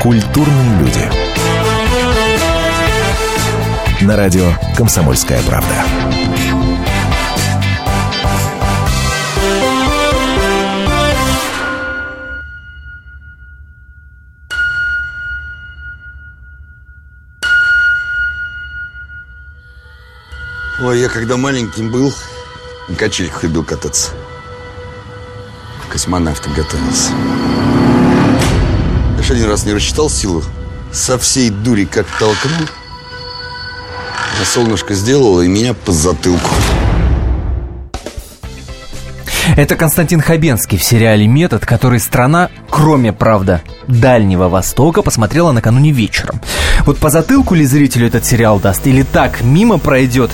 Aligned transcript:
Культурные 0.00 0.78
люди. 0.78 1.10
На 4.02 4.16
радио 4.16 4.50
«Комсомольская 4.74 5.42
правда». 5.42 5.84
Ой, 20.82 20.98
я 20.98 21.10
когда 21.10 21.36
маленьким 21.36 21.92
был, 21.92 22.14
на 22.88 22.96
качельках 22.96 23.42
любил 23.42 23.64
кататься. 23.64 24.12
Космонавтом 25.90 26.54
готовился. 26.54 27.12
Ж 29.30 29.34
один 29.34 29.46
раз 29.48 29.64
не 29.64 29.72
рассчитал 29.72 30.10
силу. 30.10 30.42
Со 30.92 31.16
всей 31.16 31.50
дури 31.50 31.84
как 31.84 32.04
толкнул. 32.18 32.66
А 34.40 34.44
солнышко 34.44 34.94
сделало 34.94 35.42
и 35.42 35.46
меня 35.46 35.72
по 35.72 35.92
затылку. 35.92 36.50
Это 39.56 39.74
Константин 39.74 40.20
Хабенский 40.20 40.78
в 40.78 40.84
сериале 40.84 41.26
«Метод», 41.26 41.66
который 41.66 41.98
страна, 41.98 42.50
кроме, 42.70 43.12
правда, 43.12 43.62
Дальнего 43.88 44.48
Востока, 44.48 45.02
посмотрела 45.02 45.52
накануне 45.52 45.90
вечером. 45.90 46.40
Вот 46.86 46.98
по 46.98 47.10
затылку 47.10 47.54
ли 47.54 47.64
зрителю 47.64 48.06
этот 48.06 48.24
сериал 48.24 48.60
даст 48.60 48.86
или 48.86 49.02
так 49.02 49.42
мимо 49.42 49.78
пройдет, 49.78 50.30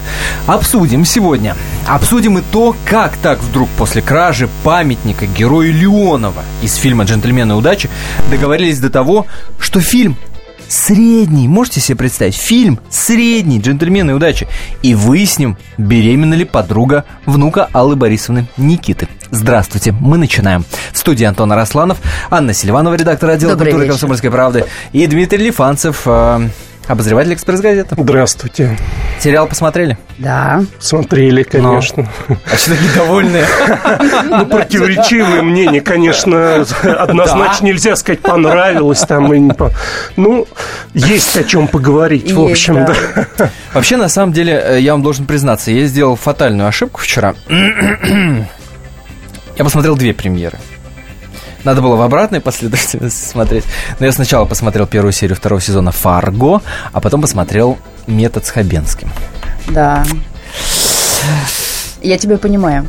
обсудим 0.47 1.05
сегодня. 1.05 1.57
Обсудим 1.87 2.39
и 2.39 2.43
то, 2.53 2.77
как 2.85 3.17
так 3.17 3.41
вдруг 3.43 3.69
после 3.71 4.03
кражи 4.03 4.49
памятника 4.63 5.27
герою 5.27 5.73
Леонова 5.73 6.43
из 6.63 6.75
фильма 6.75 7.05
«Джентльмены 7.05 7.55
удачи» 7.55 7.89
договорились 8.31 8.79
до 8.81 8.91
того, 8.91 9.27
что 9.59 9.81
фильм 9.81 10.17
средний. 10.69 11.49
Можете 11.49 11.81
себе 11.81 11.97
представить? 11.97 12.35
Фильм 12.35 12.79
средний, 12.91 13.61
джентльмены 13.61 14.15
удачи. 14.15 14.49
И 14.83 14.95
выясним, 14.95 15.57
беременна 15.79 16.35
ли 16.35 16.45
подруга 16.45 17.05
внука 17.25 17.69
Аллы 17.73 17.97
Борисовны 17.97 18.47
Никиты. 18.57 19.09
Здравствуйте, 19.31 19.93
мы 19.93 20.19
начинаем. 20.19 20.65
В 20.93 20.99
студии 20.99 21.25
Антон 21.25 21.53
Арасланов, 21.53 21.99
Анна 22.31 22.53
Сильванова, 22.53 22.95
редактор 22.95 23.31
отдела 23.31 23.53
Добрый 23.53 23.73
культуры 23.73 23.85
вечер. 23.85 23.95
«Комсомольской 23.95 24.31
правды», 24.31 24.65
и 24.93 25.07
Дмитрий 25.07 25.39
Лифанцев, 25.39 26.03
э, 26.07 26.49
обозреватель 26.87 27.35
«Экспресс-газеты». 27.35 27.97
Здравствуйте. 27.99 28.77
Сериал 29.21 29.47
посмотрели? 29.47 29.99
Да. 30.19 30.63
Смотрели, 30.79 31.43
конечно. 31.43 32.09
А 32.29 32.57
что 32.57 32.71
такие 32.71 32.93
довольные? 32.95 33.45
Ну, 34.25 34.47
противоречивые 34.47 35.43
мнения, 35.43 35.81
конечно, 35.81 36.65
однозначно 36.83 37.67
нельзя 37.67 37.97
сказать, 37.97 38.21
понравилось 38.21 39.01
там 39.01 39.33
или 39.33 39.41
не 39.41 39.53
Ну, 40.17 40.47
есть 40.95 41.37
о 41.37 41.45
чем 41.45 41.69
поговорить, 41.69 42.33
в 42.33 42.41
общем, 42.41 42.87
да. 42.87 42.95
да. 43.39 43.51
Вообще, 43.73 43.97
на 43.97 44.09
самом 44.09 44.33
деле, 44.33 44.63
э, 44.65 44.81
я 44.81 44.93
вам 44.93 45.03
должен 45.03 45.27
признаться, 45.27 45.71
я 45.71 45.87
сделал 45.87 46.17
фатальную 46.17 46.69
ошибку 46.69 47.01
вчера. 47.01 47.35
Я 49.59 49.65
посмотрел 49.65 49.97
две 49.97 50.13
премьеры. 50.13 50.59
Надо 51.67 51.83
было 51.83 51.97
в 51.97 52.01
обратной 52.03 52.41
последовательности 52.41 53.09
смотреть. 53.31 53.65
Но 53.99 54.07
я 54.07 54.13
сначала 54.13 54.45
посмотрел 54.45 54.87
первую 54.87 55.11
серию 55.11 55.35
второго 55.37 55.61
сезона 55.61 55.91
«Фарго», 55.91 56.61
а 56.93 57.01
потом 57.01 57.21
посмотрел 57.21 57.77
«Метод 58.07 58.47
с 58.47 58.51
Хабенским». 58.51 59.11
Да. 59.71 60.05
Я 62.03 62.19
тебя 62.19 62.39
понимаю. 62.39 62.89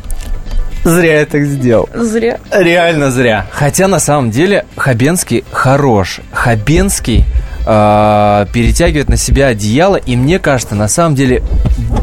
Зря 0.84 1.18
я 1.18 1.26
так 1.26 1.44
сделал. 1.44 1.88
Зря. 1.92 2.38
Реально 2.52 3.10
зря. 3.10 3.46
Хотя 3.50 3.88
на 3.88 3.98
самом 3.98 4.30
деле 4.30 4.64
Хабенский 4.76 5.42
хорош. 5.50 6.20
Хабенский 6.30 7.24
э, 7.66 8.46
перетягивает 8.52 9.08
на 9.08 9.16
себя 9.16 9.48
одеяло, 9.48 9.96
и 9.96 10.14
мне 10.14 10.38
кажется, 10.38 10.76
на 10.76 10.86
самом 10.86 11.16
деле 11.16 11.42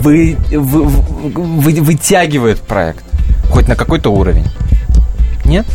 вы, 0.02 0.36
вы- 0.52 0.84
вы- 0.84 1.82
вытягивает 1.82 2.60
проект 2.60 3.02
хоть 3.50 3.70
на 3.70 3.78
какой-то 3.78 4.10
уровень. 4.10 4.46
Нет? 5.46 5.66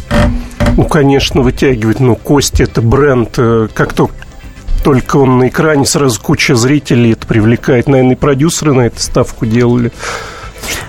Ну, 0.76 0.84
конечно, 0.84 1.42
вытягивать, 1.42 2.00
ну, 2.00 2.16
Кости 2.16 2.62
это 2.62 2.82
бренд, 2.82 3.34
э, 3.38 3.68
как 3.72 3.92
то 3.92 4.10
только 4.84 5.16
он 5.16 5.38
на 5.38 5.48
экране, 5.48 5.84
сразу 5.84 6.20
куча 6.20 6.54
зрителей, 6.54 7.12
это 7.12 7.26
привлекает. 7.26 7.86
Наверное, 7.86 8.14
и 8.14 8.18
продюсеры 8.18 8.72
на 8.72 8.82
это 8.82 9.00
ставку 9.00 9.46
делали. 9.46 9.92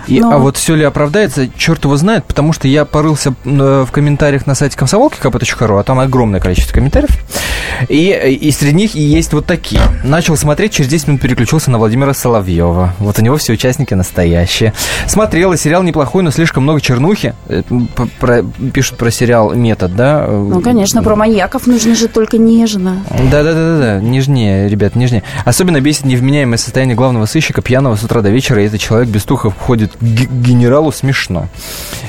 И, 0.08 0.20
Но- 0.20 0.32
А 0.32 0.38
вот 0.38 0.58
все 0.58 0.76
ли 0.76 0.84
оправдается, 0.84 1.48
черт 1.58 1.84
его 1.84 1.96
знает, 1.98 2.26
потому 2.26 2.54
что 2.54 2.68
я 2.68 2.86
порылся 2.86 3.34
э, 3.46 3.86
в 3.88 3.92
комментариях 3.92 4.46
на 4.48 4.56
сайте 4.56 4.78
комсомолки 4.78 5.18
kp.ru, 5.22 5.80
а 5.80 5.84
там 5.84 6.00
огромное 6.00 6.40
количество 6.40 6.74
комментариев. 6.74 7.12
И, 7.90 8.10
и 8.42 8.52
среди 8.52 8.76
них 8.76 8.96
и 8.96 9.02
есть 9.02 9.34
вот 9.34 9.46
такие. 9.46 9.82
Начал 10.04 10.36
смотреть, 10.38 10.74
через 10.74 10.90
10 10.90 11.08
минут 11.08 11.22
переключился 11.22 11.72
на 11.72 11.78
Владимира 11.78 12.14
Соловьева. 12.14 12.94
Вот 13.00 13.18
у 13.20 13.22
него 13.22 13.38
все 13.38 13.54
участники 13.54 13.94
настоящие. 13.94 14.74
Смотрел, 15.08 15.54
и 15.54 15.58
сериал 15.58 15.84
неплохой, 15.84 16.24
но 16.24 16.32
слишком 16.32 16.64
много 16.64 16.82
чернухи. 16.82 17.34
Э, 17.48 17.64
про- 18.20 18.44
пишут 18.74 18.98
про 18.98 19.12
сериал 19.12 19.54
«Метод», 19.54 19.96
да? 19.96 20.28
Ну, 20.28 20.62
конечно, 20.62 21.02
про 21.04 21.16
маньяков 21.16 21.68
нужно 21.68 21.96
же 21.96 22.08
только 22.08 22.38
нежно. 22.38 23.04
Да-да-да-да, 23.10 24.00
нежнее, 24.02 24.68
ребят, 24.70 24.96
нежнее. 24.96 25.24
Особенно 25.46 25.80
бесит 25.82 26.06
невменяемое 26.06 26.58
состояние 26.58 26.96
главного 26.96 27.26
сыщика, 27.26 27.62
пьяного 27.62 27.96
с 27.96 28.04
утра 28.04 28.22
до 28.22 28.30
вечера, 28.30 28.62
и 28.62 28.68
этот 28.68 28.80
человек 28.80 29.10
без 29.10 29.24
туха 29.24 29.50
входит 29.72 29.94
к 29.96 30.02
ге- 30.02 30.26
генералу 30.30 30.92
смешно. 30.92 31.48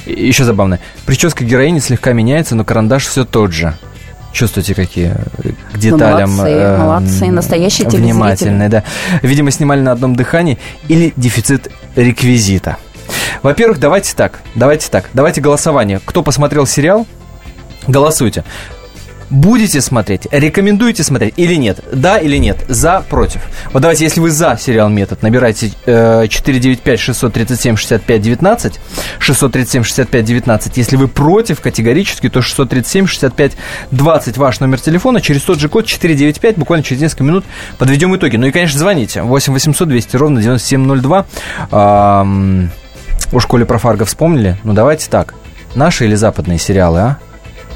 Еще 0.04 0.42
забавно. 0.42 0.80
Прическа 1.06 1.44
героини 1.44 1.78
слегка 1.78 2.12
меняется, 2.12 2.56
но 2.56 2.64
карандаш 2.64 3.06
все 3.06 3.24
тот 3.24 3.52
же. 3.52 3.74
Чувствуете, 4.32 4.74
какие 4.74 5.12
э, 5.44 5.50
к 5.72 5.78
деталям 5.78 6.30
молодцы, 6.32 6.50
э, 6.56 6.76
молодцы, 6.78 7.26
настоящие 7.30 7.88
внимательные, 7.88 8.68
да. 8.68 8.82
Видимо, 9.22 9.52
снимали 9.52 9.80
на 9.80 9.92
одном 9.92 10.16
дыхании 10.16 10.58
или 10.88 11.12
дефицит 11.16 11.70
реквизита. 11.94 12.78
Во-первых, 13.44 13.78
давайте 13.78 14.12
так, 14.16 14.40
давайте 14.56 14.88
так, 14.90 15.08
давайте 15.12 15.40
голосование. 15.40 16.00
Кто 16.04 16.24
посмотрел 16.24 16.66
сериал, 16.66 17.06
голосуйте. 17.86 18.42
Будете 19.32 19.80
смотреть? 19.80 20.28
Рекомендуете 20.30 21.02
смотреть 21.02 21.34
или 21.38 21.54
нет? 21.54 21.82
Да 21.90 22.18
или 22.18 22.36
нет? 22.36 22.66
За, 22.68 23.00
против. 23.00 23.40
Вот 23.72 23.80
давайте, 23.80 24.04
если 24.04 24.20
вы 24.20 24.30
за 24.30 24.58
сериал 24.60 24.90
«Метод», 24.90 25.22
набирайте 25.22 25.72
э, 25.86 26.26
495-637-65-19, 26.26 28.74
637-65-19. 29.20 30.72
Если 30.74 30.96
вы 30.96 31.08
против 31.08 31.62
категорически, 31.62 32.28
то 32.28 32.40
637-65-20 32.40 33.54
ваш 34.36 34.60
номер 34.60 34.78
телефона. 34.78 35.22
Через 35.22 35.40
тот 35.40 35.58
же 35.58 35.70
код 35.70 35.86
495, 35.86 36.58
буквально 36.58 36.84
через 36.84 37.00
несколько 37.00 37.24
минут 37.24 37.46
подведем 37.78 38.14
итоги. 38.14 38.36
Ну 38.36 38.48
и, 38.48 38.50
конечно, 38.50 38.78
звоните. 38.78 39.22
8 39.22 39.54
800 39.54 39.88
200 39.88 40.16
ровно 40.16 40.42
9702. 40.42 41.24
Ам, 41.70 42.70
о 43.32 43.40
школе 43.40 43.64
про 43.64 43.78
Фарго 43.78 44.04
вспомнили? 44.04 44.58
Ну, 44.62 44.74
давайте 44.74 45.08
так. 45.08 45.32
Наши 45.74 46.04
или 46.04 46.16
западные 46.16 46.58
сериалы, 46.58 47.00
а? 47.00 47.16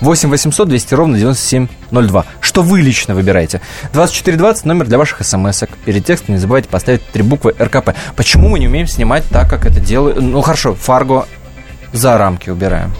8 0.00 0.30
800 0.30 0.68
200 0.68 0.94
ровно 0.94 1.18
9702. 1.18 2.24
Что 2.40 2.62
вы 2.62 2.80
лично 2.80 3.14
выбираете? 3.14 3.60
2420 3.92 4.64
номер 4.64 4.86
для 4.86 4.98
ваших 4.98 5.24
смс 5.24 5.62
-ок. 5.62 5.70
Перед 5.84 6.04
текстом 6.04 6.34
не 6.34 6.40
забывайте 6.40 6.68
поставить 6.68 7.02
три 7.12 7.22
буквы 7.22 7.54
РКП. 7.58 7.90
Почему 8.16 8.48
мы 8.48 8.58
не 8.58 8.68
умеем 8.68 8.86
снимать 8.86 9.24
так, 9.30 9.48
как 9.48 9.66
это 9.66 9.80
делают? 9.80 10.20
Ну, 10.20 10.40
хорошо, 10.42 10.74
Фарго 10.74 11.26
за 11.92 12.18
рамки 12.18 12.50
убираем. 12.50 12.92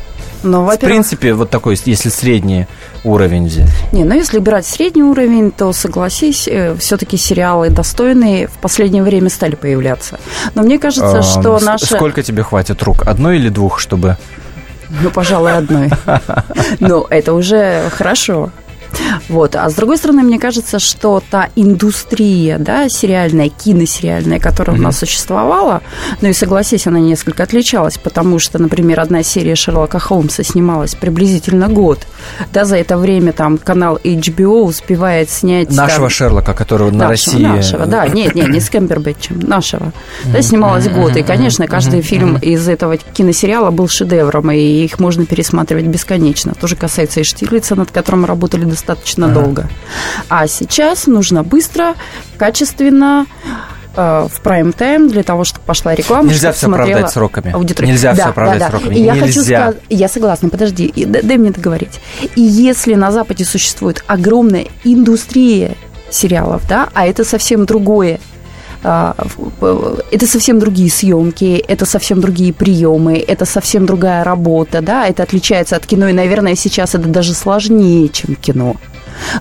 Ну, 0.43 0.65
В 0.65 0.79
принципе, 0.79 1.35
вот 1.35 1.51
такой, 1.51 1.77
если 1.87 2.09
средний 2.09 2.67
уровень 3.05 3.47
взять. 3.47 3.69
не, 3.93 4.05
ну 4.05 4.15
если 4.15 4.39
брать 4.39 4.67
средний 4.67 5.03
уровень, 5.03 5.51
то 5.51 5.73
согласись, 5.73 6.49
все-таки 6.79 7.17
сериалы 7.17 7.71
достойные 7.71 8.47
в 8.47 8.53
последнее 8.61 9.03
время 9.03 9.29
стали 9.29 9.57
появляться. 9.57 10.19
Но 10.55 10.63
мне 10.63 10.79
кажется, 10.79 11.19
Ам, 11.19 11.23
что 11.23 11.59
наша... 11.59 11.87
Сколько 11.87 12.23
тебе 12.23 12.43
хватит 12.43 12.83
рук? 12.83 13.07
Одной 13.07 13.37
или 13.39 13.49
двух, 13.49 13.81
чтобы... 13.81 14.17
Ну, 14.91 15.11
пожалуй, 15.11 15.53
одной. 15.53 15.91
Ну, 16.81 17.07
это 17.11 17.33
уже 17.33 17.89
хорошо. 17.91 18.51
Вот. 19.29 19.57
А 19.57 19.69
с 19.69 19.75
другой 19.75 19.99
стороны, 19.99 20.23
мне 20.23 20.39
кажется, 20.39 20.79
что 20.79 21.23
та 21.31 21.49
индустрия, 21.57 22.59
да, 22.59 22.89
сериальная, 22.89 23.49
киносериальная, 23.49 24.39
которая 24.39 24.77
у 24.77 24.81
нас 24.81 24.99
существовала, 24.99 25.83
ну 26.21 26.29
и 26.29 26.33
согласись, 26.33 26.87
она 26.87 26.99
несколько 27.01 27.43
отличалась, 27.43 27.99
потому 27.99 28.39
что, 28.39 28.61
например, 28.61 29.01
одна 29.01 29.23
серия 29.23 29.55
Шерлока 29.55 29.99
Холмса 29.99 30.43
снималась 30.43 30.95
приблизительно 30.95 31.69
год. 31.69 32.07
Да, 32.53 32.65
за 32.65 32.77
это 32.77 32.97
время 32.97 33.33
там 33.33 33.59
канал 33.59 33.99
HBO 34.03 34.63
успевает 34.63 35.31
снять... 35.31 35.69
там, 35.69 35.77
Нашего 35.77 36.09
Шерлока, 36.09 36.55
которого 36.55 36.91
на 36.91 37.09
нашего, 37.09 37.11
России... 37.11 37.43
Нашего, 37.45 37.87
да. 37.87 38.07
Нет, 38.17 38.35
нет, 38.35 38.49
не 38.49 38.61
с 38.61 38.71
Кембербэтчем, 38.71 39.41
нашего. 39.41 39.93
Да, 40.25 40.41
снималось 40.41 40.89
год. 40.89 41.17
И, 41.17 41.23
конечно, 41.23 41.67
каждый 41.67 42.01
фильм 42.01 42.37
из 42.39 42.67
этого 42.69 42.97
киносериала 42.97 43.71
был 43.71 43.89
шедевром, 43.89 44.51
и 44.53 44.85
их 44.85 44.99
можно 44.99 45.27
пересматривать 45.27 45.87
бесконечно. 45.87 46.55
То 46.59 46.67
же 46.67 46.77
касается 46.77 47.21
и 47.21 47.25
Штирлица, 47.25 47.75
над 47.75 47.91
которым 47.91 48.25
работали 48.25 48.65
достаточно 48.65 48.86
долго. 49.35 49.69
А 50.29 50.47
сейчас 50.47 51.07
нужно 51.07 51.43
быстро, 51.43 51.95
качественно, 52.39 53.27
э, 53.97 54.29
в 54.31 54.41
прайм-тайм 54.41 55.09
для 55.09 55.23
того, 55.23 55.45
чтобы 55.45 55.65
пошла 55.65 55.95
реклама. 55.95 56.29
Нельзя 56.29 56.53
все 56.53 56.69
оправдать 56.69 57.11
сроками. 57.11 57.53
Аудитория. 57.53 57.89
Нельзя 57.89 58.15
да, 58.15 58.23
все 58.23 58.31
оправдать 58.31 58.59
да, 58.59 58.65
да. 58.67 58.71
сроками. 58.71 58.95
И 58.95 59.03
я 59.03 59.15
Нельзя. 59.15 59.27
хочу 59.27 59.43
сказать, 59.43 59.77
я 59.89 60.09
согласна, 60.09 60.49
подожди, 60.49 60.87
и 60.87 61.05
дай, 61.05 61.23
дай 61.23 61.37
мне 61.39 61.51
договорить. 61.51 62.01
И 62.35 62.43
если 62.43 62.95
на 62.95 63.11
Западе 63.11 63.45
существует 63.45 64.05
огромная 64.07 64.67
индустрия 64.85 65.75
сериалов, 66.11 66.63
да, 66.69 66.89
а 66.95 67.07
это 67.07 67.25
совсем 67.25 67.67
другое, 67.67 68.21
это 68.83 70.27
совсем 70.27 70.59
другие 70.59 70.91
съемки, 70.91 71.65
это 71.67 71.87
совсем 71.87 72.21
другие 72.21 72.53
приемы, 72.53 73.19
это 73.19 73.45
совсем 73.45 73.87
другая 73.87 74.25
работа, 74.25 74.81
да, 74.83 75.07
это 75.07 75.23
отличается 75.23 75.77
от 75.77 75.87
кино, 75.87 76.09
и, 76.09 76.13
наверное, 76.13 76.55
сейчас 76.55 76.95
это 76.95 77.09
даже 77.09 77.35
сложнее, 77.35 78.09
чем 78.09 78.35
кино 78.37 78.77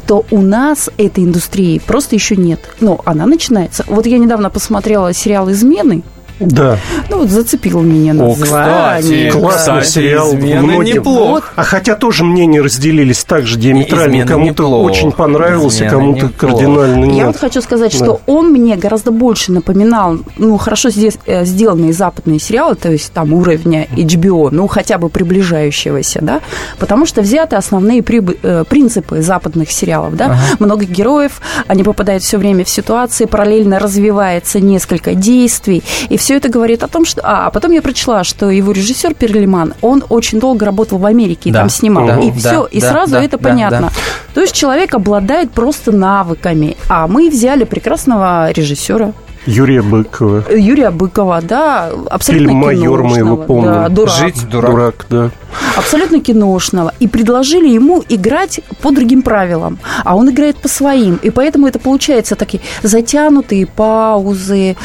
то 0.07 0.25
у 0.31 0.41
нас 0.41 0.89
этой 0.97 1.23
индустрии 1.25 1.79
просто 1.85 2.15
еще 2.15 2.35
нет. 2.35 2.61
Но 2.79 3.01
она 3.05 3.25
начинается. 3.25 3.83
Вот 3.87 4.05
я 4.05 4.17
недавно 4.17 4.49
посмотрела 4.49 5.13
сериал 5.13 5.51
«Измены», 5.51 6.03
Да. 6.39 6.77
ну 7.09 7.19
вот 7.19 7.29
зацепил 7.29 7.81
меня 7.81 8.11
О, 8.11 8.15
название. 8.15 8.41
кстати, 8.41 9.31
Классный 9.31 9.81
кстати, 9.81 10.05
сериал. 10.05 10.33
Многим. 10.33 10.81
неплох. 10.83 11.53
А 11.55 11.63
хотя 11.63 11.95
тоже 11.95 12.23
мнения 12.23 12.61
разделились 12.61 13.23
так 13.23 13.45
же 13.45 13.57
диаметрально. 13.57 14.25
Кому-то 14.25 14.63
неплох. 14.63 14.85
очень 14.85 15.11
понравился, 15.11 15.77
«Измена» 15.77 15.91
кому-то 15.91 16.25
неплох. 16.25 16.35
кардинально 16.37 17.05
Я 17.13 17.25
вот 17.25 17.33
нет. 17.33 17.37
хочу 17.37 17.61
сказать, 17.61 17.91
Да. 17.97 17.97
что 18.05 18.21
он 18.25 18.51
мне 18.51 18.75
гораздо 18.75 19.11
больше 19.11 19.51
напоминал, 19.51 20.17
ну, 20.37 20.57
хорошо 20.57 20.89
здесь, 20.89 21.17
э, 21.25 21.45
сделанные 21.45 21.93
западные 21.93 22.39
сериалы, 22.39 22.75
то 22.75 22.91
есть 22.91 23.11
там 23.13 23.33
уровня 23.33 23.87
HBO, 23.95 24.49
ну, 24.51 24.67
хотя 24.67 24.97
бы 24.97 25.09
приближающегося, 25.09 26.19
да, 26.21 26.41
потому 26.79 27.05
что 27.05 27.21
взяты 27.21 27.55
основные 27.55 28.03
э, 28.03 28.63
принципы 28.67 29.21
западных 29.21 29.71
сериалов, 29.71 30.15
да, 30.17 30.37
много 30.59 30.85
героев, 30.85 31.39
они 31.67 31.83
попадают 31.83 32.23
все 32.23 32.37
время 32.37 32.65
в 32.65 32.69
ситуации, 32.69 33.25
параллельно 33.25 33.79
развивается 33.79 34.59
несколько 34.59 35.13
действий, 35.13 35.83
и 36.09 36.17
все 36.17 36.24
это 36.33 36.49
говорит 36.49 36.83
о 36.83 36.87
том, 36.87 37.05
что... 37.05 37.21
А, 37.23 37.47
а 37.47 37.49
потом 37.51 37.71
я 37.71 37.81
прочла, 37.81 38.23
что 38.23 38.49
его 38.49 38.71
режиссер 38.71 39.13
Перлиман, 39.13 39.73
он 39.81 40.03
очень 40.09 40.39
долго 40.39 40.65
работал 40.65 40.97
в 40.97 41.05
Америке 41.05 41.49
и 41.49 41.51
Да. 41.51 41.59
там 41.59 41.69
снимал, 41.69 42.07
Да, 42.07 42.19
и 42.19 42.31
да, 42.31 42.37
все, 42.37 42.65
и 42.65 42.81
да, 42.81 42.89
сразу 42.89 43.11
да, 43.13 43.23
это 43.23 43.37
да, 43.37 43.49
понятно. 43.49 43.81
да. 43.81 43.89
То 44.33 44.41
есть 44.41 44.53
человек 44.53 44.93
обладает 44.95 45.51
просто 45.51 45.91
навыками. 45.91 46.77
А 46.89 47.07
мы 47.07 47.29
взяли 47.29 47.63
прекрасного 47.65 48.51
режиссера 48.51 49.13
Юрия 49.45 49.81
Быкова. 49.83 50.43
Юрия 50.51 50.89
Быкова, 50.89 51.39
да, 51.41 51.91
абсолютно 52.09 52.47
Фильм 52.47 52.59
«Майор» 52.61 53.03
мы 53.03 53.17
его 53.17 53.37
помним. 53.37 53.73
Да, 53.73 53.89
дурак. 53.89 54.15
Жить 54.15 54.49
дурак. 54.49 54.71
Дурак, 54.71 55.05
да. 55.09 55.29
Абсолютно 55.77 56.19
киношного. 56.19 56.93
И 56.99 57.07
предложили 57.07 57.67
ему 57.69 58.03
играть 58.09 58.61
по 58.81 58.91
другим 58.91 59.21
правилам. 59.21 59.77
А 60.03 60.15
он 60.15 60.29
играет 60.31 60.57
по 60.57 60.67
своим. 60.67 61.17
И 61.17 61.29
поэтому 61.29 61.67
это 61.67 61.77
получается 61.79 62.35
такие 62.35 62.61
затянутые 62.81 63.67
паузы, 63.67 64.75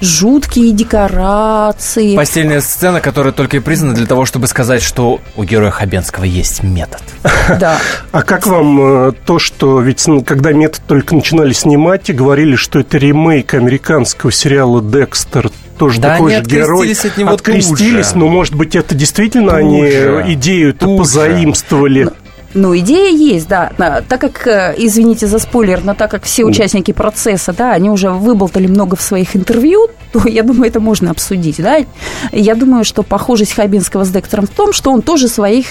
жуткие 0.00 0.72
декорации. 0.72 2.16
Постельная 2.16 2.60
сцена, 2.60 3.00
которая 3.00 3.32
только 3.32 3.56
и 3.56 3.60
признана 3.60 3.94
для 3.94 4.06
того, 4.06 4.24
чтобы 4.26 4.46
сказать, 4.46 4.82
что 4.82 5.20
у 5.36 5.44
героя 5.44 5.70
Хабенского 5.70 6.24
есть 6.24 6.62
метод. 6.62 7.02
Да. 7.60 7.78
А 8.10 8.22
как 8.22 8.46
вам 8.46 8.80
э, 9.08 9.12
то, 9.24 9.38
что 9.38 9.80
ведь 9.80 10.04
когда 10.26 10.52
метод 10.52 10.82
только 10.86 11.14
начинали 11.14 11.52
снимать 11.52 12.10
и 12.10 12.12
говорили, 12.12 12.56
что 12.56 12.80
это 12.80 12.98
ремейк 12.98 13.54
американского 13.54 14.32
сериала 14.32 14.82
«Декстер», 14.82 15.50
тоже 15.78 16.00
Да 16.00 16.14
такой 16.14 16.32
же 16.34 16.42
герой. 16.42 16.92
от 16.92 17.16
него 17.16 17.30
тут 17.32 17.40
Открестились, 17.40 18.10
же. 18.10 18.18
но, 18.18 18.28
может 18.28 18.54
быть, 18.54 18.74
это 18.74 18.94
действительно 18.94 19.50
Тут 19.52 19.58
они 19.60 19.82
же. 19.90 20.24
идею-то 20.28 20.86
Тут 20.86 20.98
позаимствовали. 20.98 22.08
Ну, 22.56 22.76
идея 22.78 23.10
есть, 23.14 23.48
да. 23.48 23.70
На- 23.78 24.00
Так 24.00 24.20
как, 24.20 24.46
э, 24.46 24.74
извините 24.78 25.26
за 25.26 25.38
спойлер, 25.38 25.82
но 25.84 25.94
так 25.94 26.10
как 26.10 26.24
все 26.24 26.44
участники 26.44 26.92
процесса, 26.92 27.52
да, 27.52 27.72
они 27.72 27.90
уже 27.90 28.10
выболтали 28.10 28.66
много 28.66 28.96
в 28.96 29.02
своих 29.02 29.36
интервью, 29.36 29.88
то, 30.12 30.26
я 30.26 30.42
думаю, 30.42 30.68
это 30.70 30.80
можно 30.80 31.10
обсудить, 31.10 31.56
да. 31.58 31.84
Я 32.32 32.54
думаю, 32.54 32.84
что 32.84 33.02
похожесть 33.02 33.52
Хабинского 33.54 34.04
с 34.04 34.10
Дектором 34.10 34.46
в 34.46 34.50
том, 34.50 34.72
что 34.72 34.90
он 34.90 35.02
тоже 35.02 35.28
своих 35.28 35.66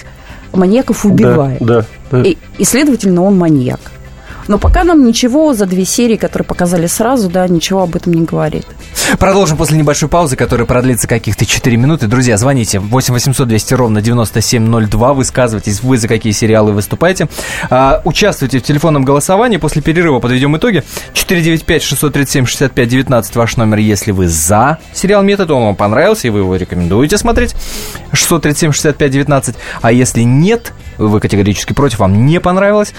маньяков 0.53 1.05
убивает. 1.05 1.59
Да, 1.59 1.81
да, 1.81 1.85
да. 2.11 2.21
И, 2.23 2.37
и, 2.59 2.63
следовательно, 2.63 3.23
он 3.23 3.37
маньяк. 3.37 3.79
Но 4.47 4.57
пока 4.57 4.83
нам 4.83 5.05
ничего 5.05 5.53
за 5.53 5.65
две 5.65 5.85
серии, 5.85 6.17
которые 6.17 6.45
показали 6.45 6.87
сразу, 6.87 7.29
да, 7.29 7.47
ничего 7.47 7.83
об 7.83 7.95
этом 7.95 8.13
не 8.13 8.25
говорит. 8.25 8.65
Продолжим 9.19 9.57
после 9.57 9.77
небольшой 9.77 10.09
паузы, 10.09 10.35
которая 10.35 10.65
продлится 10.65 11.07
каких-то 11.07 11.45
4 11.45 11.77
минуты. 11.77 12.07
Друзья, 12.07 12.37
звоните 12.37 12.79
8 12.79 13.13
800 13.13 13.47
200 13.47 13.73
ровно 13.73 14.01
9702, 14.01 15.13
высказывайтесь, 15.13 15.83
вы 15.83 15.97
за 15.97 16.07
какие 16.07 16.33
сериалы 16.33 16.71
выступаете. 16.73 17.27
А, 17.69 18.01
участвуйте 18.03 18.57
в 18.59 18.63
телефонном 18.63 19.05
голосовании, 19.05 19.57
после 19.57 19.81
перерыва 19.81 20.19
подведем 20.19 20.57
итоги. 20.57 20.83
495-637-65-19 21.13 23.31
ваш 23.35 23.57
номер, 23.57 23.79
если 23.79 24.11
вы 24.11 24.27
за 24.27 24.77
сериал 24.93 25.23
«Метод», 25.23 25.49
он 25.51 25.63
вам 25.63 25.75
понравился, 25.75 26.27
и 26.27 26.31
вы 26.31 26.39
его 26.39 26.55
рекомендуете 26.55 27.17
смотреть. 27.17 27.55
637-65-19, 28.11 29.55
а 29.81 29.91
если 29.91 30.21
нет, 30.21 30.71
вы 30.97 31.19
категорически 31.19 31.73
против, 31.73 31.99
вам 31.99 32.25
не 32.25 32.39
понравилось, 32.39 32.93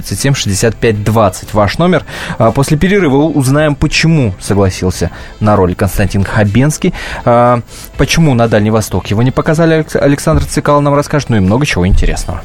495-637-65-20 0.00 1.48
ваш 1.52 1.78
номер. 1.78 2.04
А, 2.38 2.50
После 2.52 2.76
перерыва 2.76 3.16
узнаем, 3.16 3.74
почему 3.74 4.34
согласился 4.40 5.10
на 5.40 5.56
роль 5.56 5.74
Константин 5.74 6.24
Хабенский, 6.24 6.94
а, 7.24 7.60
почему 7.96 8.34
на 8.34 8.48
Дальний 8.48 8.70
Восток 8.70 9.06
его 9.08 9.22
не 9.22 9.30
показали, 9.30 9.74
Алекс- 9.74 9.96
Александр 9.96 10.44
Цикало 10.44 10.80
нам 10.80 10.94
расскажет, 10.94 11.30
ну 11.30 11.36
и 11.36 11.40
много 11.40 11.66
чего 11.66 11.86
интересного. 11.86 12.42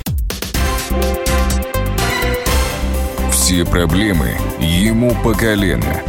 Все 3.31 3.63
проблемы 3.65 4.31
ему 4.59 5.11
по 5.23 5.33
колено. 5.33 6.01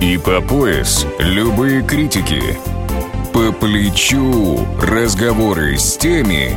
И 0.00 0.16
по 0.18 0.40
пояс 0.40 1.06
любые 1.18 1.82
критики. 1.82 2.42
По 3.32 3.52
плечу 3.52 4.66
разговоры 4.80 5.76
с 5.76 5.96
теми, 5.96 6.56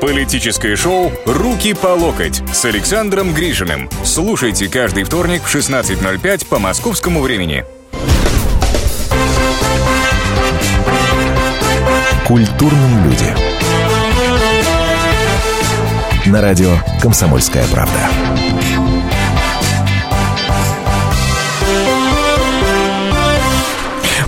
Политическое 0.00 0.76
шоу 0.76 1.12
«Руки 1.26 1.74
по 1.74 1.88
локоть» 1.88 2.42
с 2.52 2.64
Александром 2.64 3.34
Гришиным. 3.34 3.88
Слушайте 4.04 4.68
каждый 4.68 5.04
вторник 5.04 5.42
в 5.42 5.54
16.05 5.54 6.46
по 6.46 6.58
московскому 6.58 7.20
времени. 7.20 7.64
Культурные 12.26 13.04
люди. 13.04 13.34
На 16.26 16.40
радио 16.40 16.76
«Комсомольская 17.00 17.66
правда». 17.68 18.29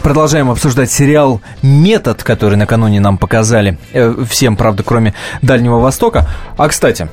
Продолжаем 0.02 0.50
обсуждать 0.50 0.90
сериал 0.90 1.40
«Метод», 1.62 2.24
который 2.24 2.56
накануне 2.56 2.98
нам 2.98 3.18
показали. 3.18 3.78
Э, 3.94 4.12
всем, 4.28 4.56
правда, 4.56 4.82
кроме 4.82 5.14
Дальнего 5.42 5.78
Востока. 5.78 6.26
А, 6.58 6.66
кстати, 6.68 7.06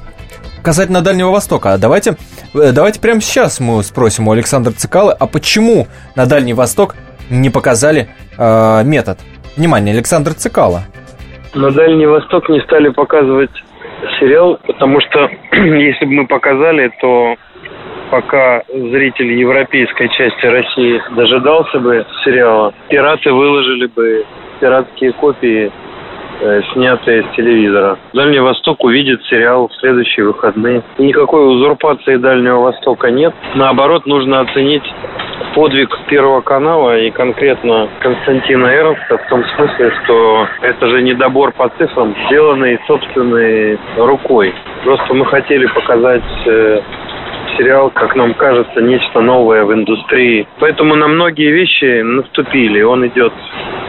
касательно 0.64 1.02
Дальнего 1.02 1.30
Востока, 1.30 1.78
давайте, 1.80 2.18
э, 2.56 2.72
давайте 2.72 3.00
прямо 3.00 3.22
сейчас 3.22 3.60
мы 3.60 3.84
спросим 3.84 4.28
у 4.28 4.32
Александра 4.32 4.72
Цикалы, 4.72 5.14
а 5.14 5.28
почему 5.28 5.88
на 6.16 6.26
Дальний 6.26 6.56
Восток 6.56 6.96
не 7.30 7.52
показали 7.52 8.10
э, 8.40 8.84
«Метод»? 8.84 9.20
Внимание, 9.56 9.94
Александр 9.94 10.34
Цикала. 10.34 10.82
На 11.54 11.70
Дальний 11.70 12.08
Восток 12.08 12.50
не 12.50 12.60
стали 12.62 12.90
показывать 12.90 13.52
сериал, 14.20 14.60
потому 14.66 15.00
что 15.02 15.30
если 15.52 16.06
бы 16.06 16.12
мы 16.14 16.28
показали, 16.28 16.92
то 17.00 17.36
пока 18.10 18.64
зритель 18.68 19.34
европейской 19.34 20.08
части 20.10 20.46
России 20.46 21.02
дожидался 21.12 21.80
бы 21.80 22.06
сериала, 22.24 22.74
пираты 22.90 23.32
выложили 23.32 23.88
бы 23.88 24.26
пиратские 24.60 25.14
копии, 25.14 25.72
э, 26.42 26.62
снятые 26.74 27.24
с 27.24 27.36
телевизора. 27.36 27.98
Дальний 28.14 28.40
Восток 28.40 28.84
увидит 28.84 29.24
сериал 29.26 29.68
в 29.68 29.76
следующие 29.76 30.26
выходные. 30.26 30.84
Никакой 30.98 31.56
узурпации 31.56 32.18
Дальнего 32.18 32.60
Востока 32.60 33.10
нет. 33.12 33.34
Наоборот, 33.56 34.06
нужно 34.06 34.42
оценить 34.42 34.84
подвиг 35.54 35.90
Первого 36.08 36.42
канала 36.42 36.98
и 36.98 37.10
конкретно 37.12 37.90
Константина 38.00 38.68
Эровса 38.68 39.18
в 39.18 39.30
том 39.30 39.44
смысле, 39.56 39.92
что 40.04 40.48
это 40.62 40.88
же 40.88 41.02
недобор 41.02 41.52
по 41.54 41.70
цифрам, 41.78 42.16
сделанный 42.28 42.80
собственной 42.88 43.78
рукой. 43.98 44.54
Просто 44.84 45.14
мы 45.14 45.26
хотели 45.26 45.66
показать 45.68 46.24
э, 46.46 46.82
сериал, 47.58 47.90
как 47.90 48.16
нам 48.16 48.34
кажется, 48.34 48.82
нечто 48.82 49.22
новое 49.22 49.66
в 49.66 49.74
индустрии. 49.74 50.48
Поэтому 50.60 50.96
на 50.96 51.08
многие 51.08 51.52
вещи 51.52 52.02
наступили. 52.02 52.82
Он 52.82 53.06
идет 53.08 53.34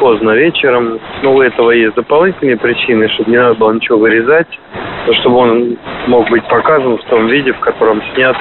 поздно 0.00 0.30
вечером. 0.30 0.98
Но 1.22 1.34
у 1.34 1.42
этого 1.42 1.70
есть 1.70 1.94
дополнительные 1.94 2.56
причины, 2.56 3.08
чтобы 3.10 3.30
не 3.30 3.36
надо 3.36 3.54
было 3.54 3.72
ничего 3.72 3.98
вырезать, 3.98 4.48
чтобы 5.20 5.36
он 5.36 5.78
мог 6.08 6.28
быть 6.30 6.46
показан 6.48 6.98
в 6.98 7.04
том 7.04 7.28
виде, 7.28 7.52
в 7.52 7.60
котором 7.60 8.02
снят. 8.14 8.36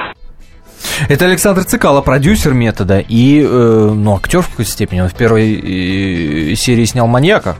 Это 1.08 1.26
Александр 1.26 1.62
Цикало, 1.62 2.02
продюсер 2.02 2.52
метода 2.52 3.02
и, 3.06 3.42
э, 3.42 3.46
ну, 3.46 4.16
актер 4.16 4.40
в 4.40 4.50
какой-то 4.50 4.70
степени. 4.70 5.00
Он 5.00 5.08
в 5.08 5.16
первой 5.16 5.54
э, 5.54 6.54
серии 6.54 6.84
снял 6.84 7.06
маньяка 7.06 7.56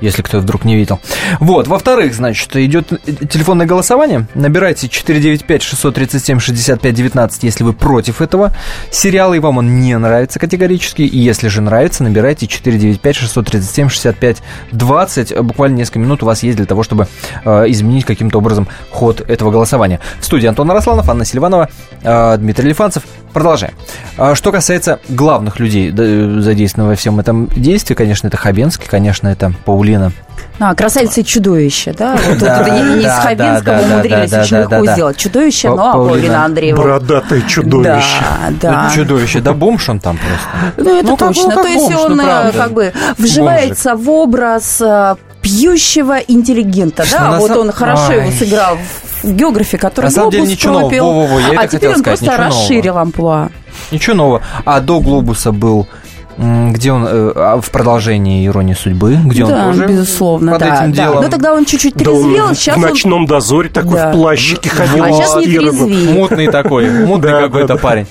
если 0.00 0.22
кто 0.22 0.38
вдруг 0.38 0.64
не 0.64 0.76
видел. 0.76 1.00
Вот, 1.40 1.66
во-вторых, 1.68 2.14
значит, 2.14 2.56
идет 2.56 2.88
телефонное 3.30 3.66
голосование. 3.66 4.26
Набирайте 4.34 4.86
495-637-65-19, 4.86 7.32
если 7.42 7.64
вы 7.64 7.72
против 7.72 8.22
этого 8.22 8.52
сериала, 8.90 9.34
и 9.34 9.38
вам 9.38 9.58
он 9.58 9.80
не 9.80 9.98
нравится 9.98 10.38
категорически. 10.38 11.02
И 11.02 11.18
если 11.18 11.48
же 11.48 11.60
нравится, 11.60 12.04
набирайте 12.04 12.46
495-637-65-20. 12.46 15.42
Буквально 15.42 15.76
несколько 15.76 15.98
минут 15.98 16.22
у 16.22 16.26
вас 16.26 16.42
есть 16.42 16.56
для 16.56 16.66
того, 16.66 16.82
чтобы 16.82 17.06
э, 17.44 17.64
изменить 17.68 18.04
каким-то 18.04 18.38
образом 18.38 18.68
ход 18.90 19.20
этого 19.20 19.50
голосования. 19.50 20.00
В 20.20 20.24
студии 20.24 20.46
Антон 20.46 20.70
Арасланов, 20.70 21.08
Анна 21.08 21.24
Селиванова, 21.24 21.68
э, 22.02 22.36
Дмитрий 22.38 22.68
Лифанцев. 22.68 23.04
Продолжаем. 23.32 23.74
А 24.16 24.36
что 24.36 24.52
касается 24.52 25.00
главных 25.08 25.58
людей, 25.58 25.90
задействованных 25.90 26.90
во 26.90 26.94
всем 26.94 27.18
этом 27.18 27.48
действии, 27.48 27.94
конечно, 27.94 28.28
это 28.28 28.36
Хабенский, 28.36 28.86
конечно, 28.88 29.26
это 29.26 29.52
Паулина 29.84 30.12
а, 30.60 30.74
красавица 30.74 31.20
и 31.20 31.24
чудовище, 31.24 31.92
да? 31.92 32.12
Вот 32.12 32.38
тут 32.38 32.48
не, 32.48 33.02
из 33.02 33.12
Хабенского 33.12 33.76
да, 33.76 33.82
умудрились 33.82 34.32
очень 34.32 34.56
легко 34.58 34.86
сделать. 34.86 35.16
Чудовище, 35.16 35.68
но 35.68 35.92
Паулина 35.92 36.44
Андреева. 36.44 36.76
Бородатое 36.76 37.42
чудовище. 37.42 38.22
Да, 38.62 38.70
да. 38.70 38.88
Ну, 38.88 38.94
чудовище, 38.94 39.40
да 39.40 39.52
бомж 39.52 39.88
он 39.88 39.98
там 39.98 40.16
просто. 40.16 40.74
Ну, 40.76 40.98
это 41.00 41.08
ну, 41.08 41.16
точно. 41.16 41.54
Ну, 41.56 41.62
То 41.62 41.68
есть 41.68 41.94
он 41.94 42.16
ну, 42.16 42.22
э, 42.22 42.52
как 42.52 42.72
бы 42.72 42.92
вживается 43.18 43.96
в 43.96 44.08
образ 44.08 44.80
э, 44.80 45.16
пьющего 45.42 46.18
интеллигента, 46.18 47.04
да? 47.10 47.36
Вот 47.38 47.50
он 47.50 47.72
хорошо 47.72 48.12
его 48.12 48.30
сыграл 48.30 48.78
в 49.24 49.32
географии, 49.32 49.76
который 49.76 50.06
На 50.06 50.10
самом 50.12 50.30
деле 50.30 50.46
ничего 50.46 50.80
нового, 50.80 51.02
Во, 51.02 51.26
во, 51.26 51.34
во, 51.34 51.40
я 51.40 51.60
а 51.60 51.66
теперь 51.66 51.90
он 51.90 51.98
сказать, 51.98 52.20
просто 52.20 52.36
расширил 52.36 52.96
амплуа. 52.96 53.48
Ничего 53.90 54.14
нового. 54.14 54.42
А 54.64 54.80
до 54.80 55.00
глобуса 55.00 55.50
был 55.50 55.88
где 56.36 56.92
он 56.92 57.04
э, 57.06 57.32
а, 57.34 57.60
в 57.60 57.70
продолжении 57.70 58.46
иронии 58.46 58.74
судьбы, 58.74 59.18
где 59.24 59.44
да, 59.46 59.68
он 59.68 59.72
тоже 59.72 59.86
безусловно, 59.86 60.52
под 60.52 60.60
да, 60.60 60.76
этим 60.76 60.92
да. 60.92 61.04
делом. 61.04 61.22
Но 61.22 61.30
тогда 61.30 61.54
он 61.54 61.64
чуть-чуть 61.64 61.94
трезвел, 61.94 62.48
да, 62.48 62.54
сейчас 62.54 62.76
в 62.76 62.80
ночном 62.80 63.22
он... 63.22 63.26
дозоре 63.26 63.68
такой 63.68 63.94
да. 63.94 64.10
в 64.10 64.14
плащике 64.14 64.70
ходил. 64.70 65.04
А 65.04 65.12
сейчас 65.12 65.36
не 65.36 65.46
трезвеет. 65.46 66.10
Мутный 66.14 66.48
такой, 66.48 66.90
мутный 66.90 67.32
какой-то 67.32 67.76
парень. 67.76 68.06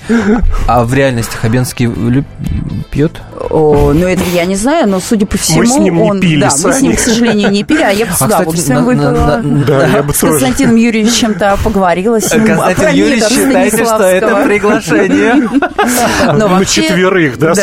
А 0.66 0.84
в 0.84 0.94
реальности 0.94 1.36
Хабенский 1.36 1.90
пьет? 2.90 3.20
О, 3.50 3.92
ну 3.92 4.06
это 4.06 4.22
я 4.32 4.44
не 4.44 4.56
знаю, 4.56 4.88
но 4.88 5.00
судя 5.00 5.26
по 5.26 5.36
всему, 5.36 5.58
мы 5.60 5.66
с 5.66 5.76
ним 5.76 6.00
он, 6.00 6.16
не 6.16 6.22
пили, 6.22 6.40
да, 6.40 6.50
мы 6.62 6.72
с 6.72 6.80
ним, 6.80 6.96
к 6.96 6.98
сожалению, 6.98 7.50
не 7.50 7.64
пили, 7.64 7.82
а 7.82 7.90
я 7.90 8.06
бы 8.06 8.12
с 8.12 8.22
а, 8.22 8.26
удовольствием 8.26 8.84
выпила. 8.84 9.40
Да, 9.42 9.86
я 9.86 10.02
бы 10.02 10.14
с 10.14 10.18
Константином 10.18 10.76
Юрьевичем-то 10.76 11.58
поговорила 11.62 12.20
с 12.20 12.32
ним. 12.32 12.46
Константин 12.46 12.90
Юрьевич 12.90 13.24
считайте, 13.24 13.84
что 13.84 14.02
это 14.02 14.44
приглашение. 14.44 15.48
На 16.54 16.64
четверых, 16.64 17.38
да, 17.38 17.54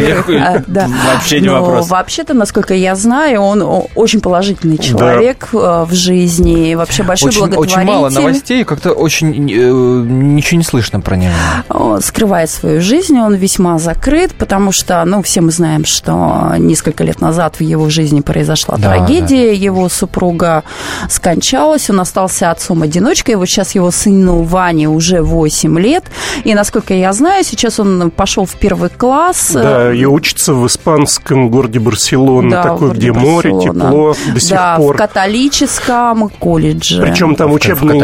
сообразили? 0.00 0.94
Вообще 1.12 1.40
не 1.40 1.48
вопрос. 1.48 1.88
Вообще-то, 1.88 2.34
насколько 2.34 2.74
я 2.74 2.94
знаю, 2.94 3.40
он 3.40 3.62
очень 3.94 4.20
положительный 4.20 4.78
человек 4.78 5.48
э, 5.52 5.84
в 5.88 5.92
жизни, 5.92 6.74
вообще 6.74 7.02
большой 7.02 7.32
благотворитель. 7.32 7.78
Очень 7.78 7.86
мало 7.86 8.08
новостей, 8.08 8.64
как-то 8.64 8.92
очень 8.92 9.50
э, 9.50 9.70
ничего 9.70 10.58
не 10.58 10.64
слышно 10.64 11.00
про 11.00 11.16
него. 11.16 12.00
Скрывает 12.00 12.50
свою 12.50 12.80
жизнь, 12.80 13.18
он 13.18 13.34
весьма 13.34 13.78
закрыт, 13.78 14.34
потому 14.34 14.72
что, 14.72 15.04
ну, 15.04 15.22
все 15.22 15.40
мы 15.40 15.50
знаем, 15.50 15.84
что 15.84 16.54
несколько 16.58 17.04
лет 17.04 17.20
назад 17.20 17.56
в 17.56 17.62
его 17.62 17.88
жизни 17.88 18.20
произошла 18.20 18.76
да, 18.76 18.94
трагедия, 18.94 19.50
да. 19.50 19.56
его 19.56 19.88
супруга 19.88 20.64
скончалась, 21.08 21.90
он 21.90 22.00
остался 22.00 22.50
отцом-одиночкой, 22.50 23.36
вот 23.36 23.46
сейчас 23.46 23.74
его 23.74 23.90
сыну 23.90 24.42
Ване 24.42 24.88
уже 24.88 25.22
8 25.22 25.78
лет, 25.78 26.04
и, 26.44 26.54
насколько 26.54 26.94
я 26.94 27.12
знаю, 27.12 27.44
сейчас 27.44 27.80
он 27.80 28.10
пошел 28.10 28.44
в 28.44 28.54
первый 28.56 28.90
класс. 28.90 29.50
Да, 29.52 29.87
и 29.92 30.04
учится 30.04 30.54
в 30.54 30.66
испанском 30.66 31.50
городе 31.50 31.78
Барселона, 31.78 32.50
да, 32.50 32.62
такой, 32.62 32.92
где 32.92 33.12
море, 33.12 33.50
тепло 33.50 34.14
до 34.32 34.40
сих 34.40 34.50
да, 34.50 34.76
пор. 34.76 34.94
в 34.94 34.98
католическом 34.98 36.28
колледже. 36.28 37.02
Причем 37.02 37.34
там 37.34 37.52
учебный, 37.52 38.00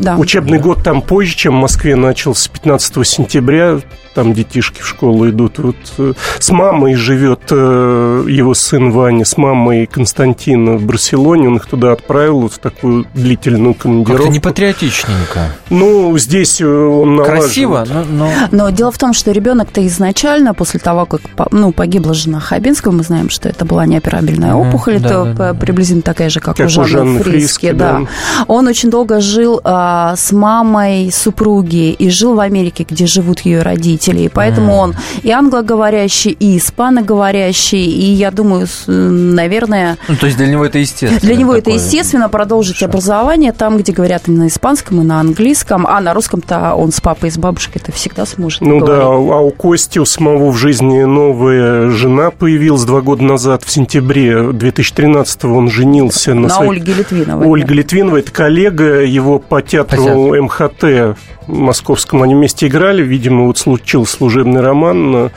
да, 0.00 0.16
учебный 0.16 0.58
да. 0.58 0.64
год 0.64 0.82
там 0.82 1.02
позже, 1.02 1.36
чем 1.36 1.54
в 1.54 1.60
Москве 1.60 1.96
начался, 1.96 2.50
15 2.50 3.06
сентября 3.06 3.80
там 4.16 4.32
детишки 4.32 4.80
в 4.80 4.88
школу 4.88 5.28
идут. 5.28 5.58
Вот 5.58 5.76
э, 5.98 6.14
с 6.38 6.50
мамой 6.50 6.94
живет 6.94 7.42
э, 7.50 8.24
его 8.26 8.54
сын 8.54 8.90
Ваня, 8.90 9.26
с 9.26 9.36
мамой 9.36 9.84
Константина 9.84 10.78
в 10.78 10.86
Барселоне. 10.86 11.48
Он 11.48 11.56
их 11.56 11.66
туда 11.66 11.92
отправил 11.92 12.40
вот 12.40 12.54
в 12.54 12.58
такую 12.58 13.06
длительную 13.12 13.74
командировку. 13.74 14.16
Как-то 14.16 14.32
не 14.32 14.40
патриотичненько. 14.40 15.52
Ну, 15.68 16.16
здесь 16.16 16.62
э, 16.62 16.66
он 16.66 17.16
налаживает. 17.16 17.44
Красиво, 17.44 17.86
но, 17.86 18.04
но... 18.04 18.30
Но 18.52 18.70
дело 18.70 18.90
в 18.90 18.96
том, 18.96 19.12
что 19.12 19.32
ребенок-то 19.32 19.86
изначально, 19.86 20.54
после 20.54 20.80
того, 20.80 21.04
как 21.04 21.15
ну, 21.50 21.72
погибла 21.72 22.14
жена 22.14 22.40
Хабинского, 22.40 22.92
мы 22.92 23.02
знаем, 23.02 23.30
что 23.30 23.48
это 23.48 23.64
была 23.64 23.86
неоперабельная 23.86 24.54
опухоль, 24.54 25.00
да, 25.00 25.08
это 25.08 25.34
да, 25.34 25.54
приблизительно 25.54 26.02
да. 26.02 26.12
такая 26.12 26.30
же, 26.30 26.40
как, 26.40 26.56
как 26.56 26.66
у 26.66 26.68
Жанны, 26.68 26.88
Жанны 26.88 27.22
Фриски. 27.22 27.38
Фриски 27.38 27.72
да. 27.72 28.00
да. 28.00 28.06
Он 28.46 28.66
очень 28.66 28.90
долго 28.90 29.20
жил 29.20 29.60
а, 29.64 30.14
с 30.16 30.32
мамой 30.32 31.10
супруги 31.12 31.92
и 31.92 32.08
жил 32.10 32.34
в 32.34 32.40
Америке, 32.40 32.86
где 32.88 33.06
живут 33.06 33.40
ее 33.40 33.62
родители 33.62 33.86
родителей. 33.86 34.30
Поэтому 34.32 34.72
mm. 34.72 34.78
он 34.78 34.94
и 35.22 35.30
англоговорящий, 35.30 36.32
и 36.32 36.58
испаноговорящий, 36.58 37.84
и 37.84 38.12
я 38.12 38.30
думаю, 38.30 38.66
наверное... 38.86 39.98
Ну, 40.08 40.16
то 40.16 40.26
есть 40.26 40.38
для 40.38 40.46
него 40.48 40.64
это 40.64 40.78
естественно. 40.78 41.20
Для 41.20 41.36
него 41.36 41.54
такое... 41.54 41.74
это 41.74 41.84
естественно 41.84 42.28
продолжить 42.28 42.78
Хорошо. 42.78 42.90
образование 42.90 43.52
там, 43.52 43.78
где 43.78 43.92
говорят 43.92 44.28
и 44.28 44.30
на 44.30 44.48
испанском, 44.48 45.00
и 45.00 45.04
на 45.04 45.20
английском, 45.20 45.86
а 45.86 46.00
на 46.00 46.14
русском-то 46.14 46.74
он 46.74 46.92
с 46.92 47.00
папой 47.00 47.28
и 47.28 47.32
с 47.32 47.38
бабушкой 47.38 47.82
это 47.82 47.92
всегда 47.92 48.26
сможет 48.26 48.60
Ну 48.60 48.78
говорить. 48.78 48.98
да, 48.98 49.06
а 49.06 49.40
у 49.40 49.50
Кости, 49.50 49.98
у 49.98 50.04
самого 50.04 50.50
в 50.50 50.56
жизни 50.56 51.04
новая 51.06 51.90
жена 51.90 52.30
появилась 52.30 52.84
два 52.84 53.00
года 53.00 53.22
назад, 53.22 53.64
в 53.64 53.70
сентябре 53.70 54.52
2013 54.52 55.44
он 55.44 55.70
женился 55.70 56.34
на, 56.34 56.42
на 56.42 56.48
своей... 56.48 56.70
Ольге 56.72 56.92
Литвиновой. 56.94 57.46
Ольга 57.46 57.68
да. 57.68 57.74
Литвинова, 57.74 58.16
это 58.16 58.32
коллега 58.32 59.02
его 59.02 59.38
по 59.38 59.62
театру 59.62 60.28
по 60.28 60.42
МХТ 60.42 61.16
московском 61.48 62.22
они 62.22 62.34
вместе 62.34 62.66
играли, 62.66 63.02
видимо, 63.02 63.46
вот 63.46 63.58
случился 63.58 64.16
служебный 64.16 64.60
роман. 64.60 65.30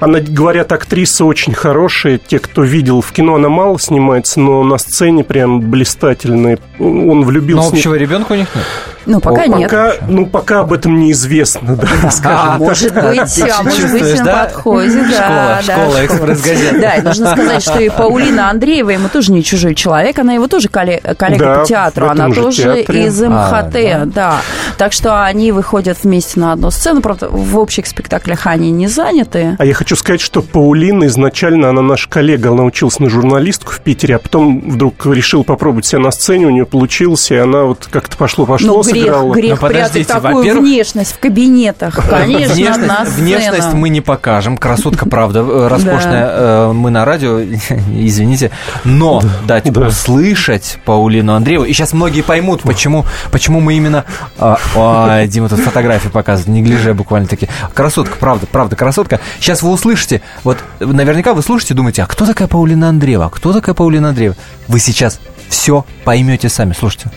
Она, 0.00 0.20
говорят, 0.20 0.72
актриса 0.72 1.24
очень 1.24 1.54
хорошая. 1.54 2.18
Те, 2.18 2.38
кто 2.38 2.62
видел 2.62 3.00
в 3.00 3.12
кино, 3.12 3.34
она 3.34 3.48
мало 3.48 3.78
снимается, 3.78 4.40
но 4.40 4.62
на 4.62 4.78
сцене 4.78 5.24
прям 5.24 5.60
блистательная. 5.60 6.58
Он 6.78 7.24
влюбился. 7.24 7.70
Но 7.70 7.76
общего 7.76 7.94
ребенка 7.94 8.32
у 8.32 8.36
них 8.36 8.48
нет? 8.54 8.64
Ну, 9.06 9.20
пока 9.20 9.42
О, 9.42 9.46
нет. 9.46 9.70
Пока, 9.70 9.94
ну, 10.08 10.26
пока 10.26 10.60
об 10.60 10.72
этом 10.72 10.98
неизвестно, 10.98 11.76
да, 11.76 11.88
да 12.02 12.10
скажем. 12.10 12.38
А, 12.38 12.58
может 12.58 12.94
быть, 12.94 13.42
а 13.42 13.62
может 13.62 13.92
быть, 13.92 14.20
на 14.20 14.24
подходе, 14.24 15.06
да. 15.10 15.62
Школа, 15.62 16.04
экспресс-газета. 16.04 16.80
Да, 16.80 16.94
и 16.96 17.02
нужно 17.02 17.32
сказать, 17.32 17.62
что 17.62 17.78
и 17.78 17.88
Паулина 17.88 18.50
Андреева, 18.50 18.90
ему 18.90 19.08
тоже 19.08 19.32
не 19.32 19.42
чужой 19.42 19.74
человек, 19.74 20.18
она 20.18 20.34
его 20.34 20.48
тоже 20.48 20.68
коллега 20.68 21.14
по 21.14 21.64
театру, 21.66 22.08
она 22.08 22.30
тоже 22.30 22.82
из 22.82 23.20
МХТ, 23.20 23.76
а, 23.76 24.02
да. 24.06 24.40
Так 24.76 24.92
что 24.92 25.22
они 25.24 25.52
выходят 25.52 25.98
вместе 26.02 26.40
на 26.40 26.52
одну 26.52 26.70
сцену, 26.70 27.00
правда, 27.00 27.28
в 27.28 27.56
общих 27.58 27.86
спектаклях 27.86 28.46
они 28.46 28.70
не 28.70 28.88
заняты. 28.88 29.56
А 29.58 29.64
я 29.64 29.74
хочу 29.74 29.96
сказать, 29.96 30.20
что 30.20 30.42
Паулина 30.42 31.06
изначально, 31.06 31.70
она 31.70 31.82
наша 31.82 32.08
коллега, 32.08 32.50
она 32.50 32.64
училась 32.64 32.98
на 32.98 33.08
журналистку 33.08 33.72
в 33.72 33.80
Питере, 33.80 34.16
а 34.16 34.18
потом 34.18 34.60
вдруг 34.68 35.06
решила 35.06 35.42
попробовать 35.42 35.86
себя 35.86 36.00
на 36.00 36.10
сцене, 36.10 36.46
у 36.46 36.50
нее 36.50 36.66
получилось, 36.66 37.30
и 37.30 37.36
она 37.36 37.62
вот 37.62 37.88
как-то 37.90 38.16
пошло-пошло, 38.16 38.82
грех, 39.02 39.34
грех 39.34 39.60
Но 39.60 39.68
прятать 39.68 40.06
такую 40.06 40.60
внешность 40.60 41.12
в 41.12 41.18
кабинетах, 41.18 41.94
конечно, 42.08 42.54
внешность, 42.54 42.88
на 42.88 43.04
Внешность 43.04 43.72
мы 43.72 43.88
не 43.88 44.00
покажем, 44.00 44.56
красотка, 44.56 45.08
правда, 45.08 45.40
э, 45.40 45.68
роскошная, 45.68 46.26
э, 46.28 46.72
мы 46.72 46.90
на 46.90 47.04
радио, 47.04 47.40
извините, 47.92 48.50
но 48.84 49.22
дать 49.46 49.66
услышать 49.76 50.78
Паулину 50.84 51.34
Андрееву, 51.34 51.64
и 51.64 51.72
сейчас 51.72 51.92
многие 51.92 52.22
поймут, 52.22 52.62
почему, 52.62 53.04
почему 53.30 53.60
мы 53.60 53.74
именно... 53.74 54.04
А, 54.38 55.26
Дима 55.26 55.48
тут 55.48 55.60
фотографии 55.60 56.08
показывает, 56.08 56.48
не 56.48 56.62
гляже 56.62 56.94
буквально-таки. 56.94 57.48
Красотка, 57.74 58.16
правда, 58.18 58.46
правда, 58.46 58.76
красотка. 58.76 59.20
Сейчас 59.40 59.62
вы 59.62 59.70
услышите, 59.70 60.22
вот 60.44 60.58
наверняка 60.80 61.34
вы 61.34 61.42
слушаете, 61.42 61.74
думаете, 61.74 62.02
а 62.02 62.06
кто 62.06 62.26
такая 62.26 62.48
Паулина 62.48 62.88
Андреева? 62.88 63.26
А 63.26 63.30
кто 63.30 63.52
такая 63.52 63.74
Паулина 63.74 64.10
Андреева? 64.10 64.36
Вы 64.68 64.80
сейчас 64.80 65.20
все 65.48 65.84
поймете 66.04 66.48
сами. 66.48 66.74
Слушайте. 66.78 67.10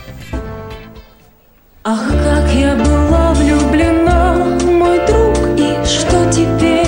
Ах, 1.91 2.03
как 2.23 2.51
я 2.53 2.75
была 2.75 3.33
влюблена, 3.33 4.35
мой 4.63 4.99
друг, 5.07 5.37
и 5.57 5.73
что 5.85 6.29
теперь? 6.31 6.85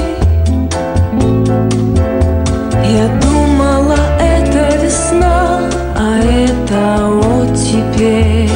Я 2.86 3.08
думала, 3.20 3.96
это 4.20 4.77
весна, 4.77 5.62
а 5.98 6.20
это 6.20 7.08
вот 7.08 7.55
теперь. 7.55 8.50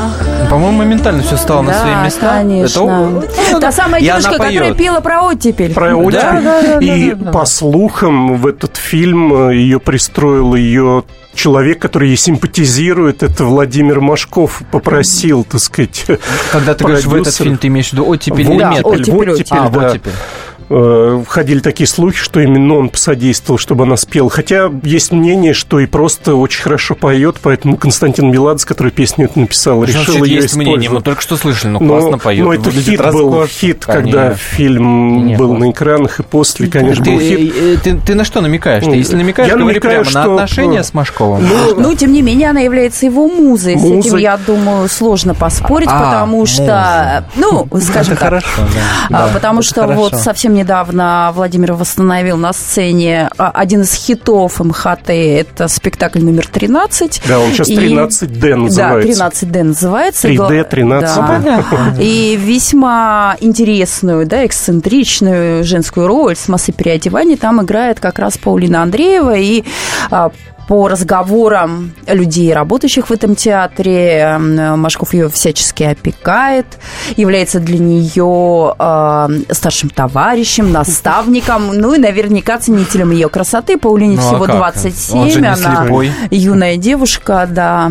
Ах, 0.00 0.48
По-моему, 0.50 0.78
моментально 0.78 1.22
все 1.22 1.36
стало 1.36 1.62
на 1.62 1.70
Да, 1.72 1.80
свои 1.80 1.94
места. 2.04 2.28
конечно. 2.38 3.22
Это- 3.50 3.60
Та 3.60 3.70
самая 3.70 4.00
девушка, 4.00 4.32
которая 4.32 4.74
пела 4.74 5.00
про 5.00 5.22
оттепель. 5.22 5.72
Про 5.72 5.94
оттепель. 5.94 6.42
Да, 6.42 6.42
да, 6.42 6.62
да, 6.62 6.78
И 6.80 7.10
да, 7.10 7.16
да, 7.16 7.24
да. 7.26 7.38
по 7.38 7.44
слухам, 7.44 8.36
в 8.38 8.48
этот 8.48 8.76
фильм 8.76 9.32
э, 9.50 9.54
ее 9.54 9.78
пристроил 9.78 10.56
ее 10.56 11.04
человек, 11.34 11.78
который 11.80 12.08
ей 12.08 12.16
симпатизирует, 12.16 13.22
это 13.22 13.44
Владимир 13.44 14.00
Машков 14.00 14.62
попросил, 14.70 15.44
так 15.44 15.60
сказать, 15.60 16.04
Когда 16.52 16.74
ты 16.74 16.84
говоришь 16.84 17.04
в 17.04 17.08
этот 17.14 17.24
продюсер. 17.24 17.44
фильм, 17.44 17.58
ты 17.58 17.66
имеешь 17.68 17.88
в 17.88 17.92
виду 17.92 18.06
оттепель 18.06 18.50
или 18.50 18.58
Да, 18.58 18.70
нет? 18.74 18.84
оттепель, 18.84 19.12
вот 19.12 19.28
оттепель. 19.28 19.56
А, 19.58 19.68
да. 19.70 19.94
Э, 19.94 19.98
Ходили 21.28 21.60
такие 21.60 21.86
слухи, 21.86 22.18
что 22.18 22.40
именно 22.40 22.76
он 22.76 22.88
посодействовал, 22.88 23.58
чтобы 23.58 23.84
она 23.84 23.96
спела. 23.96 24.30
Хотя 24.30 24.70
есть 24.82 25.12
мнение, 25.12 25.52
что 25.54 25.80
и 25.80 25.86
просто 25.86 26.34
очень 26.34 26.62
хорошо 26.62 26.94
поет, 26.94 27.36
поэтому 27.42 27.76
Константин 27.76 28.30
Меладзе, 28.30 28.66
который 28.66 28.90
песню 28.92 29.26
эту 29.26 29.40
написал, 29.40 29.84
решил 29.84 30.02
Значит, 30.04 30.26
ее 30.26 30.36
есть 30.36 30.56
мнение, 30.56 30.88
мы 30.90 31.02
только 31.02 31.20
что 31.20 31.36
слышали, 31.36 31.70
ну 31.72 31.80
Но- 31.80 31.98
классно 31.98 32.18
поет. 32.18 32.44
Но 32.44 32.54
это 32.54 32.62
выглядит 32.64 32.86
хит 32.86 33.12
был, 33.12 33.30
роскошно. 33.32 33.46
хит, 33.48 33.84
Конечно. 33.84 34.12
когда 34.20 34.34
фильм 34.34 35.26
Не, 35.26 35.36
был 35.36 35.48
классно. 35.48 35.66
на 35.66 35.70
экранах, 35.70 36.20
и 36.20 36.22
после, 36.22 36.66
конечно, 36.68 37.04
был 37.04 37.18
Ты, 37.18 37.36
хит. 37.36 37.54
э, 37.56 37.76
ты, 37.82 37.96
ты 37.98 38.14
на 38.14 38.24
что 38.24 38.40
намекаешь? 38.40 38.84
Ты, 38.84 38.90
если 38.90 39.16
намекаешь, 39.16 39.48
Я 39.50 39.56
говори 39.56 39.74
намекаю, 39.74 40.02
прямо 40.02 40.04
на 40.04 40.10
что, 40.10 40.32
отношения 40.34 40.80
э, 40.80 40.84
с 40.84 40.94
Машковым. 40.94 41.46
Ну, 41.46 41.74
Ну, 41.80 41.94
тем 41.94 42.12
не 42.12 42.22
менее, 42.22 42.50
она 42.50 42.60
является 42.60 43.06
его 43.06 43.28
музой. 43.28 43.74
С 43.76 43.80
этим, 43.84 43.96
Музой. 43.96 44.22
я 44.22 44.36
думаю, 44.38 44.88
сложно 44.88 45.34
поспорить, 45.34 45.88
А, 45.90 45.98
потому 46.04 46.46
что, 46.46 47.24
ну, 47.36 47.66
скажем 47.80 48.12
это 48.14 48.20
так, 48.20 48.28
хорошо, 48.30 48.48
да. 49.10 49.26
А, 49.26 49.28
Потому 49.32 49.60
это 49.60 49.68
что 49.68 49.86
вот 49.86 50.14
совсем 50.16 50.54
недавно 50.62 51.32
Владимир 51.34 51.72
восстановил 51.74 52.36
на 52.36 52.52
сцене 52.52 53.28
а, 53.36 53.50
один 53.50 53.82
из 53.82 53.94
хитов 53.94 54.60
МХТ. 54.60 55.10
Это 55.10 55.68
спектакль 55.68 56.20
номер 56.20 56.46
13. 56.46 57.22
Да, 57.26 57.40
он 57.40 57.50
сейчас 57.50 57.68
И- 57.68 57.76
13D 57.76 58.54
называется. 58.54 59.16
Да, 59.16 59.28
13D 59.28 59.62
называется. 59.62 60.28
3D, 60.28 60.64
13. 60.68 61.16
Да. 61.16 61.26
Понятно. 61.26 61.96
И 62.00 62.36
весьма 62.40 63.36
интересную, 63.40 64.26
да, 64.26 64.46
эксцентричную 64.46 65.64
женскую 65.64 66.06
роль 66.06 66.36
с 66.36 66.48
массой 66.48 66.72
переодеваний 66.72 67.36
там 67.36 67.60
играет 67.62 67.98
как 68.00 68.18
раз 68.18 68.38
Паулина 68.38 68.82
Андреева. 68.82 69.36
И 69.36 69.64
а, 70.10 70.30
по 70.68 70.88
разговорам 70.88 71.92
людей, 72.06 72.52
работающих 72.52 73.08
в 73.08 73.12
этом 73.12 73.34
театре, 73.34 74.36
Машков 74.38 75.12
ее 75.14 75.28
всячески 75.28 75.82
опекает, 75.82 76.66
является 77.16 77.60
для 77.60 77.78
нее 77.78 78.74
э, 78.78 79.52
старшим 79.54 79.90
товарищем, 79.90 80.72
наставником, 80.72 81.68
ну 81.74 81.94
и 81.94 81.98
наверняка 81.98 82.58
ценителем 82.58 83.10
ее 83.10 83.28
красоты. 83.28 83.76
Паулине 83.76 84.16
Ну, 84.16 84.22
а 84.22 84.24
всего 84.24 84.44
как? 84.46 84.56
27, 84.56 85.18
Он 85.18 85.30
же 85.30 85.40
не 85.40 85.46
она 85.46 85.82
слепой. 85.82 86.12
юная 86.30 86.76
девушка, 86.76 87.46
да. 87.50 87.90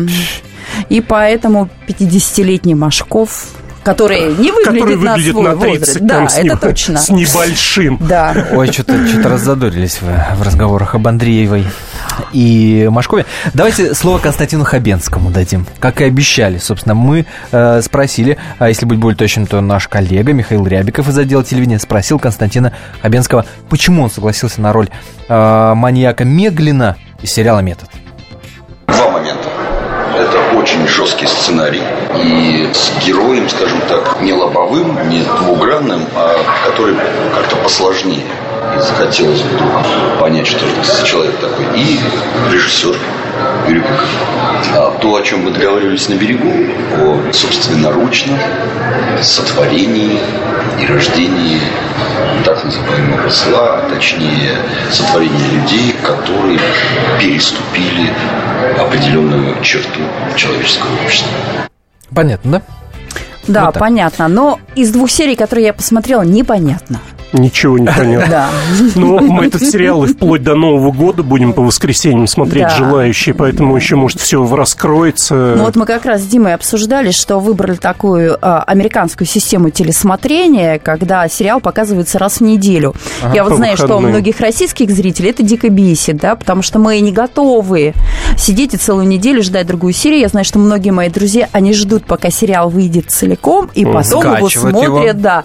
И 0.88 1.00
поэтому 1.00 1.68
50-летний 1.88 2.74
Машков, 2.74 3.46
который 3.82 4.34
не 4.34 4.50
выглядит, 4.52 4.80
Который 4.82 4.96
выглядит 4.96 5.34
на 5.34 5.40
свой 5.40 5.44
на 5.44 5.56
30, 5.60 5.78
возраст. 5.78 5.98
там, 5.98 6.06
Да, 6.24 6.28
с, 6.28 6.34
это 6.38 6.44
неб- 6.46 6.60
точно. 6.60 6.98
с 6.98 7.08
небольшим. 7.10 7.98
Да. 8.00 8.46
Ой, 8.52 8.72
что-то 8.72 9.06
что 9.08 9.28
раззадорились 9.28 10.00
вы 10.02 10.12
в 10.36 10.42
разговорах 10.42 10.94
об 10.94 11.06
Андреевой 11.08 11.66
и 12.32 12.88
Машкове. 12.90 13.26
Давайте 13.54 13.94
слово 13.94 14.18
Константину 14.18 14.64
Хабенскому 14.64 15.30
дадим. 15.30 15.66
Как 15.80 16.00
и 16.00 16.04
обещали, 16.04 16.58
собственно, 16.58 16.94
мы 16.94 17.26
э, 17.50 17.80
спросили, 17.82 18.38
а 18.58 18.68
если 18.68 18.86
быть 18.86 18.98
более 18.98 19.16
точным, 19.16 19.46
то 19.46 19.60
наш 19.60 19.88
коллега 19.88 20.32
Михаил 20.32 20.66
Рябиков 20.66 21.08
из 21.08 21.18
отдела 21.18 21.42
телевидения 21.44 21.78
спросил 21.78 22.18
Константина 22.18 22.72
Хабенского, 23.02 23.44
почему 23.68 24.04
он 24.04 24.10
согласился 24.10 24.60
на 24.60 24.72
роль 24.72 24.88
э, 25.28 25.72
маньяка 25.74 26.24
Меглина 26.24 26.96
из 27.22 27.32
сериала 27.32 27.60
«Метод». 27.60 27.88
Очень 30.62 30.86
жесткий 30.86 31.26
сценарий. 31.26 31.82
И 32.22 32.70
с 32.72 33.04
героем, 33.04 33.48
скажем 33.48 33.80
так, 33.88 34.20
не 34.20 34.32
лобовым, 34.32 35.08
не 35.08 35.24
двугранным, 35.24 36.06
а 36.14 36.36
который 36.64 36.94
как-то 37.34 37.56
посложнее. 37.56 38.22
И 38.76 38.78
захотелось 38.78 39.40
вдруг 39.40 39.72
понять, 40.20 40.46
что 40.46 40.60
за 40.84 41.04
человек 41.04 41.34
такой. 41.38 41.66
И 41.74 41.98
режиссер 42.52 42.96
А 43.34 44.90
то, 45.00 45.14
о 45.16 45.22
чем 45.22 45.44
мы 45.44 45.50
договаривались 45.50 46.08
на 46.08 46.14
берегу, 46.14 46.52
о 46.98 47.32
собственноручном 47.32 48.38
сотворении 49.20 50.18
и 50.80 50.86
рождении 50.86 51.60
так 52.44 52.62
называемого 52.64 53.28
зла, 53.30 53.78
а 53.78 53.90
точнее 53.90 54.52
сотворения 54.90 55.46
людей, 55.52 55.94
которые 56.02 56.58
переступили 57.20 58.12
определенную 58.78 59.62
черту 59.62 60.00
человеческого 60.36 60.92
общества. 61.04 61.30
Понятно, 62.14 62.52
да? 62.52 62.62
Да, 63.48 63.64
Вот 63.66 63.74
так. 63.74 63.80
понятно. 63.80 64.28
Но 64.28 64.60
из 64.76 64.90
двух 64.92 65.10
серий, 65.10 65.36
которые 65.36 65.66
я 65.66 65.72
посмотрела, 65.72 66.22
непонятно. 66.22 67.00
Ничего 67.32 67.78
не 67.78 67.86
понятно. 67.86 68.26
Да. 68.28 68.48
Но 68.94 69.18
мы 69.18 69.46
этот 69.46 69.62
сериал 69.62 70.04
и 70.04 70.08
вплоть 70.08 70.42
до 70.42 70.54
Нового 70.54 70.92
года 70.92 71.22
будем 71.22 71.52
по 71.52 71.62
воскресеньям 71.62 72.26
смотреть 72.26 72.64
Да. 72.64 72.70
желающие, 72.70 73.34
поэтому 73.34 73.74
еще, 73.76 73.96
может, 73.96 74.20
все 74.20 74.44
раскроется. 74.54 75.54
Ну 75.56 75.64
вот 75.64 75.76
мы 75.76 75.86
как 75.86 76.04
раз 76.04 76.22
с 76.22 76.26
Димой 76.26 76.54
обсуждали, 76.54 77.10
что 77.10 77.38
выбрали 77.38 77.76
такую 77.76 78.36
а, 78.40 78.62
американскую 78.62 79.26
систему 79.26 79.70
телесмотрения, 79.70 80.78
когда 80.78 81.26
сериал 81.28 81.60
показывается 81.60 82.18
раз 82.18 82.38
в 82.38 82.40
неделю. 82.42 82.94
Я 83.32 83.44
вот 83.44 83.56
знаю, 83.56 83.76
что 83.76 83.96
у 83.96 84.00
многих 84.00 84.40
российских 84.40 84.90
зрителей 84.90 85.30
это 85.30 85.42
дико 85.42 85.68
бесит, 85.68 86.18
да, 86.18 86.36
потому 86.36 86.62
что 86.62 86.78
мы 86.78 87.00
не 87.00 87.12
готовы 87.12 87.94
сидеть 88.36 88.74
и 88.74 88.76
целую 88.76 89.06
неделю 89.06 89.42
ждать 89.42 89.66
другую 89.66 89.92
серию. 89.92 90.20
Я 90.20 90.28
знаю, 90.28 90.44
что 90.44 90.58
многие 90.58 90.90
мои 90.90 91.08
друзья, 91.08 91.48
они 91.52 91.72
ждут, 91.72 92.04
пока 92.04 92.30
сериал 92.30 92.68
выйдет 92.68 93.10
целиком, 93.10 93.70
и 93.74 93.84
потом 93.84 94.36
его 94.36 94.48
смотрят, 94.48 94.84
его. 94.84 95.12
да, 95.14 95.44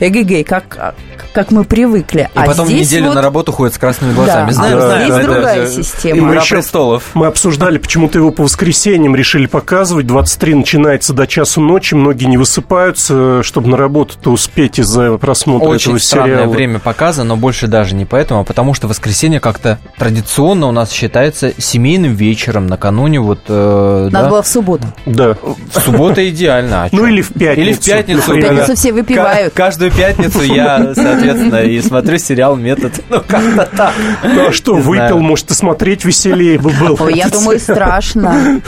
эгегей, 0.00 0.44
как, 0.44 0.94
как 1.32 1.50
мы 1.50 1.64
привыкли. 1.64 2.28
И 2.34 2.38
а 2.38 2.44
потом 2.46 2.66
здесь 2.66 2.88
неделю 2.90 3.06
вот- 3.08 3.14
на 3.16 3.22
работу 3.22 3.52
ходят 3.52 3.74
с 3.74 3.78
красными 3.78 4.12
глазами. 4.14 4.48
Да, 4.48 4.52
Знаем, 4.54 4.78
а 4.78 4.80
знаем. 4.80 5.04
здесь 5.06 5.16
это 5.18 5.32
другая 5.32 5.66
же 5.66 5.72
система. 5.72 6.18
Игра 6.18 6.28
Мы 6.28 6.34
еще- 6.36 6.54
престолов. 6.56 7.02
Мы 7.14 7.26
обсуждали, 7.26 7.78
почему-то 7.78 8.18
его 8.18 8.30
по 8.30 8.42
воскресеньям 8.44 9.14
решили 9.16 9.46
показывать. 9.46 10.06
23 10.06 10.54
начинается 10.54 11.12
до 11.12 11.26
часу 11.26 11.60
ночи. 11.60 11.94
Многие 11.94 12.26
не 12.26 12.36
высыпаются, 12.36 13.42
чтобы 13.42 13.68
на 13.68 13.76
работу-то 13.76 14.30
успеть 14.30 14.78
из-за 14.78 15.16
просмотра 15.18 15.66
Очень 15.68 15.92
этого 15.92 15.98
странное 15.98 16.36
сериала. 16.36 16.52
время 16.52 16.78
показа, 16.78 17.24
но 17.24 17.36
больше 17.36 17.66
даже 17.66 17.94
не 17.94 18.04
поэтому, 18.04 18.40
а 18.40 18.44
потому 18.44 18.74
что 18.74 18.88
воскресенье 18.88 19.40
как-то 19.40 19.78
традиционно 19.98 20.66
у 20.68 20.72
нас 20.72 20.90
считается 20.92 21.52
семейным 21.58 22.14
вечером 22.14 22.66
накануне 22.66 23.20
вот... 23.20 23.40
э, 23.48 24.08
Надо 24.12 24.24
да. 24.24 24.30
было 24.30 24.42
в 24.42 24.46
субботу. 24.46 24.84
Да. 25.06 25.36
Суббота 25.72 26.28
идеально. 26.28 26.84
а 26.84 26.88
Ну 26.92 27.06
или 27.06 27.22
в 27.22 27.32
пятницу. 27.32 27.60
Или 27.60 27.72
в 27.72 27.80
пятницу. 27.80 28.32
В 28.32 28.40
пятницу 28.40 28.74
все 28.76 28.92
выпивают. 28.92 29.52
Ка- 29.54 29.56
Каждую 29.66 29.90
пятницу 29.90 30.42
я, 30.42 30.92
соответственно, 31.06 31.62
и 31.62 31.80
смотрю 31.80 32.18
сериал 32.18 32.56
«Метод». 32.56 32.92
Ну, 33.08 33.22
как-то 33.26 33.68
так. 33.76 33.94
Ну, 34.24 34.48
а 34.48 34.52
что, 34.52 34.76
Не 34.76 34.82
выпил, 34.82 35.06
знаю. 35.06 35.20
может, 35.20 35.50
и 35.50 35.54
смотреть 35.54 36.04
веселее 36.04 36.58
бы 36.58 36.70
было. 36.70 36.96
Ой, 37.00 37.14
я 37.14 37.28
думаю, 37.28 37.58
страшно. 37.60 38.60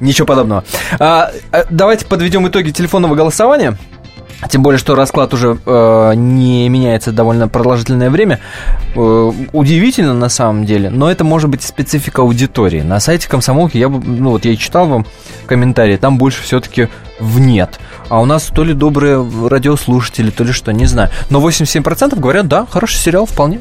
Ничего 0.00 0.26
подобного. 0.26 0.64
А, 0.98 1.30
а, 1.52 1.64
давайте 1.70 2.06
подведем 2.06 2.46
итоги 2.48 2.70
телефонного 2.70 3.14
голосования. 3.14 3.76
Тем 4.48 4.62
более, 4.62 4.78
что 4.78 4.94
расклад 4.94 5.34
уже 5.34 5.58
э, 5.66 6.12
не 6.14 6.68
меняется 6.68 7.10
довольно 7.10 7.48
продолжительное 7.48 8.08
время. 8.08 8.38
Э, 8.94 9.32
удивительно 9.52 10.14
на 10.14 10.28
самом 10.28 10.64
деле, 10.64 10.90
но 10.90 11.10
это 11.10 11.24
может 11.24 11.50
быть 11.50 11.62
специфика 11.62 12.22
аудитории. 12.22 12.80
На 12.82 13.00
сайте 13.00 13.28
комсомолки 13.28 13.76
я 13.76 13.88
бы, 13.88 14.00
ну 14.04 14.30
вот 14.30 14.44
я 14.44 14.52
и 14.52 14.56
читал 14.56 14.86
вам 14.86 15.06
комментарии, 15.46 15.96
там 15.96 16.18
больше 16.18 16.42
все-таки 16.44 16.88
в 17.20 17.40
нет. 17.40 17.78
А 18.08 18.20
у 18.20 18.24
нас 18.24 18.44
то 18.44 18.64
ли 18.64 18.74
добрые 18.74 19.24
радиослушатели, 19.48 20.30
то 20.30 20.44
ли 20.44 20.52
что, 20.52 20.72
не 20.72 20.86
знаю. 20.86 21.10
Но 21.30 21.46
87% 21.46 22.18
говорят, 22.18 22.48
да, 22.48 22.66
хороший 22.70 22.96
сериал 22.98 23.26
вполне. 23.26 23.60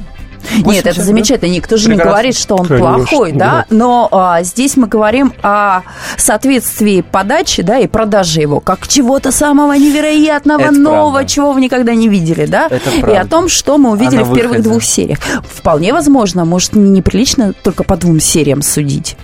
Нет, 0.54 0.86
это 0.86 1.02
80, 1.02 1.04
замечательно. 1.04 1.50
Никто 1.52 1.78
же 1.78 1.90
не 1.90 1.96
Прекрасно. 1.96 2.12
говорит, 2.12 2.38
что 2.38 2.56
он 2.56 2.68
Конечно, 2.68 2.94
плохой, 2.96 3.32
да. 3.32 3.38
да. 3.38 3.66
Но 3.72 4.08
а, 4.12 4.44
здесь 4.44 4.78
мы 4.78 4.88
говорим 4.88 5.34
о 5.42 5.82
соответствии 6.16 7.02
подачи, 7.02 7.64
да, 7.64 7.80
и 7.80 7.88
продажи 7.88 8.42
его 8.42 8.60
как 8.60 8.88
чего-то 8.88 9.32
самого 9.32 9.74
невероятного, 9.74 10.62
Это 10.62 10.72
нового, 10.74 11.12
правда. 11.14 11.30
чего 11.30 11.52
вы 11.54 11.62
никогда 11.62 11.96
не 11.96 12.08
видели, 12.08 12.46
да. 12.46 12.68
Это 12.70 12.90
и 12.92 13.16
о 13.16 13.26
том, 13.26 13.50
что 13.50 13.78
мы 13.80 13.92
увидели 13.92 14.22
А 14.22 14.26
на 14.26 14.32
в 14.32 14.34
первых 14.36 14.58
выходе? 14.58 14.70
двух 14.70 14.84
сериях. 14.84 15.20
Вполне 15.50 15.92
возможно, 15.92 16.46
может, 16.46 16.74
не 16.76 16.90
неприлично 16.90 17.54
только 17.64 17.84
по 17.84 17.98
двум 17.98 18.20
сериям 18.20 18.62
судить. 18.62 19.18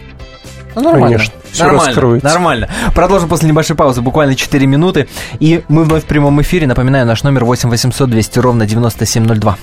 Ну, 0.76 0.82
нормально. 0.82 1.18
Конечно, 1.18 1.34
всё 1.52 1.64
нормально, 1.64 1.88
раскроется. 1.88 2.28
нормально. 2.28 2.70
Продолжим 2.96 3.30
после 3.30 3.50
небольшой 3.50 3.76
паузы, 3.76 4.02
буквально 4.02 4.36
4 4.36 4.66
минуты. 4.68 5.08
И 5.40 5.64
мы 5.68 5.84
вновь 5.84 6.04
в 6.04 6.06
прямом 6.08 6.42
эфире. 6.42 6.68
Напоминаю, 6.68 7.06
наш 7.06 7.24
номер 7.24 7.46
8 7.46 7.70
800 7.70 8.10
200 8.10 8.40
ровно 8.40 8.66
9702. 8.66 9.58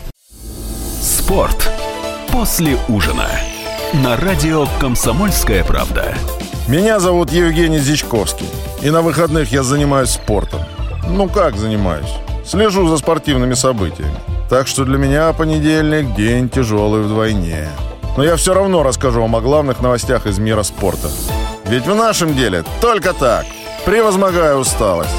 Спорт 1.00 1.70
после 2.30 2.76
ужина. 2.88 3.26
На 4.04 4.16
радио 4.16 4.66
«Комсомольская 4.78 5.64
правда». 5.64 6.14
Меня 6.68 7.00
зовут 7.00 7.32
Евгений 7.32 7.78
Зичковский. 7.80 8.46
И 8.82 8.90
на 8.90 9.02
выходных 9.02 9.50
я 9.50 9.62
занимаюсь 9.64 10.10
спортом. 10.10 10.60
Ну 11.08 11.28
как 11.28 11.56
занимаюсь? 11.56 12.06
Слежу 12.46 12.86
за 12.88 12.98
спортивными 12.98 13.54
событиями. 13.54 14.14
Так 14.48 14.68
что 14.68 14.84
для 14.84 14.96
меня 14.98 15.32
понедельник– 15.32 16.14
день 16.16 16.48
тяжелый 16.48 17.02
вдвойне. 17.02 17.68
Но 18.16 18.24
я 18.24 18.36
все 18.36 18.54
равно 18.54 18.82
расскажу 18.82 19.22
вам 19.22 19.36
о 19.36 19.40
главных 19.40 19.80
новостях 19.80 20.26
из 20.26 20.38
мира 20.38 20.62
спорта. 20.62 21.10
Ведь 21.66 21.86
в 21.86 21.94
нашем 21.94 22.34
деле 22.34 22.64
только 22.80 23.12
так. 23.12 23.46
превозмогая 23.84 24.56
усталость. 24.56 25.10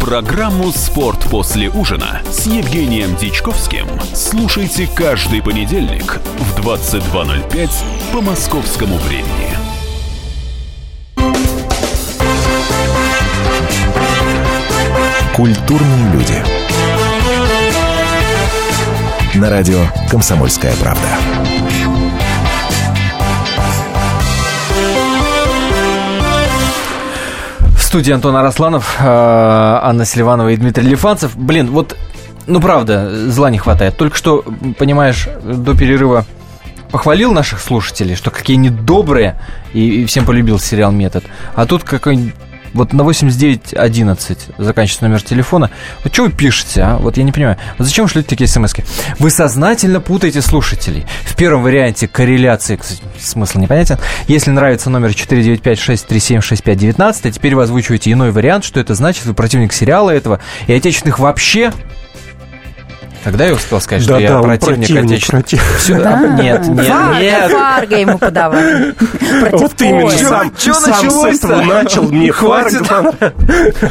Программу 0.00 0.72
«Спорт 0.72 1.20
после 1.30 1.68
ужина» 1.68 2.22
с 2.28 2.46
Евгением 2.46 3.14
Дичковским 3.14 3.86
слушайте 4.14 4.88
каждый 4.92 5.40
понедельник 5.40 6.18
в 6.38 6.58
22.05 6.60 7.70
по 8.12 8.20
московскому 8.20 8.96
времени. 8.96 9.56
Культурные 15.36 16.12
люди. 16.12 16.44
На 19.38 19.50
радио 19.50 19.86
«Комсомольская 20.10 20.74
правда». 20.80 21.31
Студии 27.92 28.12
Антон 28.12 28.34
Арасланов, 28.36 28.96
э, 29.00 29.04
Анна 29.04 30.06
Селиванова 30.06 30.48
и 30.48 30.56
Дмитрий 30.56 30.88
Лифанцев. 30.88 31.36
Блин, 31.36 31.70
вот, 31.70 31.94
ну 32.46 32.58
правда, 32.58 33.28
зла 33.30 33.50
не 33.50 33.58
хватает. 33.58 33.98
Только 33.98 34.16
что, 34.16 34.42
понимаешь, 34.78 35.28
до 35.44 35.76
перерыва 35.76 36.24
похвалил 36.90 37.34
наших 37.34 37.60
слушателей, 37.60 38.16
что 38.16 38.30
какие 38.30 38.56
они 38.56 38.70
добрые, 38.70 39.38
и, 39.74 40.04
и 40.04 40.06
всем 40.06 40.24
полюбил 40.24 40.58
сериал 40.58 40.90
«Метод». 40.90 41.24
А 41.54 41.66
тут 41.66 41.84
какой 41.84 42.32
вот 42.74 42.92
на 42.92 43.04
8911 43.04 44.38
заканчивается 44.58 45.04
номер 45.04 45.22
телефона. 45.22 45.70
Вот 46.02 46.12
что 46.12 46.24
вы 46.24 46.32
пишете, 46.32 46.82
а? 46.82 46.98
Вот 46.98 47.16
я 47.16 47.22
не 47.24 47.32
понимаю. 47.32 47.56
Вот 47.78 47.86
зачем 47.86 48.06
шлете 48.08 48.28
такие 48.28 48.48
смс 48.48 48.74
-ки? 48.74 48.84
Вы 49.18 49.30
сознательно 49.30 50.00
путаете 50.00 50.42
слушателей. 50.42 51.06
В 51.24 51.34
первом 51.36 51.62
варианте 51.62 52.08
корреляции, 52.08 52.76
кстати, 52.76 53.00
смысл 53.20 53.58
непонятен. 53.58 53.98
Если 54.28 54.50
нравится 54.50 54.90
номер 54.90 55.10
495-637-6519, 55.10 57.28
а 57.28 57.30
теперь 57.30 57.54
вы 57.54 57.62
озвучиваете 57.62 58.12
иной 58.12 58.30
вариант, 58.30 58.64
что 58.64 58.80
это 58.80 58.94
значит, 58.94 59.26
вы 59.26 59.34
противник 59.34 59.72
сериала 59.72 60.10
этого 60.10 60.40
и 60.66 60.72
отечественных 60.72 61.18
вообще 61.18 61.72
когда 63.22 63.46
я 63.46 63.54
успел 63.54 63.80
сказать, 63.80 64.06
да, 64.06 64.18
что 64.18 64.28
да, 64.28 64.34
я 64.34 64.42
противник, 64.42 64.78
противник 64.88 65.12
отечественных? 65.12 65.44
против... 65.44 65.76
Все, 65.78 65.98
Да. 65.98 66.26
Нет, 66.42 66.66
нет, 66.68 66.86
Фарго, 66.86 67.20
нет. 67.20 67.50
Фарго 67.50 67.96
ему 67.96 68.18
подавай. 68.18 68.92
Против 69.40 69.60
Вот 69.60 69.80
именно, 69.80 70.10
сам, 70.10 70.54
Чё 70.56 70.74
сам 70.74 70.82
с 70.82 71.02
началось-то? 71.02 71.46
этого 71.46 71.62
начал 71.62 72.02
мне 72.04 72.32
Хватит. 72.32 72.82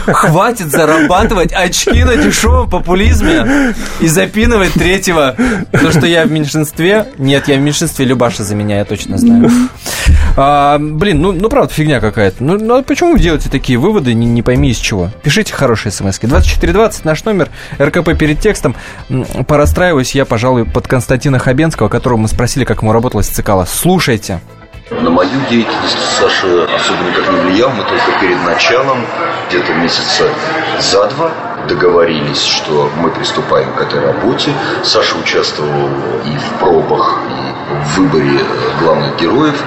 Хватит 0.06 0.68
зарабатывать 0.72 1.54
очки 1.54 2.04
на 2.04 2.16
дешевом 2.16 2.70
популизме 2.70 3.74
и 4.00 4.08
запинывать 4.08 4.74
третьего. 4.74 5.36
То, 5.72 5.92
что 5.92 6.06
я 6.06 6.26
в 6.26 6.32
меньшинстве. 6.32 7.08
Нет, 7.18 7.48
я 7.48 7.58
в 7.58 7.62
меньшинстве. 7.62 8.06
Любаша 8.06 8.44
за 8.44 8.56
меня, 8.56 8.80
я 8.80 8.86
точно 8.86 9.18
знаю. 9.18 9.50
А, 10.38 10.78
блин, 10.80 11.22
ну, 11.22 11.32
ну 11.34 11.50
правда, 11.50 11.74
фигня 11.74 12.00
какая-то. 12.00 12.44
Ну, 12.44 12.58
ну, 12.58 12.78
а 12.78 12.84
почему 12.84 13.14
вы 13.14 13.20
делаете 13.20 13.50
такие 13.50 13.78
выводы, 13.78 14.14
не, 14.14 14.26
не 14.26 14.42
пойми 14.42 14.70
из 14.70 14.78
чего? 14.78 15.10
Пишите 15.24 15.54
хорошие 15.54 15.92
смс 15.92 16.20
-ки. 16.20 16.28
2420 16.28 17.06
наш 17.06 17.24
номер, 17.26 17.50
РКП 17.80 18.18
перед 18.18 18.40
текстом. 18.40 18.76
Порастраиваюсь 19.48 20.16
я, 20.16 20.26
пожалуй, 20.26 20.66
под 20.66 20.88
Константина 20.88 21.40
Хабенского, 21.40 21.90
которого 21.90 22.20
мы 22.20 22.28
спросили, 22.28 22.64
как 22.64 22.82
ему 22.82 22.94
работалось 22.94 23.28
Цикало. 23.28 23.66
Слушайте. 23.66 24.40
На 24.90 25.10
мою 25.10 25.30
деятельность 25.50 25.98
Саша 26.20 26.66
особо 26.76 27.04
никак 27.10 27.32
не 27.32 27.40
влиял. 27.40 27.70
Мы 27.70 27.84
только 27.84 28.20
перед 28.20 28.44
началом, 28.44 29.06
где-то 29.48 29.74
месяца 29.76 30.28
за 30.80 31.08
два, 31.08 31.32
договорились, 31.70 32.44
что 32.44 32.90
мы 32.98 33.10
приступаем 33.10 33.72
к 33.74 33.82
этой 33.82 34.02
работе. 34.02 34.52
Саша 34.84 35.18
участвовал 35.18 35.90
и 36.26 36.38
в 36.38 36.60
пробах, 36.60 37.20
и 37.30 37.61
выборе 37.96 38.40
э, 38.40 38.80
главных 38.80 39.18
героев. 39.18 39.62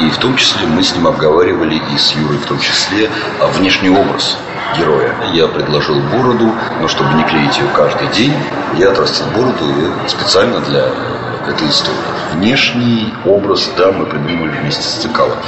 И 0.00 0.08
в 0.10 0.16
том 0.18 0.36
числе 0.36 0.66
мы 0.66 0.82
с 0.82 0.94
ним 0.94 1.06
обговаривали, 1.06 1.80
и 1.92 1.98
с 1.98 2.12
Юрой 2.12 2.38
в 2.38 2.46
том 2.46 2.58
числе, 2.58 3.10
а, 3.40 3.46
внешний 3.48 3.90
образ 3.90 4.38
героя. 4.78 5.14
Я 5.32 5.48
предложил 5.48 6.00
бороду, 6.00 6.52
но 6.80 6.88
чтобы 6.88 7.12
не 7.14 7.24
клеить 7.24 7.58
ее 7.58 7.66
каждый 7.74 8.08
день, 8.08 8.34
я 8.76 8.90
отрастил 8.90 9.26
бороду 9.34 9.64
и 9.68 10.08
специально 10.08 10.60
для 10.60 10.90
этой 11.48 11.68
истории. 11.68 11.98
Внешний 12.34 13.12
образ, 13.24 13.70
да, 13.76 13.92
мы 13.92 14.06
придумали 14.06 14.50
вместе 14.58 14.82
с 14.82 15.02
Цикалом. 15.02 15.38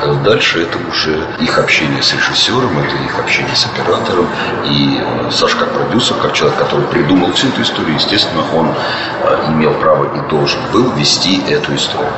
А 0.00 0.14
Дальше 0.24 0.62
это 0.62 0.78
уже 0.88 1.26
их 1.40 1.58
общение 1.58 2.02
с 2.02 2.12
режиссером, 2.12 2.78
это 2.78 2.96
их 3.04 3.18
общение 3.18 3.54
с 3.56 3.66
оператором. 3.66 4.26
И 4.64 5.00
э, 5.00 5.30
Саша 5.30 5.56
как 5.56 5.72
продюсер, 5.72 6.16
как 6.16 6.34
человек, 6.34 6.58
который 6.58 6.86
придумал 6.86 7.32
всю 7.32 7.48
эту 7.48 7.62
историю, 7.62 7.94
естественно, 7.94 8.42
он 8.54 8.68
э, 8.68 9.44
имел 9.48 9.74
право 9.74 10.04
и 10.04 10.30
должен 10.30 10.60
был 10.72 10.92
вести 10.92 11.40
эту 11.48 11.74
историю. 11.74 12.12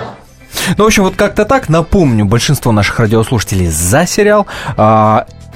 Ну, 0.77 0.85
в 0.85 0.87
общем, 0.87 1.05
вот 1.05 1.16
как-то 1.16 1.45
так. 1.45 1.69
Напомню, 1.69 2.25
большинство 2.25 2.73
наших 2.73 2.99
радиослушателей 2.99 3.69
за 3.69 4.07
сериал. 4.07 4.47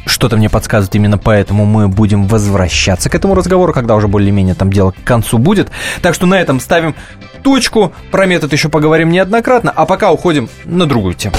Что-то 0.07 0.37
мне 0.37 0.51
подсказывает, 0.51 0.95
именно 0.95 1.19
поэтому 1.19 1.65
мы 1.65 1.89
будем 1.89 2.27
возвращаться 2.27 3.09
к 3.09 3.15
этому 3.15 3.35
разговору, 3.35 3.73
когда 3.73 3.95
уже 3.95 4.09
более-менее 4.09 4.55
там 4.55 4.73
дело 4.73 4.93
к 4.93 5.05
концу 5.05 5.39
будет. 5.39 5.71
Так 6.03 6.15
что 6.15 6.27
на 6.27 6.41
этом 6.41 6.61
ставим 6.61 6.95
точку. 7.43 7.93
Про 8.11 8.27
метод 8.27 8.53
еще 8.53 8.69
поговорим 8.69 9.11
неоднократно, 9.11 9.71
а 9.71 9.87
пока 9.87 10.11
уходим 10.13 10.49
на 10.65 10.87
другую 10.87 11.15
тему. 11.15 11.37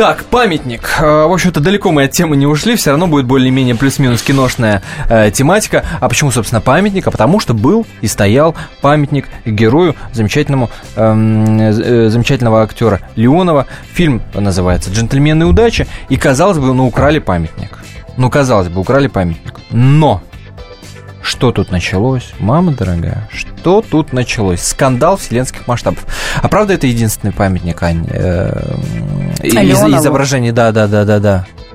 Так, 0.00 0.24
памятник. 0.24 0.96
Э, 0.98 1.26
В 1.26 1.32
общем-то, 1.34 1.60
далеко 1.60 1.92
мы 1.92 2.04
от 2.04 2.12
темы 2.12 2.34
не 2.34 2.46
ушли, 2.46 2.74
все 2.74 2.88
равно 2.88 3.06
будет 3.06 3.26
более-менее 3.26 3.74
плюс-минус 3.74 4.22
киношная 4.22 4.80
э, 5.10 5.30
тематика. 5.30 5.84
А 6.00 6.08
почему, 6.08 6.30
собственно, 6.30 6.62
памятник? 6.62 7.06
А 7.06 7.10
потому 7.10 7.38
что 7.38 7.52
был 7.52 7.86
и 8.00 8.06
стоял 8.06 8.54
памятник 8.80 9.28
герою 9.44 9.94
замечательному, 10.14 10.70
эм, 10.96 11.60
э, 11.60 12.08
замечательного 12.08 12.62
актера 12.62 13.00
Леонова. 13.14 13.66
Фильм 13.92 14.22
называется 14.32 14.90
«Джентльмены 14.90 15.44
удачи». 15.44 15.86
И, 16.08 16.16
казалось 16.16 16.56
бы, 16.56 16.72
ну, 16.72 16.86
украли 16.86 17.18
памятник. 17.18 17.78
Ну, 18.16 18.30
казалось 18.30 18.68
бы, 18.68 18.80
украли 18.80 19.08
памятник. 19.08 19.60
Но 19.70 20.22
что 21.30 21.52
тут 21.52 21.70
началось? 21.70 22.32
Мама 22.40 22.72
дорогая, 22.72 23.28
что 23.32 23.82
тут 23.88 24.12
началось? 24.12 24.60
Скандал 24.62 25.16
вселенских 25.16 25.68
масштабов. 25.68 26.04
А 26.42 26.48
правда 26.48 26.74
это 26.74 26.88
единственный 26.88 27.32
памятник, 27.32 27.80
Ань? 27.82 28.04
э, 28.10 28.74
из- 29.42 29.54
Леонову. 29.54 30.00
изображений, 30.02 30.50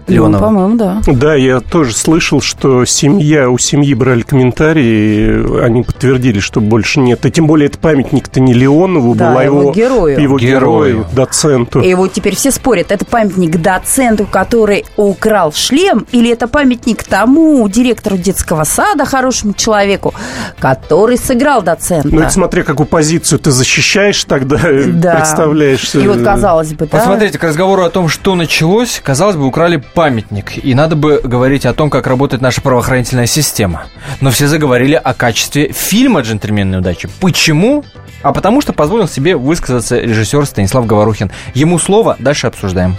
Ну, 0.07 0.13
Леонова. 0.13 0.41
по-моему, 0.43 0.75
да. 0.77 1.01
Да, 1.07 1.35
я 1.35 1.59
тоже 1.61 1.93
слышал, 1.95 2.41
что 2.41 2.85
семья, 2.85 3.49
у 3.49 3.57
семьи 3.57 3.93
брали 3.93 4.21
комментарии, 4.21 5.63
они 5.63 5.83
подтвердили, 5.83 6.39
что 6.39 6.61
больше 6.61 6.99
нет. 6.99 7.25
И 7.25 7.31
тем 7.31 7.47
более 7.47 7.67
это 7.69 7.77
памятник-то 7.79 8.39
не 8.39 8.53
Леонову 8.53 9.15
Да, 9.15 9.31
был, 9.31 9.37
а 9.39 9.43
его 9.43 9.61
его, 9.61 9.71
герою. 9.71 10.21
его 10.21 10.37
Герою. 10.37 10.93
герою, 10.95 11.05
доценту. 11.13 11.81
И 11.81 11.93
вот 11.93 12.13
теперь 12.13 12.35
все 12.35 12.51
спорят, 12.51 12.91
это 12.91 13.05
памятник 13.05 13.61
доценту, 13.61 14.25
который 14.25 14.85
украл 14.97 15.51
шлем, 15.53 16.05
или 16.11 16.29
это 16.31 16.47
памятник 16.47 17.03
тому 17.03 17.67
директору 17.67 18.17
детского 18.17 18.63
сада, 18.63 19.05
хорошему 19.05 19.53
человеку, 19.53 20.13
который 20.59 21.17
сыграл 21.17 21.61
доцента. 21.61 22.07
Ну, 22.11 22.21
это 22.21 22.29
смотря 22.31 22.63
какую 22.63 22.87
позицию 22.87 23.39
ты 23.39 23.51
защищаешь 23.51 24.23
тогда, 24.25 24.59
Да. 24.87 25.15
представляешь. 25.15 25.93
И 25.95 26.07
вот 26.07 26.17
э, 26.17 26.23
казалось 26.23 26.73
бы, 26.73 26.85
да. 26.91 26.97
Посмотрите, 26.97 27.37
к 27.39 27.43
разговору 27.43 27.83
о 27.83 27.89
том, 27.89 28.07
что 28.07 28.35
началось, 28.35 29.01
казалось 29.03 29.35
бы, 29.35 29.45
украли 29.45 29.81
памятник. 29.95 30.63
И 30.63 30.75
надо 30.75 30.95
бы 30.95 31.19
говорить 31.23 31.65
о 31.65 31.73
том, 31.73 31.89
как 31.89 32.05
работает 32.05 32.41
наша 32.41 32.61
правоохранительная 32.61 33.25
система. 33.25 33.85
Но 34.21 34.29
все 34.29 34.47
заговорили 34.47 34.93
о 34.93 35.13
качестве 35.13 35.71
фильма 35.71 36.21
«Джентльмены 36.21 36.77
удачи». 36.77 37.09
Почему? 37.21 37.83
А 38.21 38.33
потому 38.33 38.61
что 38.61 38.73
позволил 38.73 39.07
себе 39.07 39.35
высказаться 39.35 39.99
режиссер 39.99 40.45
Станислав 40.45 40.85
Говорухин. 40.85 41.31
Ему 41.53 41.79
слово, 41.79 42.15
дальше 42.19 42.47
обсуждаем. 42.47 42.97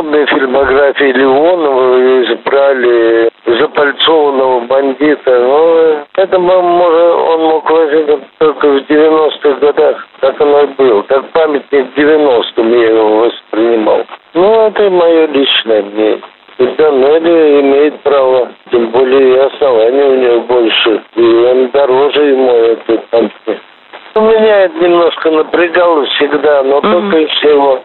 Из 0.00 0.02
огромной 0.02 0.26
фильмографии 0.28 1.12
Леонова 1.12 2.22
избрали 2.22 3.28
запальцованного 3.44 4.60
бандита. 4.60 5.38
Но 5.40 6.06
это 6.16 6.38
мо- 6.38 6.62
может, 6.62 7.14
он 7.14 7.40
мог 7.42 7.70
возникнуть 7.70 8.22
только 8.38 8.66
в 8.66 8.76
90-х 8.88 9.50
годах. 9.60 10.06
Так 10.20 10.40
оно 10.40 10.62
и 10.62 10.66
было. 10.68 11.02
Как 11.02 11.28
памятник 11.32 11.86
90-м 11.94 12.72
я 12.80 12.88
его 12.88 13.16
воспринимал. 13.26 14.06
Ну, 14.32 14.68
это 14.68 14.88
мое 14.88 15.26
личное 15.26 15.82
мнение. 15.82 16.20
И 16.56 16.64
Данелли 16.64 17.60
имеет 17.60 18.00
право, 18.00 18.48
тем 18.70 18.88
более 18.92 19.34
и 19.34 19.38
основания 19.38 20.04
у 20.04 20.14
него 20.14 20.40
больше. 20.42 21.02
И 21.16 21.22
он 21.22 21.68
дороже 21.72 22.22
ему 22.22 22.76
памятник. 23.10 23.60
Ну, 24.14 24.22
Меня 24.22 24.62
это 24.64 24.78
немножко 24.82 25.30
напрягало 25.30 26.06
всегда, 26.06 26.62
но 26.62 26.80
только 26.80 27.18
и 27.18 27.26
всего. 27.26 27.80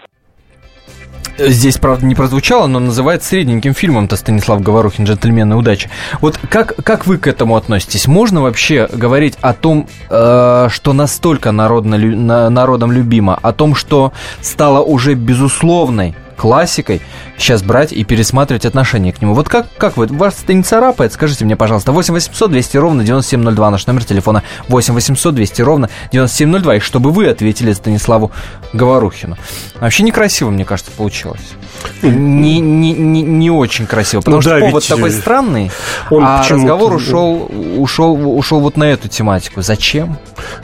Здесь, 1.37 1.77
правда, 1.77 2.05
не 2.05 2.15
прозвучало, 2.15 2.65
но 2.67 2.79
называет 2.79 3.21
средненьким 3.23 3.73
фильмом-то 3.73 4.15
Станислав 4.15 4.61
Говорухин 4.61 5.03
«Джентльмены 5.03 5.57
удачи». 5.57 5.89
Вот 6.21 6.39
как, 6.49 6.75
как 6.83 7.05
вы 7.07 7.17
к 7.17 7.27
этому 7.27 7.57
относитесь? 7.57 8.07
Можно 8.07 8.41
вообще 8.41 8.87
говорить 8.93 9.35
о 9.41 9.53
том, 9.53 9.87
э, 10.09 10.67
что 10.71 10.93
настолько 10.93 11.51
народно, 11.51 11.97
на- 11.97 12.49
народом 12.49 12.91
любимо, 12.93 13.37
о 13.41 13.51
том, 13.51 13.75
что 13.75 14.13
стало 14.41 14.81
уже 14.81 15.13
безусловной 15.15 16.15
классикой, 16.35 17.01
сейчас 17.37 17.63
брать 17.63 17.91
и 17.91 18.03
пересматривать 18.03 18.65
отношение 18.65 19.13
к 19.13 19.21
нему. 19.21 19.33
Вот 19.33 19.49
как, 19.49 19.67
как 19.77 19.97
вы, 19.97 20.07
вас 20.07 20.43
это 20.43 20.53
не 20.53 20.63
царапает? 20.63 21.13
Скажите 21.13 21.45
мне, 21.45 21.55
пожалуйста, 21.55 21.91
8 21.91 22.13
800 22.13 22.51
200 22.51 22.77
ровно 22.77 23.03
9702, 23.03 23.71
наш 23.71 23.87
номер 23.87 24.03
телефона 24.03 24.43
8 24.67 24.93
800 24.93 25.35
200 25.35 25.61
ровно 25.61 25.89
9702, 26.11 26.75
и 26.75 26.79
чтобы 26.79 27.11
вы 27.11 27.27
ответили 27.27 27.73
Станиславу 27.73 28.31
Говорухину. 28.73 29.37
Вообще 29.79 30.03
некрасиво, 30.03 30.49
мне 30.49 30.65
кажется, 30.65 30.91
получилось. 30.91 31.53
Не, 32.01 32.59
не, 32.59 32.93
не, 32.93 33.21
не 33.21 33.49
очень 33.49 33.85
красиво. 33.85 34.21
Потому 34.21 34.37
Ну 34.37 34.41
что 34.41 34.51
да, 34.51 34.59
повод 34.59 34.83
ведь, 34.83 34.89
такой 34.89 35.09
э, 35.09 35.13
странный, 35.13 35.71
он 36.09 36.23
а 36.23 36.45
разговор 36.47 36.93
ушел, 36.93 37.49
ушел, 37.77 38.37
ушел 38.37 38.59
вот 38.59 38.77
на 38.77 38.85
эту 38.85 39.07
тематику. 39.07 39.61
Зачем? 39.61 40.17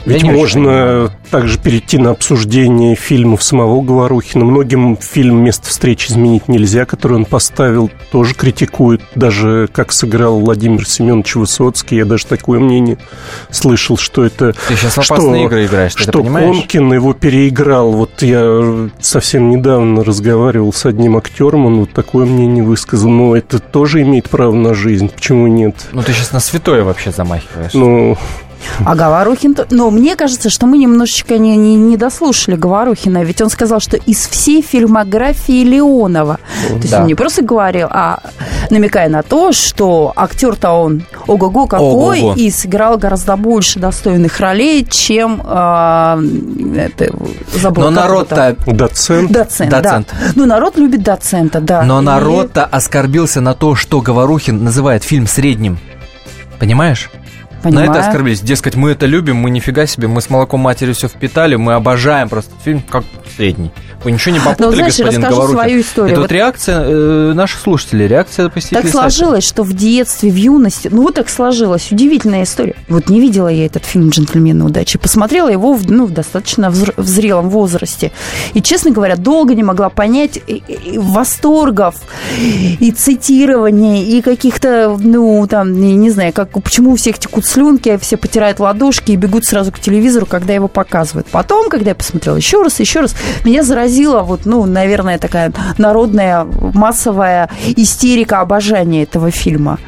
Ведь 0.04 0.22
можно 0.22 1.10
также 1.30 1.58
перейти 1.58 1.98
на 1.98 2.10
обсуждение 2.10 2.94
фильмов 2.94 3.42
самого 3.42 3.80
Говорухина. 3.82 4.44
Многим 4.44 4.96
фильм 4.96 5.42
«Место 5.42 5.68
встречи 5.68 6.10
изменить 6.10 6.48
нельзя», 6.48 6.84
который 6.84 7.16
он 7.16 7.24
поставил, 7.24 7.90
тоже 8.10 8.34
критикуют. 8.34 9.02
Даже 9.14 9.68
как 9.72 9.92
сыграл 9.92 10.40
Владимир 10.40 10.86
Семенович 10.86 11.36
Высоцкий. 11.36 11.96
Я 11.96 12.04
даже 12.04 12.26
такое 12.26 12.60
мнение 12.60 12.98
слышал, 13.50 13.96
что 13.96 14.24
это... 14.24 14.54
Ты 14.68 14.76
сейчас 14.76 15.02
что- 15.04 15.34
игры 15.34 15.66
играешь, 15.66 15.94
ты 15.94 16.02
что? 16.02 16.22
Конкин 16.22 16.92
его 16.92 17.14
переиграл. 17.14 17.92
Вот 17.92 18.22
я 18.22 18.88
совсем 19.00 19.50
недавно 19.50 20.04
разговаривал 20.04 20.72
с 20.72 20.84
одним 20.86 21.11
актером, 21.16 21.66
он 21.66 21.80
вот 21.80 21.92
такое 21.92 22.26
мнение 22.26 22.64
высказал. 22.64 23.10
Но 23.10 23.36
это 23.36 23.58
тоже 23.58 24.02
имеет 24.02 24.28
право 24.28 24.52
на 24.52 24.74
жизнь. 24.74 25.08
Почему 25.08 25.46
нет? 25.46 25.88
Ну, 25.92 26.02
ты 26.02 26.12
сейчас 26.12 26.32
на 26.32 26.40
святое 26.40 26.84
вообще 26.84 27.10
замахиваешь. 27.10 27.74
Ну, 27.74 28.16
А 28.84 28.94
Говорухин... 28.94 29.56
Но 29.70 29.90
мне 29.90 30.16
кажется, 30.16 30.50
что 30.50 30.66
мы 30.66 30.78
немножечко 30.78 31.38
не, 31.38 31.56
не, 31.56 31.74
не 31.76 31.96
дослушали 31.96 32.56
Говорухина, 32.56 33.22
ведь 33.24 33.40
он 33.40 33.50
сказал, 33.50 33.80
что 33.80 33.96
из 33.96 34.26
всей 34.26 34.62
фильмографии 34.62 35.64
Леонова, 35.64 36.38
то 36.68 36.74
есть 36.76 36.90
Да. 36.90 37.00
он 37.00 37.06
не 37.06 37.14
просто 37.14 37.42
говорил, 37.42 37.88
а 37.90 38.20
намекая 38.70 39.08
на 39.08 39.22
то, 39.22 39.52
что 39.52 40.12
актер-то 40.16 40.70
он 40.72 41.04
ого-го 41.26 41.66
какой, 41.66 42.20
Ого-го. 42.22 42.34
и 42.34 42.50
сыграл 42.50 42.98
гораздо 42.98 43.36
больше 43.36 43.78
достойных 43.78 44.38
ролей, 44.40 44.86
чем... 44.88 45.42
а, 45.44 46.18
это, 46.76 47.12
забыла, 47.54 47.90
Но 47.90 47.90
народ-то... 47.90 48.56
доцент. 48.66 49.30
Доцент, 49.32 49.70
Доцент. 49.70 50.08
да. 50.12 50.32
Ну, 50.34 50.46
народ 50.46 50.76
любит 50.78 51.02
доцента, 51.02 51.60
да. 51.60 51.82
Но 51.82 52.00
И- 52.00 52.04
народ-то 52.04 52.64
оскорбился 52.64 53.40
на 53.40 53.54
то, 53.54 53.74
что 53.74 54.00
Говорухин 54.00 54.62
называет 54.64 55.02
фильм 55.04 55.26
средним. 55.26 55.78
Понимаешь? 56.58 57.10
Понимаю. 57.62 57.88
На 57.88 57.92
это 57.96 58.06
оскорбились. 58.06 58.40
Дескать, 58.40 58.74
мы 58.74 58.90
это 58.90 59.06
любим, 59.06 59.36
мы 59.36 59.50
нифига 59.50 59.86
себе, 59.86 60.08
мы 60.08 60.20
с 60.20 60.28
молоком 60.30 60.60
матери 60.60 60.92
все 60.92 61.08
впитали, 61.08 61.54
мы 61.56 61.74
обожаем 61.74 62.28
просто 62.28 62.52
фильм 62.64 62.82
как 62.88 63.04
средний. 63.36 63.70
Вы 64.04 64.10
ничего 64.12 64.34
не 64.34 64.40
попутали, 64.40 64.66
Ну, 64.66 64.74
знаешь, 64.74 64.98
господин 64.98 65.20
Говорухин. 65.22 65.52
свою 65.54 65.80
историю. 65.80 66.10
Это 66.12 66.20
Вот- 66.20 66.28
вот 66.28 66.32
реакция 66.32 66.80
э, 66.82 67.32
наших 67.34 67.60
слушателей, 67.60 68.08
реакция 68.08 68.48
посетителей 68.48 68.82
Так 68.82 68.90
сайта. 68.92 69.10
сложилось, 69.10 69.44
что 69.44 69.62
в 69.62 69.72
детстве, 69.74 70.30
в 70.30 70.34
юности, 70.34 70.88
ну 70.90 71.02
вот 71.02 71.14
так 71.14 71.28
сложилось, 71.28 71.90
удивительная 71.92 72.42
история. 72.42 72.74
Вот 72.88 73.08
не 73.08 73.20
видела 73.20 73.46
я 73.48 73.64
этот 73.64 73.84
фильм 73.84 74.08
«Джентльмены 74.10 74.64
удачи», 74.64 74.98
посмотрела 74.98 75.48
его 75.48 75.72
в, 75.74 75.88
ну, 75.90 76.06
в 76.06 76.10
достаточно 76.12 76.66
взр- 76.66 76.94
в 76.96 77.06
зрелом 77.06 77.48
возрасте. 77.48 78.10
И, 78.54 78.60
честно 78.60 78.90
говоря, 78.90 79.14
долго 79.16 79.54
не 79.54 79.62
могла 79.62 79.88
понять 79.88 80.36
и- 80.48 80.62
и- 80.66 80.94
и 80.94 80.98
восторгов, 80.98 81.94
и 82.80 82.90
цитирования, 82.90 84.04
и 84.04 84.20
каких-то, 84.20 84.96
ну, 85.00 85.46
там, 85.48 85.72
не, 85.80 85.94
не 85.94 86.10
знаю, 86.10 86.32
как, 86.32 86.50
почему 86.50 86.92
у 86.92 86.96
всех 86.96 87.18
текут 87.18 87.46
слюнки, 87.52 87.96
все 87.98 88.16
потирают 88.16 88.60
ладошки 88.60 89.12
и 89.12 89.16
бегут 89.16 89.44
сразу 89.44 89.72
к 89.72 89.78
телевизору, 89.78 90.26
когда 90.26 90.54
его 90.54 90.68
показывают. 90.68 91.26
Потом, 91.28 91.68
когда 91.68 91.90
я 91.90 91.94
посмотрела 91.94 92.36
еще 92.36 92.62
раз, 92.62 92.80
еще 92.80 93.00
раз, 93.00 93.14
меня 93.44 93.62
заразила 93.62 94.22
вот, 94.22 94.46
ну, 94.46 94.64
наверное, 94.64 95.18
такая 95.18 95.52
народная 95.78 96.44
массовая 96.44 97.50
истерика 97.76 98.40
обожания 98.40 99.02
этого 99.02 99.30
фильма. 99.30 99.78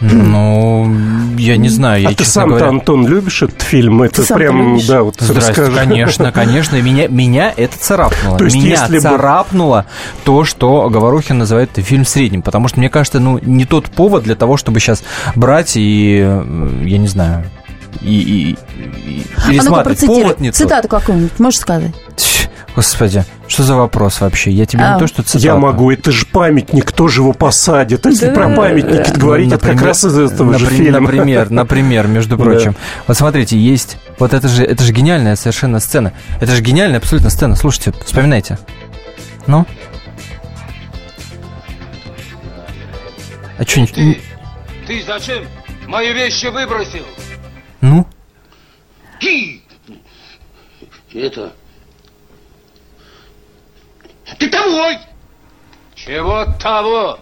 Ну, 0.00 0.94
я 1.38 1.56
не 1.56 1.68
знаю, 1.68 2.02
я, 2.02 2.08
а 2.10 2.14
ты 2.14 2.24
сам-то, 2.24 2.48
говоря... 2.50 2.68
Антон, 2.68 3.06
любишь 3.06 3.42
этот 3.42 3.62
фильм? 3.62 4.02
Это 4.02 4.22
сам-то 4.22 4.34
прям, 4.34 4.72
любишь? 4.72 4.86
да, 4.86 5.02
вот 5.02 5.16
Здрасте, 5.18 5.50
расскажи. 5.50 5.72
конечно, 5.72 6.32
конечно. 6.34 6.80
Меня, 6.80 7.08
меня 7.08 7.52
это 7.56 7.78
царапнуло. 7.78 8.38
То 8.38 8.44
есть, 8.44 8.56
меня 8.56 8.70
если 8.82 8.94
бы- 8.96 9.00
царапнуло 9.00 9.86
то, 10.24 10.44
что 10.44 10.88
Говорухин 10.88 11.38
называет 11.38 11.70
фильм 11.76 12.04
средним. 12.04 12.42
Потому 12.42 12.68
что, 12.68 12.78
мне 12.80 12.88
кажется, 12.88 13.20
ну, 13.20 13.38
не 13.42 13.64
тот 13.64 13.86
повод 13.86 14.24
для 14.24 14.34
того, 14.34 14.56
чтобы 14.56 14.80
сейчас 14.80 15.02
брать 15.34 15.72
и, 15.76 16.20
э, 16.24 16.82
я 16.84 16.98
не 16.98 17.08
знаю, 17.08 17.44
и, 18.00 18.56
и, 18.56 19.52
и 19.52 19.58
А 19.58 19.62
ну-ка. 19.62 19.94
Повод 20.06 20.40
не. 20.40 20.50
Цитату 20.50 20.88
какую-нибудь 20.88 21.38
можешь 21.38 21.60
сказать? 21.60 21.92
Господи, 22.76 23.24
что 23.46 23.62
за 23.62 23.76
вопрос 23.76 24.20
вообще? 24.20 24.50
Я 24.50 24.66
тебе 24.66 24.82
А. 24.82 24.94
не 24.94 24.98
то, 24.98 25.06
что 25.06 25.22
цитату. 25.22 25.44
Я 25.44 25.54
могу, 25.56 25.92
это 25.92 26.10
же 26.10 26.26
памятник, 26.26 26.84
кто 26.86 27.06
же 27.06 27.20
его 27.20 27.32
посадит? 27.32 28.04
Если 28.04 28.26
Да. 28.26 28.32
про 28.34 28.48
памятники 28.54 29.10
Ну, 29.14 29.20
говорить, 29.20 29.52
это 29.52 29.68
как 29.68 29.80
раз 29.82 30.04
из 30.04 30.18
этого 30.18 30.58
же 30.58 30.66
фильма. 30.66 30.98
Например, 31.00 31.50
например, 31.50 32.08
между 32.08 32.36
Да. 32.36 32.42
прочим. 32.44 32.74
Вот 33.06 33.16
смотрите, 33.16 33.56
есть... 33.56 33.98
Вот 34.18 34.32
это 34.34 34.48
же, 34.48 34.64
это 34.64 34.82
же 34.82 34.92
гениальная 34.92 35.36
совершенно 35.36 35.78
сцена. 35.78 36.12
Это 36.40 36.52
же 36.52 36.62
гениальная 36.62 36.98
абсолютно 36.98 37.30
сцена. 37.30 37.54
Слушайте, 37.54 37.92
вспоминайте. 38.04 38.58
Ну? 39.46 39.66
А 43.56 43.62
что 43.64 43.86
Ты, 43.86 44.20
ты 44.86 45.02
зачем 45.06 45.44
мои 45.86 46.12
вещи 46.12 46.46
выбросил? 46.46 47.04
Ну? 47.80 48.04
Ки! 49.20 49.62
Это... 51.14 51.52
Ты 54.38 54.48
того! 54.48 54.90
Чего 55.94 56.46
того? 56.60 57.20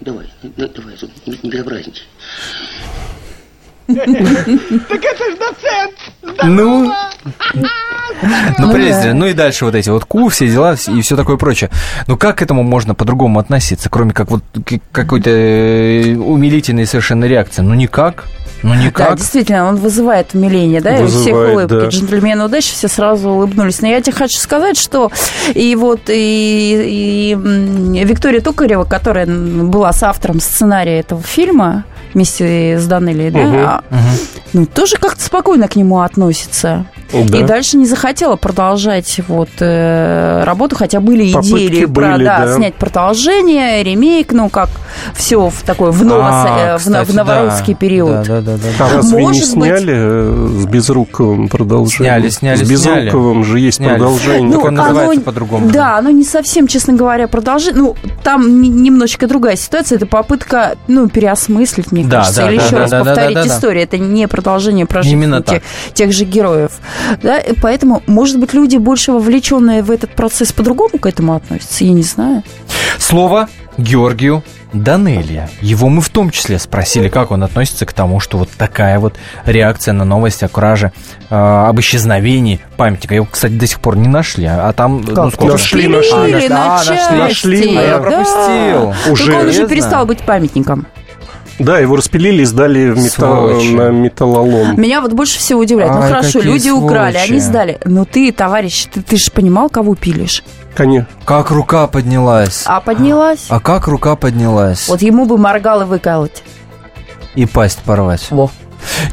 Давай, 0.00 0.32
да- 0.42 0.68
давай, 0.68 0.98
не, 1.26 1.38
не 1.42 1.50
безобразничай. 1.50 2.06
Так 3.86 5.04
это 5.04 5.24
ж 5.30 5.36
доцент! 5.38 5.94
Ну? 6.44 6.92
Ну, 8.58 8.72
прелесть, 8.72 9.04
ну 9.14 9.26
и 9.26 9.32
дальше 9.32 9.64
вот 9.64 9.74
эти 9.74 9.90
вот 9.90 10.04
ку, 10.04 10.28
все 10.28 10.46
дела 10.48 10.74
и 10.88 11.00
все 11.00 11.16
такое 11.16 11.36
прочее. 11.36 11.70
Ну, 12.06 12.16
как 12.16 12.38
к 12.38 12.42
этому 12.42 12.62
можно 12.62 12.94
по-другому 12.94 13.40
относиться, 13.40 13.88
кроме 13.90 14.12
как 14.12 14.30
вот 14.30 14.42
какой-то 14.92 15.30
э, 15.30 16.14
умилительной 16.16 16.86
совершенно 16.86 17.24
реакции? 17.24 17.62
Ну, 17.62 17.74
никак. 17.74 18.24
Ну, 18.62 18.74
Да, 18.74 18.76
никак. 18.80 19.16
действительно, 19.18 19.66
он 19.66 19.76
вызывает 19.76 20.34
умиление, 20.34 20.80
да, 20.80 20.96
и 20.98 21.02
у 21.02 21.06
всех 21.08 21.18
Вызывает, 21.34 21.54
улыбки. 21.72 21.74
да. 21.84 21.88
Джентльмены 21.88 22.44
удачи 22.44 22.72
все 22.72 22.86
сразу 22.86 23.28
улыбнулись. 23.30 23.80
Но 23.82 23.88
я 23.88 24.00
тебе 24.00 24.14
хочу 24.14 24.38
сказать, 24.38 24.78
что 24.78 25.10
и 25.52 25.74
вот 25.74 26.02
и, 26.08 27.34
и, 27.34 28.04
Виктория 28.04 28.40
Токарева, 28.40 28.84
которая 28.84 29.26
была 29.26 29.92
с 29.92 30.02
автором 30.04 30.38
сценария 30.38 31.00
этого 31.00 31.22
фильма 31.22 31.84
вместе 32.14 32.78
с 32.78 32.86
Данелией, 32.86 33.30
да, 33.30 33.82
а, 33.90 34.00
ну, 34.52 34.66
тоже 34.66 34.96
как-то 34.96 35.22
спокойно 35.22 35.68
к 35.68 35.76
нему 35.76 36.00
относится. 36.00 36.86
Да. 37.12 37.38
И 37.38 37.42
дальше 37.44 37.76
не 37.76 37.86
захотела 37.86 38.36
продолжать 38.36 39.20
вот 39.28 39.50
э, 39.60 40.42
работу, 40.44 40.76
хотя 40.76 41.00
были 41.00 41.32
Попытки 41.32 41.66
идеи 41.68 41.84
про, 41.84 42.12
были, 42.12 42.24
да, 42.24 42.46
да. 42.46 42.54
снять 42.56 42.74
продолжение, 42.74 43.82
ремейк, 43.82 44.32
ну 44.32 44.48
как 44.48 44.70
все 45.14 45.48
в 45.50 45.62
такой 45.62 45.90
в, 45.92 46.02
ново- 46.04 46.22
А, 46.30 46.74
э, 46.76 46.78
в, 46.78 46.86
на- 46.88 47.00
в 47.04 47.08
кстати, 47.08 47.16
новорусский 47.16 47.74
да. 47.74 47.78
период. 47.78 48.22
Да, 48.26 48.40
да, 48.40 48.56
да, 48.56 48.68
А 48.78 48.88
да. 48.88 48.96
разве 48.96 49.16
не 49.18 49.22
Может 49.22 49.42
быть- 49.42 49.50
сняли 49.64 49.94
э, 49.94 50.48
с 50.62 50.66
Безруковым 50.66 51.48
продолжение? 51.48 52.12
Сняли, 52.12 52.28
сняли, 52.30 52.64
С 52.64 52.68
Безруковым 52.68 53.44
же 53.44 53.58
есть 53.60 53.76
Сняли. 53.78 53.98
продолжение. 53.98 54.48
Ну, 54.54 54.60
он 54.60 54.68
оно- 54.78 54.82
называется 54.88 55.20
по-другому. 55.22 55.70
Да, 55.70 55.98
оно 55.98 56.10
не 56.10 56.24
совсем, 56.24 56.66
честно 56.66 56.94
говоря, 56.94 57.28
продолжение. 57.28 57.82
Ну, 57.82 57.96
там 58.22 58.62
немножечко 58.62 59.26
другая 59.26 59.56
ситуация. 59.56 59.96
Это 59.96 60.06
попытка, 60.06 60.76
ну, 60.88 61.08
переосмыслить, 61.08 61.92
мне 61.92 62.04
Да, 62.04 62.18
кажется, 62.18 62.42
да, 62.42 62.50
или 62.50 62.58
да, 62.58 62.64
еще 62.64 62.74
да, 62.74 62.80
раз 62.80 62.90
да, 62.90 63.04
повторить 63.04 63.34
да, 63.34 63.42
да. 63.44 63.48
историю. 63.48 63.82
Это 63.84 63.98
не 63.98 64.26
продолжение 64.28 64.86
про 64.86 65.02
Именно 65.02 65.42
тех, 65.42 65.62
тех 65.94 66.12
же 66.12 66.24
героев. 66.24 66.70
Да? 67.22 67.38
И 67.38 67.54
поэтому, 67.54 68.02
может 68.06 68.38
быть, 68.38 68.54
люди 68.54 68.76
больше 68.76 69.12
вовлеченные 69.12 69.82
в 69.82 69.90
этот 69.90 70.14
процесс 70.14 70.52
по-другому 70.52 70.98
к 70.98 71.06
этому 71.06 71.34
относятся, 71.34 71.84
я 71.84 71.92
не 71.92 72.02
знаю. 72.02 72.42
Слово 72.98 73.48
Георгию 73.78 74.42
Данелия. 74.72 75.50
Его 75.60 75.88
мы 75.88 76.00
в 76.00 76.08
том 76.08 76.30
числе 76.30 76.58
спросили, 76.58 77.08
как 77.08 77.30
он 77.30 77.42
относится 77.44 77.84
к 77.84 77.92
тому, 77.92 78.20
что 78.20 78.38
вот 78.38 78.48
такая 78.56 78.98
вот 78.98 79.16
реакция 79.44 79.92
на 79.92 80.04
новость 80.04 80.42
о 80.42 80.48
краже, 80.48 80.92
э, 81.28 81.34
об 81.34 81.78
исчезновении 81.80 82.60
памятника. 82.76 83.14
Его, 83.14 83.26
кстати, 83.30 83.52
до 83.52 83.66
сих 83.66 83.80
пор 83.80 83.96
не 83.96 84.08
нашли, 84.08 84.46
а 84.46 84.68
а 84.68 84.72
там... 84.72 85.02
ну, 85.02 85.14
Как? 85.14 85.34
сколько? 85.34 85.52
Нашли, 85.52 85.88
нашли. 85.88 86.48
на 86.48 86.64
А, 86.64 86.78
нашли, 86.78 86.96
части, 86.96 87.12
нашли, 87.12 87.76
а 87.76 87.82
я 87.82 87.98
да. 87.98 88.00
пропустил. 88.00 89.12
Уже. 89.12 89.24
Только 89.24 89.40
он 89.40 89.48
уже 89.48 89.68
перестал 89.68 90.06
быть 90.06 90.20
памятником. 90.20 90.86
Да, 91.64 91.78
его 91.78 91.96
распилили 91.96 92.42
и 92.42 92.44
сдали 92.44 92.90
в 92.90 92.98
металл, 92.98 93.48
Сволочи. 93.48 93.72
на 93.74 93.90
металлолом. 93.90 94.80
Меня 94.80 95.00
вот 95.00 95.12
больше 95.12 95.38
всего 95.38 95.60
удивляет. 95.60 95.92
ну 95.92 96.00
Ай, 96.02 96.08
хорошо, 96.10 96.38
какие 96.38 96.52
люди 96.52 96.70
украли, 96.70 97.12
сволочи. 97.14 97.30
они 97.32 97.40
сдали. 97.40 97.78
Но 97.84 98.04
ты, 98.04 98.32
товарищ, 98.32 98.86
ты, 98.92 99.02
ты 99.02 99.16
же 99.16 99.30
понимал, 99.30 99.68
кого 99.68 99.94
пилишь? 99.94 100.42
Конечно. 100.74 101.08
Как 101.24 101.50
рука 101.50 101.86
поднялась. 101.86 102.62
А 102.66 102.80
поднялась? 102.80 103.46
А 103.48 103.60
как 103.60 103.86
рука 103.88 104.16
поднялась? 104.16 104.88
Вот 104.88 105.02
ему 105.02 105.26
бы 105.26 105.38
моргал 105.38 105.82
и 105.82 105.84
выколоть. 105.84 106.42
И 107.34 107.46
пасть 107.46 107.78
порвать. 107.80 108.26
Во. 108.30 108.50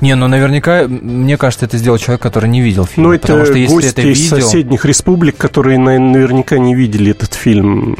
Не, 0.02 0.16
ну 0.16 0.28
наверняка, 0.28 0.86
мне 0.88 1.38
кажется, 1.38 1.66
это 1.66 1.78
сделал 1.78 1.98
человек, 2.00 2.22
который 2.22 2.50
не 2.50 2.60
видел 2.62 2.86
фильм. 2.86 3.08
Ну, 3.08 3.14
это 3.14 3.28
потому 3.28 3.46
что 3.46 3.54
если 3.56 3.74
гости 3.74 3.90
это 3.90 4.02
из 4.02 4.20
видел... 4.20 4.42
соседних 4.42 4.84
республик, 4.86 5.38
которые 5.38 5.78
на- 5.78 6.00
наверняка 6.00 6.58
не 6.58 6.74
видели 6.74 7.12
этот 7.12 7.34
фильм. 7.34 7.98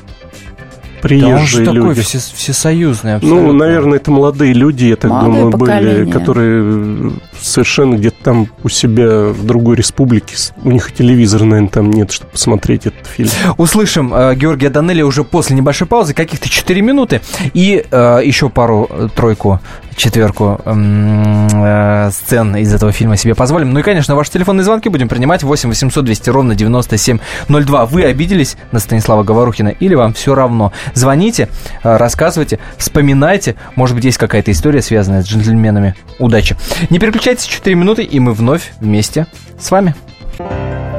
Да 1.02 1.08
он 1.08 1.22
же 1.46 1.58
Приезжие 1.58 1.66
такой 1.66 1.90
люди. 1.90 2.02
все- 2.02 2.20
всесоюзный 2.20 3.16
абсолютно. 3.16 3.44
Ну, 3.48 3.54
наверное, 3.54 3.98
это 3.98 4.12
молодые 4.12 4.54
люди, 4.54 4.86
я 4.86 4.96
так 4.96 5.10
Молодое 5.12 5.34
думаю, 5.34 5.52
были, 5.58 5.60
поколение. 5.72 6.14
которые 6.14 7.12
совершенно 7.42 7.96
где-то 7.96 8.18
там 8.24 8.48
у 8.64 8.70
себя 8.70 9.30
в 9.30 9.46
другой 9.46 9.76
республике. 9.76 10.36
У 10.64 10.72
них 10.72 10.92
телевизора, 10.94 11.44
наверное, 11.44 11.70
там 11.70 11.92
нет, 11.92 12.12
чтобы 12.12 12.32
посмотреть 12.32 12.86
этот 12.88 13.06
фильм. 13.08 13.30
Услышим 13.58 14.14
э, 14.14 14.36
Георгия 14.36 14.70
Данелли 14.70 15.02
уже 15.02 15.24
после 15.24 15.56
небольшой 15.56 15.88
паузы, 15.88 16.14
каких-то 16.14 16.50
4 16.50 16.82
минуты, 16.82 17.22
и 17.54 17.86
э, 17.90 18.22
еще 18.24 18.50
пару-тройку 18.50 19.60
четверку 20.00 20.60
э, 20.64 22.10
сцен 22.12 22.56
из 22.56 22.74
этого 22.74 22.92
фильма 22.92 23.18
себе 23.18 23.36
позволим. 23.36 23.74
Ну 23.74 23.82
и, 23.82 23.84
конечно, 23.84 24.16
ваши 24.16 24.32
телефонные 24.32 24.64
звонки 24.64 24.90
будем 24.90 25.10
принимать 25.10 25.44
8 25.44 25.70
800 25.70 26.06
200 26.06 26.30
ровно 26.30 26.56
9702. 26.56 27.86
Вы 27.86 28.06
обиделись 28.06 28.56
на 28.72 28.80
Станислава 28.80 29.24
Говорухина 29.24 29.70
или 29.70 29.96
вам 29.96 30.14
все 30.14 30.34
равно? 30.34 30.72
Звоните, 30.94 31.50
э, 31.84 31.98
рассказывайте, 31.98 32.60
вспоминайте. 32.78 33.56
Может 33.76 33.96
быть, 33.96 34.06
есть 34.06 34.18
какая-то 34.18 34.52
история, 34.52 34.82
связанная 34.82 35.22
с 35.22 35.28
джентльменами. 35.28 35.96
Удачи. 36.18 36.56
Не 36.90 36.98
переключайтесь, 36.98 37.29
4 37.38 37.76
минуты, 37.76 38.04
и 38.04 38.20
мы 38.20 38.34
вновь 38.34 38.74
вместе 38.80 39.28
с 39.60 39.72
вами. 39.72 39.96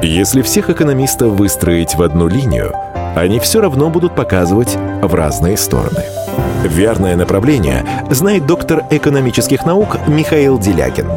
Если 0.03 0.41
всех 0.41 0.69
экономистов 0.69 1.33
выстроить 1.33 1.95
в 1.95 2.01
одну 2.01 2.27
линию, 2.27 2.73
они 3.15 3.39
все 3.39 3.61
равно 3.61 3.89
будут 3.89 4.15
показывать 4.15 4.77
в 5.01 5.13
разные 5.13 5.57
стороны. 5.57 6.03
Верное 6.63 7.15
направление 7.15 7.85
знает 8.09 8.45
доктор 8.45 8.83
экономических 8.89 9.65
наук 9.65 9.97
Михаил 10.07 10.59
Делягин. 10.59 11.07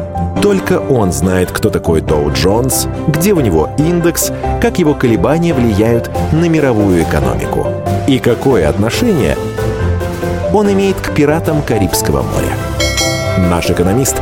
Только 0.41 0.79
он 0.79 1.11
знает, 1.11 1.51
кто 1.51 1.69
такой 1.69 2.01
Доу 2.01 2.31
Джонс, 2.31 2.87
где 3.07 3.33
у 3.33 3.39
него 3.39 3.69
индекс, 3.77 4.31
как 4.61 4.79
его 4.79 4.93
колебания 4.93 5.53
влияют 5.53 6.11
на 6.31 6.49
мировую 6.49 7.03
экономику 7.03 7.67
и 8.07 8.19
какое 8.19 8.69
отношение 8.69 9.35
он 10.53 10.71
имеет 10.71 10.95
к 10.97 11.13
пиратам 11.13 11.61
Карибского 11.61 12.21
моря. 12.21 12.53
Наш 13.49 13.69
экономист 13.69 14.21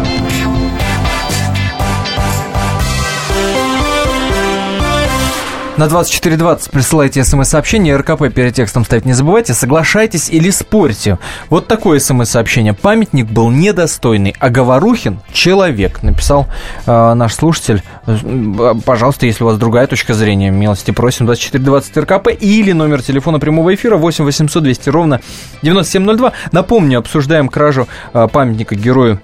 На 5.81 5.87
2420 5.87 6.69
присылайте 6.69 7.23
смс-сообщение, 7.23 7.95
РКП 7.95 8.31
перед 8.31 8.53
текстом 8.53 8.85
ставить 8.85 9.05
не 9.05 9.13
забывайте, 9.13 9.55
соглашайтесь 9.55 10.29
или 10.29 10.51
спорьте. 10.51 11.17
Вот 11.49 11.65
такое 11.65 11.97
смс-сообщение. 11.97 12.75
Памятник 12.75 13.25
был 13.25 13.49
недостойный, 13.49 14.35
а 14.37 14.51
Говорухин– 14.51 15.21
человек, 15.33 16.03
написал 16.03 16.45
э, 16.85 17.13
наш 17.15 17.33
слушатель. 17.33 17.81
Э, 18.05 18.75
пожалуйста, 18.85 19.25
если 19.25 19.43
у 19.43 19.47
вас 19.47 19.57
другая 19.57 19.87
точка 19.87 20.13
зрения, 20.13 20.51
милости 20.51 20.91
просим, 20.91 21.25
2420 21.25 21.97
РКП 21.97 22.27
или 22.39 22.73
номер 22.73 23.01
телефона 23.01 23.39
прямого 23.39 23.73
эфира 23.73 23.97
8 23.97 24.23
800 24.23 24.61
200 24.61 24.89
ровно 24.89 25.19
9702. 25.63 26.33
Напомню, 26.51 26.99
обсуждаем 26.99 27.49
кражу 27.49 27.87
э, 28.13 28.27
памятника 28.31 28.75
герою 28.75 29.19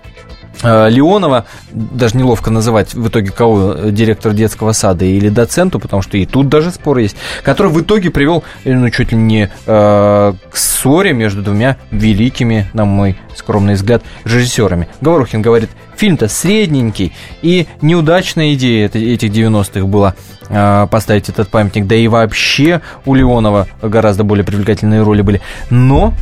Леонова, 0.63 1.45
даже 1.71 2.17
неловко 2.17 2.51
называть 2.51 2.93
в 2.93 3.07
итоге 3.07 3.31
кого, 3.31 3.73
директор 3.91 4.33
детского 4.33 4.71
сада 4.71 5.05
или 5.05 5.29
доценту, 5.29 5.79
потому 5.79 6.01
что 6.01 6.17
и 6.17 6.25
тут 6.25 6.49
даже 6.49 6.71
спор 6.71 6.97
есть, 6.97 7.15
который 7.43 7.71
в 7.71 7.81
итоге 7.81 8.09
привел, 8.09 8.43
э, 8.63 8.73
ну, 8.73 8.89
чуть 8.89 9.11
ли 9.11 9.17
не 9.17 9.49
э, 9.65 10.33
к 10.51 10.57
ссоре 10.57 11.13
между 11.13 11.41
двумя 11.41 11.77
великими, 11.91 12.67
на 12.73 12.85
мой 12.85 13.17
скромный 13.35 13.75
взгляд, 13.75 14.03
режиссерами. 14.25 14.87
Говорухин 15.01 15.41
говорит, 15.41 15.69
фильм-то 15.95 16.27
средненький, 16.27 17.13
и 17.41 17.67
неудачная 17.81 18.53
идея 18.53 18.87
этих 18.87 19.31
90-х 19.31 19.85
была 19.85 20.15
э, 20.49 20.87
поставить 20.89 21.29
этот 21.29 21.49
памятник, 21.49 21.87
да 21.87 21.95
и 21.95 22.07
вообще 22.07 22.81
у 23.05 23.13
Леонова 23.13 23.67
гораздо 23.81 24.23
более 24.23 24.45
привлекательные 24.45 25.03
роли 25.03 25.21
были. 25.21 25.41
Но 25.69 26.13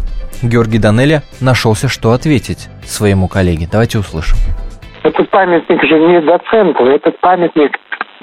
Георгий 0.50 0.80
Данеля 0.80 1.24
нашелся, 1.42 1.88
что 1.88 2.12
ответить 2.12 2.70
своему 2.84 3.28
коллеге. 3.28 3.68
Давайте 3.72 4.00
услышим. 4.00 4.38
Этот 5.04 5.30
памятник 5.30 5.84
же 5.84 6.00
не 6.00 6.22
доценту, 6.22 6.86
этот 6.86 7.20
памятник 7.20 7.78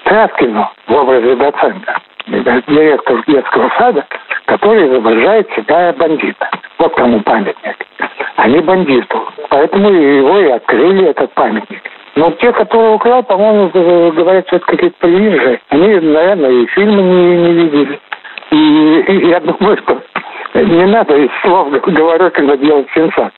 Травкину 0.05 0.69
в 0.89 0.93
образе 0.93 1.37
доцента, 1.37 1.97
директор 2.27 3.23
детского 3.27 3.71
сада, 3.79 4.05
который 4.47 4.89
изображает 4.89 5.49
себя 5.55 5.93
бандита. 5.93 6.51
Вот 6.79 6.95
кому 6.97 7.21
памятник, 7.21 7.77
а 8.37 8.49
не 8.49 8.59
бандиту. 8.61 9.29
Поэтому 9.51 9.91
его 9.91 10.39
и 10.41 10.51
открыли, 10.51 11.11
этот 11.11 11.33
памятник. 11.35 11.83
Но 12.15 12.31
те, 12.33 12.53
которые 12.53 12.95
украл, 12.95 13.23
по-моему, 13.23 13.71
говорят, 14.13 14.47
что 14.49 14.57
это 14.57 14.67
какие-то 14.67 14.97
приезжие. 14.99 15.61
Они, 15.71 15.89
наверное, 16.01 16.51
и 16.51 16.67
фильмы 16.67 17.03
не, 17.03 17.37
не 17.37 17.53
видели. 17.53 18.01
И, 18.51 19.01
и 19.09 19.29
я 19.29 19.41
думаю, 19.41 19.79
что 19.79 20.03
не 20.55 20.87
надо 20.87 21.17
из 21.17 21.31
слов 21.43 21.71
говорю, 21.87 22.31
когда 22.31 22.57
делать 22.57 22.89
сенсацию. 22.95 23.33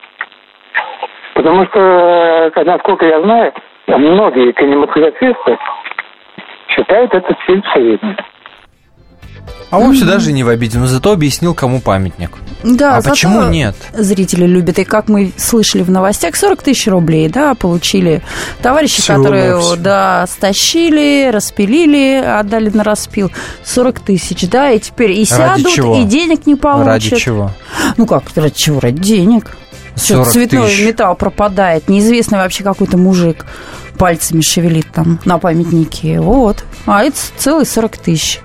Потому 1.33 1.65
что, 1.65 2.51
насколько 2.65 3.05
я 3.05 3.21
знаю, 3.21 3.53
многие 3.87 4.53
кинематографисты 4.53 5.57
считают 6.69 7.13
этот 7.13 7.37
фильм 7.41 7.63
средним. 7.73 8.15
А 9.75 9.77
он 9.77 9.87
вообще 9.89 10.05
даже 10.05 10.31
не 10.31 10.43
в 10.43 10.49
обиде, 10.49 10.77
но 10.77 10.87
зато 10.87 11.11
объяснил, 11.11 11.53
кому 11.53 11.81
памятник. 11.81 12.31
Да, 12.63 12.97
а 12.97 13.01
почему 13.01 13.43
нет? 13.43 13.75
Зрители 13.93 14.45
любят. 14.45 14.79
И 14.79 14.85
как 14.85 15.09
мы 15.09 15.33
слышали 15.35 15.83
в 15.83 15.91
новостях, 15.91 16.37
40 16.37 16.63
тысяч 16.63 16.87
рублей, 16.87 17.27
да, 17.27 17.55
получили 17.55 18.23
товарищи, 18.61 19.01
Всего 19.01 19.17
которые, 19.17 19.61
да, 19.77 20.25
стащили, 20.27 21.29
распилили, 21.29 22.23
отдали 22.25 22.69
на 22.69 22.85
распил. 22.85 23.31
40 23.65 23.99
тысяч, 23.99 24.47
да, 24.49 24.71
и 24.71 24.79
теперь 24.79 25.11
и 25.11 25.25
сядут, 25.25 25.67
чего? 25.73 25.97
и 25.97 26.05
денег 26.05 26.47
не 26.47 26.55
получат. 26.55 26.87
Ради 26.87 27.15
чего? 27.17 27.51
Ну 27.97 28.05
как, 28.05 28.23
ради 28.35 28.55
чего? 28.55 28.79
Ради 28.79 29.01
денег. 29.01 29.57
Что 29.97 30.23
цветной 30.23 30.69
тысяч. 30.69 30.85
металл 30.85 31.15
пропадает. 31.15 31.89
Неизвестный 31.89 32.37
вообще 32.37 32.63
какой-то 32.63 32.97
мужик 32.97 33.45
пальцами 33.97 34.41
шевелит 34.41 34.87
там 34.93 35.19
на 35.25 35.37
памятнике. 35.37 36.19
Вот. 36.19 36.63
А 36.85 37.03
это 37.03 37.17
целый 37.37 37.65
40 37.65 37.97
тысяч. 37.97 38.41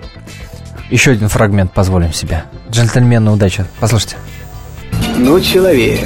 Еще 0.90 1.12
один 1.12 1.28
фрагмент 1.28 1.72
позволим 1.72 2.12
себе. 2.12 2.44
Джентльмены, 2.70 3.30
удачи. 3.30 3.64
Послушайте. 3.78 4.16
Ну, 5.16 5.40
человек, 5.40 6.00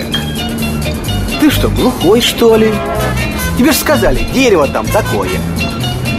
ты 1.41 1.51
что, 1.51 1.69
глухой, 1.69 2.21
что 2.21 2.57
ли? 2.57 2.73
Тебе 3.57 3.73
же 3.73 3.79
сказали, 3.79 4.27
дерево 4.35 4.67
там 4.69 4.87
такое. 4.87 5.31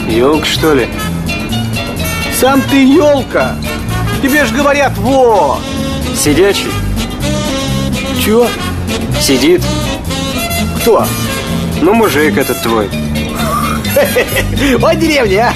Елка, 0.07 0.45
что 0.45 0.73
ли? 0.73 0.87
Сам 2.39 2.61
ты 2.61 2.83
елка! 2.83 3.55
Тебе 4.21 4.45
же 4.45 4.53
говорят, 4.53 4.97
во! 4.97 5.59
Сидячий? 6.15 6.71
Чего? 8.23 8.47
Сидит. 9.19 9.61
Кто? 10.77 11.05
Ну, 11.81 11.93
мужик 11.93 12.37
этот 12.37 12.61
твой. 12.61 12.89
Вот 14.79 14.99
деревня, 14.99 15.49
а! 15.49 15.53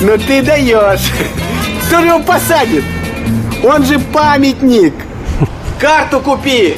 Ну 0.00 0.18
ты 0.18 0.42
даешь! 0.42 1.10
Кто 1.90 2.02
же 2.02 2.06
его 2.06 2.20
посадит? 2.20 2.84
Он 3.64 3.84
же 3.84 3.98
памятник. 3.98 4.94
Карту 5.80 6.20
купи. 6.20 6.76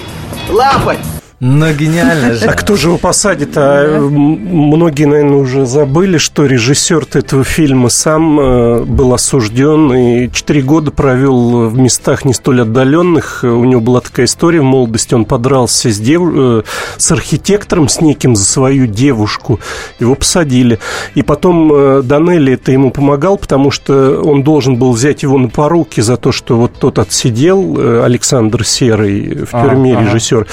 Лапать. 0.48 1.11
Ну, 1.44 1.72
гениально 1.72 2.34
же. 2.34 2.46
А 2.46 2.52
кто 2.52 2.76
же 2.76 2.86
его 2.86 2.98
посадит? 2.98 3.54
А 3.56 3.98
многие, 3.98 5.06
наверное, 5.06 5.38
уже 5.38 5.66
забыли, 5.66 6.16
что 6.16 6.46
режиссер 6.46 7.04
этого 7.14 7.42
фильма 7.42 7.88
сам 7.88 8.38
э, 8.38 8.82
был 8.84 9.12
осужден 9.12 9.92
и 9.92 10.30
четыре 10.30 10.62
года 10.62 10.92
провел 10.92 11.68
в 11.68 11.76
местах 11.76 12.24
не 12.24 12.32
столь 12.32 12.62
отдаленных. 12.62 13.40
У 13.42 13.64
него 13.64 13.80
была 13.80 14.00
такая 14.00 14.26
история 14.26 14.60
в 14.60 14.64
молодости. 14.64 15.14
Он 15.14 15.24
подрался 15.24 15.90
с, 15.90 15.98
дев... 15.98 16.22
Э, 16.32 16.62
с 16.96 17.10
архитектором, 17.10 17.88
с 17.88 18.00
неким 18.00 18.36
за 18.36 18.44
свою 18.44 18.86
девушку. 18.86 19.58
Его 19.98 20.14
посадили. 20.14 20.78
И 21.16 21.22
потом 21.22 21.72
э, 21.74 22.02
Данелли 22.04 22.52
это 22.52 22.70
ему 22.70 22.92
помогал, 22.92 23.36
потому 23.36 23.72
что 23.72 24.22
он 24.22 24.44
должен 24.44 24.76
был 24.76 24.92
взять 24.92 25.24
его 25.24 25.38
на 25.38 25.48
поруки 25.48 26.02
за 26.02 26.16
то, 26.16 26.30
что 26.30 26.56
вот 26.56 26.74
тот 26.78 27.00
отсидел, 27.00 28.04
Александр 28.04 28.64
Серый 28.64 29.44
в 29.44 29.50
тюрьме, 29.50 29.98
а, 29.98 30.04
режиссер. 30.04 30.46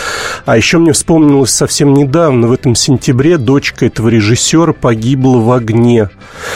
А 0.46 0.58
еще 0.58 0.79
мне 0.80 0.94
вспомнилось 0.94 1.52
совсем 1.52 1.94
недавно, 1.94 2.48
в 2.48 2.52
этом 2.52 2.76
сентябре, 2.76 3.38
дочка 3.38 3.86
этого 3.86 4.10
режиссера 4.10 4.74
погибла 4.74 5.38
в 5.38 5.52
огне. 5.52 6.10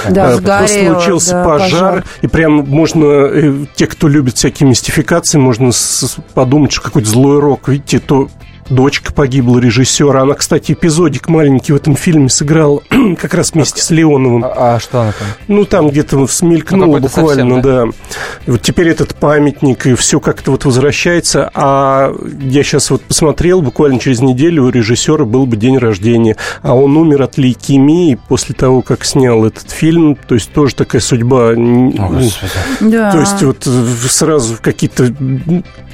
Да, 0.09 0.29
а, 0.29 0.35
сгорела, 0.35 0.99
случился 0.99 1.31
да, 1.31 1.43
пожар, 1.43 1.69
пожар, 1.69 2.03
и 2.21 2.27
прям 2.27 2.53
можно, 2.67 3.05
э, 3.05 3.65
те, 3.75 3.87
кто 3.87 4.07
любит 4.07 4.37
всякие 4.37 4.69
мистификации, 4.69 5.37
можно 5.37 5.71
подумать, 6.33 6.71
что 6.71 6.81
какой-то 6.81 7.09
злой 7.09 7.39
рок, 7.39 7.67
видите, 7.67 7.99
то 7.99 8.29
дочка 8.69 9.13
погибла 9.13 9.59
режиссера. 9.59 10.21
Она, 10.21 10.35
кстати, 10.35 10.73
эпизодик 10.73 11.27
маленький 11.27 11.73
в 11.73 11.75
этом 11.75 11.95
фильме 11.95 12.29
сыграла 12.29 12.81
как 13.19 13.33
раз 13.33 13.53
вместе 13.53 13.81
с 13.81 13.89
Леоновым. 13.89 14.43
А, 14.43 14.75
а 14.75 14.79
что 14.79 15.01
она 15.01 15.11
там? 15.11 15.27
Ну, 15.47 15.65
там 15.65 15.89
где-то 15.89 16.25
смелькнула 16.27 16.97
ну, 16.97 16.99
буквально, 16.99 17.55
совсем, 17.55 17.61
да. 17.61 17.85
да. 17.85 17.91
И 18.45 18.51
вот 18.51 18.61
теперь 18.61 18.89
этот 18.89 19.15
памятник, 19.15 19.85
и 19.85 19.95
все 19.95 20.19
как-то 20.19 20.51
вот 20.51 20.65
возвращается. 20.65 21.49
А 21.53 22.13
я 22.41 22.63
сейчас 22.63 22.89
вот 22.89 23.01
посмотрел, 23.01 23.61
буквально 23.61 23.99
через 23.99 24.21
неделю 24.21 24.65
у 24.65 24.69
режиссера 24.69 25.25
был 25.25 25.45
бы 25.45 25.57
день 25.57 25.77
рождения. 25.77 26.35
А 26.61 26.75
он 26.75 26.97
умер 26.97 27.21
от 27.21 27.37
лейкемии 27.37 28.19
после 28.27 28.55
того, 28.55 28.81
как 28.81 29.05
снял 29.05 29.45
этот 29.45 29.69
фильм. 29.71 30.15
То 30.15 30.35
есть 30.35 30.51
тоже 30.51 30.75
такая 30.75 31.01
судьба. 31.01 31.51
О, 31.51 32.21
да. 32.81 33.11
То 33.11 33.19
есть 33.19 33.41
вот 33.41 33.67
сразу 34.09 34.57
какие-то 34.61 35.13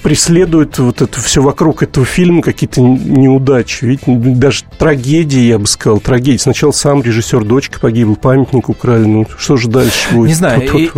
преследуют 0.01 0.79
вот 0.79 1.01
это 1.01 1.19
все 1.21 1.41
вокруг 1.41 1.83
этого 1.83 2.05
фильма, 2.05 2.41
какие-то 2.41 2.81
неудачи. 2.81 3.85
Ведь 3.85 4.01
даже 4.39 4.63
трагедии, 4.77 5.41
я 5.41 5.59
бы 5.59 5.67
сказал, 5.67 5.99
трагедии. 5.99 6.37
Сначала 6.37 6.71
сам 6.71 7.01
режиссер, 7.03 7.43
дочка 7.43 7.79
погибла, 7.79 8.15
памятник 8.15 8.69
украли. 8.69 9.05
Ну, 9.05 9.27
что 9.37 9.57
же 9.57 9.69
дальше 9.69 10.13
будет? 10.13 10.27
Не 10.27 10.33
знаю. 10.33 10.61
И, 10.77 10.91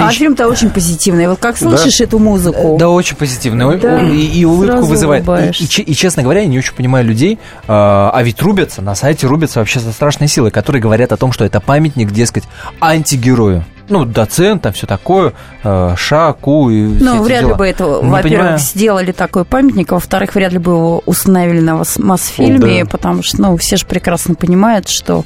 а 0.00 0.10
фильм-то 0.10 0.48
очень 0.48 0.70
позитивный. 0.70 1.28
Вот 1.28 1.38
как 1.38 1.56
слышишь 1.56 1.98
да? 1.98 2.04
эту 2.04 2.18
музыку? 2.18 2.76
Да, 2.78 2.90
очень 2.90 3.16
позитивный. 3.16 3.78
Да, 3.78 4.02
и, 4.02 4.26
и 4.26 4.44
улыбку 4.44 4.86
вызывает. 4.86 5.26
И, 5.60 5.64
и, 5.64 5.82
и, 5.82 5.94
честно 5.94 6.22
говоря, 6.22 6.40
я 6.40 6.46
не 6.46 6.58
очень 6.58 6.74
понимаю 6.74 7.04
людей, 7.06 7.38
а, 7.66 8.10
а 8.12 8.22
ведь 8.22 8.40
рубятся, 8.42 8.82
на 8.82 8.94
сайте 8.94 9.26
рубятся 9.26 9.60
вообще 9.60 9.80
за 9.80 9.92
страшные 9.92 10.28
силы, 10.28 10.50
которые 10.50 10.82
говорят 10.82 11.12
о 11.12 11.16
том, 11.16 11.32
что 11.32 11.44
это 11.44 11.60
памятник, 11.60 12.10
дескать, 12.10 12.44
антигерою 12.80 13.64
ну, 13.88 14.04
доцент, 14.04 14.62
там 14.62 14.72
все 14.72 14.86
такое, 14.86 15.32
э, 15.62 15.94
ша, 15.96 16.32
ку 16.32 16.70
и 16.70 16.82
Ну, 16.82 17.22
вряд 17.22 17.40
дела. 17.40 17.50
ли 17.50 17.54
бы 17.56 17.66
это, 17.66 17.86
во-первых, 17.86 18.58
сделали 18.58 19.12
такой 19.12 19.44
памятник, 19.44 19.92
а 19.92 19.96
во-вторых, 19.96 20.34
вряд 20.34 20.52
ли 20.52 20.58
бы 20.58 20.72
его 20.72 21.02
установили 21.06 21.60
на 21.60 21.82
Мосфильме, 21.98 22.84
да. 22.84 22.90
потому 22.90 23.22
что, 23.22 23.40
ну, 23.40 23.56
все 23.56 23.76
же 23.76 23.86
прекрасно 23.86 24.34
понимают, 24.34 24.88
что 24.88 25.24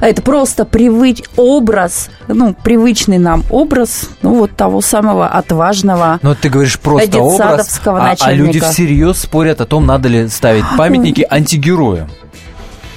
это 0.00 0.22
просто 0.22 0.64
привыч... 0.64 1.22
образ, 1.36 2.08
ну, 2.28 2.54
привычный 2.54 3.18
нам 3.18 3.42
образ, 3.50 4.10
ну, 4.22 4.34
вот 4.34 4.52
того 4.56 4.80
самого 4.80 5.28
отважного 5.28 6.18
Но 6.22 6.34
ты 6.34 6.48
говоришь 6.48 6.78
просто 6.78 7.20
образ, 7.20 7.80
а, 7.84 8.14
а 8.18 8.32
люди 8.32 8.60
всерьез 8.60 9.18
спорят 9.18 9.60
о 9.60 9.66
том, 9.66 9.86
надо 9.86 10.08
ли 10.08 10.28
ставить 10.28 10.64
памятники 10.76 11.26
антигероям. 11.28 12.08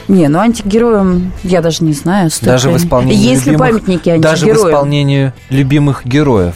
Не, 0.10 0.28
ну 0.28 0.40
антигероям 0.40 1.32
я 1.44 1.62
даже 1.62 1.84
не 1.84 1.94
знаю. 1.94 2.32
Столько. 2.32 2.52
Даже 2.52 2.72
в 2.72 2.78
исполнении 2.78 3.16
Есть 3.16 3.46
любимых, 3.46 3.68
ли 3.68 3.74
памятники 3.74 4.10
антигероям? 4.10 4.22
Даже 4.22 4.46
в 4.48 4.68
исполнении 4.68 5.34
любимых 5.50 6.06
героев. 6.06 6.56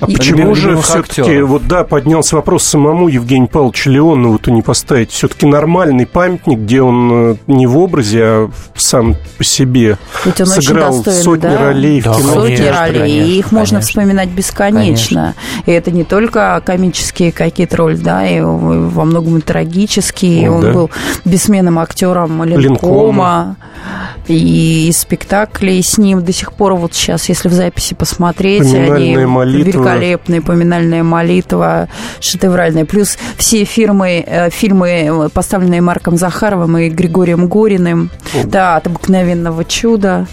А 0.00 0.06
почему 0.06 0.54
же 0.54 0.76
все-таки, 0.78 1.40
вот 1.40 1.66
да, 1.66 1.84
поднялся 1.84 2.36
вопрос 2.36 2.64
самому 2.64 3.08
Евгению 3.08 3.48
Павловичу 3.48 3.90
Леонову-то 3.90 4.50
не 4.50 4.62
поставить? 4.62 5.10
Все-таки 5.10 5.46
нормальный 5.46 6.06
памятник, 6.06 6.60
где 6.60 6.82
он 6.82 7.10
э, 7.12 7.36
не 7.46 7.66
в 7.66 7.76
образе, 7.78 8.22
а 8.22 8.50
сам 8.76 9.16
по 9.36 9.44
себе 9.44 9.98
Ведь 10.24 10.40
он 10.40 10.46
сыграл 10.46 10.96
достойный, 10.96 11.22
сотни 11.22 11.42
да? 11.42 11.58
ролей 11.58 12.00
да, 12.00 12.12
в 12.12 12.16
кино. 12.18 12.34
Сотни 12.34 12.54
ролей, 12.54 12.98
конечно, 13.00 13.04
и 13.04 13.38
их 13.38 13.48
конечно. 13.48 13.58
можно 13.58 13.80
вспоминать 13.80 14.28
бесконечно. 14.28 15.34
Конечно. 15.34 15.34
И 15.66 15.72
это 15.72 15.90
не 15.90 16.04
только 16.04 16.62
комические 16.64 17.32
какие-то 17.32 17.76
роли, 17.76 17.96
да, 17.96 18.26
и 18.26 18.40
во 18.40 19.04
многом 19.04 19.38
и 19.38 19.40
трагические. 19.40 20.48
Ну, 20.48 20.56
он 20.56 20.62
да. 20.62 20.72
был 20.72 20.90
бессменным 21.24 21.78
актером 21.78 22.44
Ленкома. 22.44 22.62
Ленкома. 22.62 23.56
И 24.28 24.90
спектакли 24.94 25.80
с 25.80 25.98
ним 25.98 26.22
до 26.22 26.32
сих 26.32 26.52
пор 26.52 26.74
вот 26.74 26.94
сейчас, 26.94 27.28
если 27.28 27.48
в 27.48 27.52
записи 27.52 27.94
посмотреть, 27.94 28.72
они 28.72 29.16
молитва 29.26 29.58
великолепная 29.58 30.40
поминальная 30.42 31.02
молитва, 31.02 31.88
шедевральная. 32.20 32.84
Плюс 32.84 33.18
все 33.36 33.64
фирмы, 33.64 34.22
э, 34.26 34.50
фильмы, 34.50 35.30
поставленные 35.32 35.80
Марком 35.80 36.16
Захаровым 36.16 36.76
и 36.78 36.88
Григорием 36.88 37.48
Гориным, 37.48 38.10
да, 38.44 38.76
от 38.76 38.86
обыкновенного 38.86 39.64
чуда. 39.64 40.26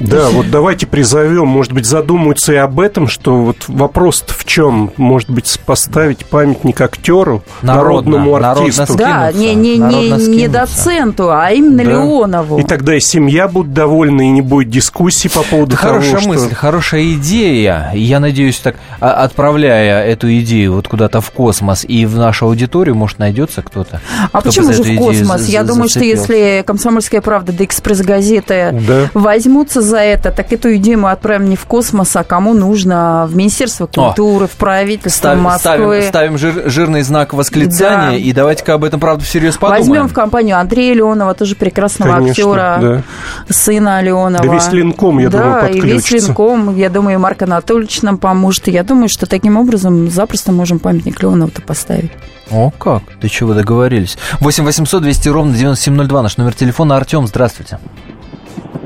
Да, 0.00 0.28
вот 0.30 0.50
давайте 0.50 0.86
призовем, 0.86 1.48
может 1.48 1.72
быть, 1.72 1.86
задумаются 1.86 2.52
и 2.52 2.56
об 2.56 2.78
этом, 2.80 3.08
что 3.08 3.36
вот 3.36 3.56
вопрос 3.68 4.24
в 4.26 4.44
чем, 4.44 4.92
может 4.96 5.28
быть, 5.28 5.58
поставить 5.66 6.24
памятник 6.26 6.80
актеру, 6.80 7.42
народно, 7.62 8.18
народному 8.18 8.34
артисту. 8.36 8.96
Да, 8.96 9.32
не, 9.32 9.54
не, 9.54 9.76
не, 9.76 10.10
не 10.10 10.48
доценту, 10.48 11.30
а 11.30 11.50
именно 11.50 11.84
да. 11.84 11.90
Леонову. 11.90 12.58
И 12.58 12.62
тогда 12.62 12.94
и 12.94 13.00
семья 13.00 13.48
будет 13.48 13.72
довольна, 13.72 14.22
и 14.22 14.28
не 14.30 14.42
будет 14.42 14.70
дискуссий 14.70 15.28
по 15.28 15.42
поводу 15.42 15.74
Это 15.74 15.82
того, 15.82 15.94
хорошая 15.94 16.20
что... 16.20 16.28
мысль, 16.28 16.54
хорошая 16.54 17.12
идея. 17.14 17.90
Я 17.94 18.20
надеюсь, 18.20 18.58
так, 18.58 18.76
а, 19.00 19.24
отправляя 19.24 20.04
эту 20.04 20.32
идею 20.38 20.74
вот 20.74 20.88
куда-то 20.88 21.20
в 21.20 21.30
космос 21.30 21.84
и 21.86 22.06
в 22.06 22.16
нашу 22.16 22.46
аудиторию, 22.46 22.94
может, 22.94 23.18
найдется 23.18 23.62
кто-то. 23.62 24.00
А 24.32 24.40
кто 24.40 24.50
почему 24.50 24.72
же 24.72 24.82
в 24.82 24.96
космос? 24.96 25.48
Я 25.48 25.64
думаю, 25.64 25.88
что 25.88 26.04
если 26.04 26.62
«Комсомольская 26.66 27.20
правда» 27.20 27.52
да 27.52 27.64
«Экспресс-газеты» 27.64 28.78
да. 28.86 29.10
возьмутся 29.14 29.82
за 29.88 29.98
это, 29.98 30.30
так 30.30 30.52
эту 30.52 30.76
идею 30.76 31.00
мы 31.00 31.10
отправим 31.10 31.48
не 31.48 31.56
в 31.56 31.64
космос, 31.64 32.14
а 32.14 32.22
кому 32.22 32.54
нужно, 32.54 33.26
в 33.28 33.34
Министерство 33.34 33.86
культуры, 33.86 34.44
О, 34.44 34.48
в 34.48 34.52
правительство 34.52 35.18
став, 35.18 35.38
Москвы. 35.38 36.02
Ставим, 36.02 36.02
ставим 36.02 36.38
жир, 36.38 36.70
жирный 36.70 37.02
знак 37.02 37.32
восклицания, 37.34 38.10
да. 38.10 38.16
и 38.16 38.32
давайте-ка 38.32 38.74
об 38.74 38.84
этом, 38.84 39.00
правда, 39.00 39.24
всерьез 39.24 39.56
подумаем. 39.56 39.82
Возьмем 39.82 40.08
в 40.08 40.12
компанию 40.12 40.58
Андрея 40.58 40.94
Леонова, 40.94 41.34
тоже 41.34 41.56
прекрасного 41.56 42.16
Конечно, 42.16 42.30
актера, 42.30 42.78
да. 42.80 43.02
сына 43.48 44.00
Леонова. 44.02 44.44
Да 44.44 44.52
весь 44.52 44.70
Ленком, 44.70 45.18
я 45.18 45.30
да, 45.30 45.38
думаю, 45.38 45.60
подключится. 45.62 45.86
и 45.86 45.92
весь 45.92 46.10
Ленком, 46.10 46.76
я 46.76 46.90
думаю, 46.90 47.18
Марк 47.18 47.42
Анатольевич 47.42 48.02
нам 48.02 48.18
поможет. 48.18 48.68
Я 48.68 48.84
думаю, 48.84 49.08
что 49.08 49.26
таким 49.26 49.56
образом 49.56 50.10
запросто 50.10 50.52
можем 50.52 50.78
памятник 50.78 51.22
Леонову-то 51.22 51.62
поставить. 51.62 52.12
О, 52.50 52.70
как? 52.70 53.02
Ты 53.20 53.28
чего 53.28 53.54
договорились? 53.54 54.16
8 54.40 54.64
800 54.64 55.02
200 55.02 55.28
ровно 55.28 55.54
9702, 55.54 56.22
наш 56.22 56.36
номер 56.36 56.54
телефона. 56.54 56.96
Артем, 56.96 57.26
здравствуйте. 57.26 57.78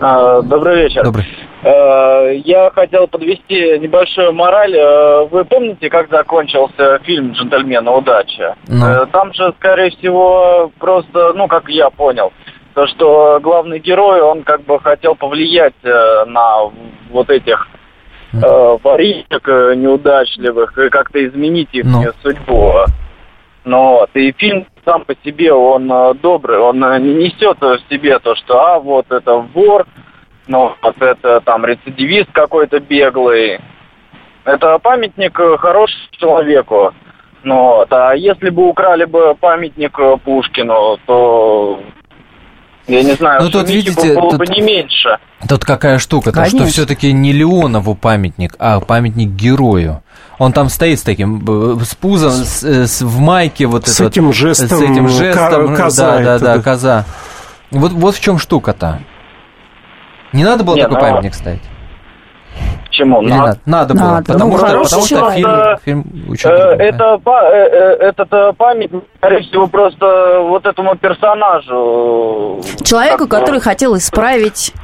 А, 0.01 0.43
добрый 0.43 0.83
вечер. 0.83 1.05
Добрый. 1.05 1.27
Э, 1.63 2.35
я 2.45 2.71
хотел 2.71 3.07
подвести 3.07 3.79
небольшую 3.79 4.33
мораль. 4.33 4.75
Э, 4.75 5.27
вы 5.31 5.45
помните, 5.45 5.89
как 5.89 6.11
закончился 6.11 6.99
фильм 7.05 7.33
«Джентльмены. 7.33 7.91
Удача»? 7.91 8.57
Ну. 8.67 8.85
Э, 8.85 9.07
там 9.13 9.33
же, 9.33 9.55
скорее 9.59 9.91
всего, 9.91 10.73
просто, 10.81 11.33
ну, 11.35 11.47
как 11.47 11.69
я 11.69 11.91
понял, 11.91 12.33
то, 12.75 12.87
что 12.89 13.39
главный 13.41 13.79
герой, 13.79 14.21
он 14.23 14.43
как 14.43 14.65
бы 14.65 14.81
хотел 14.81 15.15
повлиять 15.15 15.75
на 15.85 16.71
вот 17.11 17.31
этих 17.31 17.69
э, 18.33 18.79
воришек 18.83 19.47
неудачливых 19.47 20.77
и 20.79 20.89
как-то 20.89 21.25
изменить 21.25 21.69
их 21.73 21.85
ну. 21.85 22.03
судьбу. 22.23 22.73
Ну 23.65 23.99
вот, 23.99 24.11
и 24.15 24.33
фильм 24.33 24.67
сам 24.85 25.05
по 25.05 25.15
себе, 25.25 25.53
он 25.53 25.89
добрый, 26.19 26.59
он 26.59 26.81
не 26.81 27.15
несет 27.15 27.61
в 27.61 27.79
себе 27.89 28.19
то, 28.19 28.35
что, 28.35 28.61
а, 28.61 28.81
вот 28.81 29.11
это 29.11 29.35
вор, 29.37 29.87
ну, 30.49 30.75
вот 30.83 31.01
это 31.01 31.41
там 31.41 31.65
рецидивист 31.65 32.33
какой-то 32.33 32.81
беглый. 32.81 33.61
Это 34.45 34.79
памятник 34.79 35.39
хорошему 35.61 36.01
человеку. 36.19 36.93
Ну, 37.45 37.55
вот. 37.55 37.93
А 37.93 38.15
если 38.15 38.51
бы 38.51 38.69
украли 38.69 39.05
бы 39.05 39.35
памятник 39.37 39.97
Пушкину, 40.25 40.99
то 41.07 41.81
я 42.89 43.03
не 43.03 43.13
знаю, 43.13 43.43
ну, 43.43 43.51
тут, 43.51 43.69
видите, 43.69 44.15
было 44.15 44.31
тут, 44.31 44.39
бы 44.41 44.47
не 44.47 44.61
меньше. 44.61 45.19
Тут 45.49 45.65
какая 45.65 45.99
штука, 45.99 46.33
то 46.33 46.45
что 46.47 46.65
все-таки 46.67 47.13
не 47.13 47.33
Леонову 47.33 47.95
памятник, 47.95 48.55
а 48.59 48.81
памятник 48.81 49.31
герою. 49.31 50.03
Он 50.39 50.53
там 50.53 50.69
стоит 50.69 50.99
с 50.99 51.03
таким, 51.03 51.79
с 51.81 51.95
пузом, 51.95 52.31
с, 52.31 52.63
с, 52.63 53.03
в 53.03 53.21
майке 53.21 53.67
вот 53.67 53.87
с 53.87 54.01
этим 54.01 54.27
вот, 54.27 54.35
жестом, 54.35 54.69
с 54.69 54.81
этим 54.83 55.09
жестом, 55.09 55.77
коза, 55.77 56.19
да, 56.19 56.19
да, 56.19 56.39
да, 56.39 56.57
да, 56.57 56.63
коза. 56.63 57.05
Вот, 57.71 57.93
вот 57.93 58.15
в 58.15 58.21
чем 58.21 58.39
штука-то. 58.39 59.01
Не 60.33 60.45
надо 60.45 60.65
было 60.65 60.77
не, 60.77 60.83
такой 60.83 60.97
ну... 60.97 61.01
памятник 61.01 61.35
ставить? 61.35 61.63
Почему? 62.87 63.23
Или 63.23 63.31
надо? 63.31 63.59
Надо, 63.65 63.95
было, 63.95 64.03
надо. 64.03 64.33
потому, 64.33 64.53
ну, 64.53 64.59
что, 64.59 64.67
потому 64.67 64.85
что 64.85 65.31
фильм, 65.31 65.79
фильм 65.83 66.31
очень 66.31 66.51
э, 66.51 66.53
это, 66.53 67.21
э, 67.25 67.31
э, 67.31 68.09
этот 68.09 68.57
памятник, 68.59 69.05
скорее 69.17 69.41
всего, 69.43 69.67
просто 69.67 70.41
вот 70.43 70.67
этому 70.67 70.95
персонажу. 70.97 72.61
Человеку, 72.85 73.27
который 73.29 73.61
хотел 73.61 73.97
исправить 73.97 74.75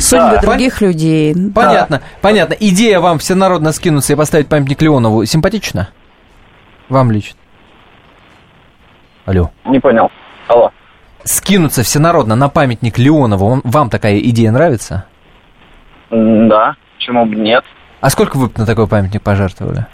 судьбы 0.00 0.36
да. 0.36 0.40
других 0.40 0.78
Пон... 0.78 0.88
людей. 0.88 1.34
Понятно, 1.54 1.98
да. 1.98 2.04
понятно. 2.20 2.54
Идея 2.58 3.00
вам 3.00 3.18
всенародно 3.18 3.72
скинуться 3.72 4.12
и 4.12 4.16
поставить 4.16 4.48
памятник 4.48 4.82
Леонову 4.82 5.24
симпатична? 5.24 5.90
Вам 6.88 7.10
лично? 7.10 7.38
Алло. 9.26 9.50
Не 9.64 9.78
понял. 9.78 10.10
Алло 10.48 10.72
скинуться 11.24 11.82
всенародно 11.82 12.36
на 12.36 12.48
памятник 12.48 12.98
Леонову, 12.98 13.60
вам 13.64 13.90
такая 13.90 14.18
идея 14.18 14.50
нравится? 14.50 15.04
Да, 16.10 16.76
почему 16.96 17.26
бы 17.26 17.36
нет. 17.36 17.64
А 18.00 18.10
сколько 18.10 18.36
вы 18.36 18.50
на 18.56 18.66
такой 18.66 18.88
памятник 18.88 19.22
пожертвовали? 19.22 19.86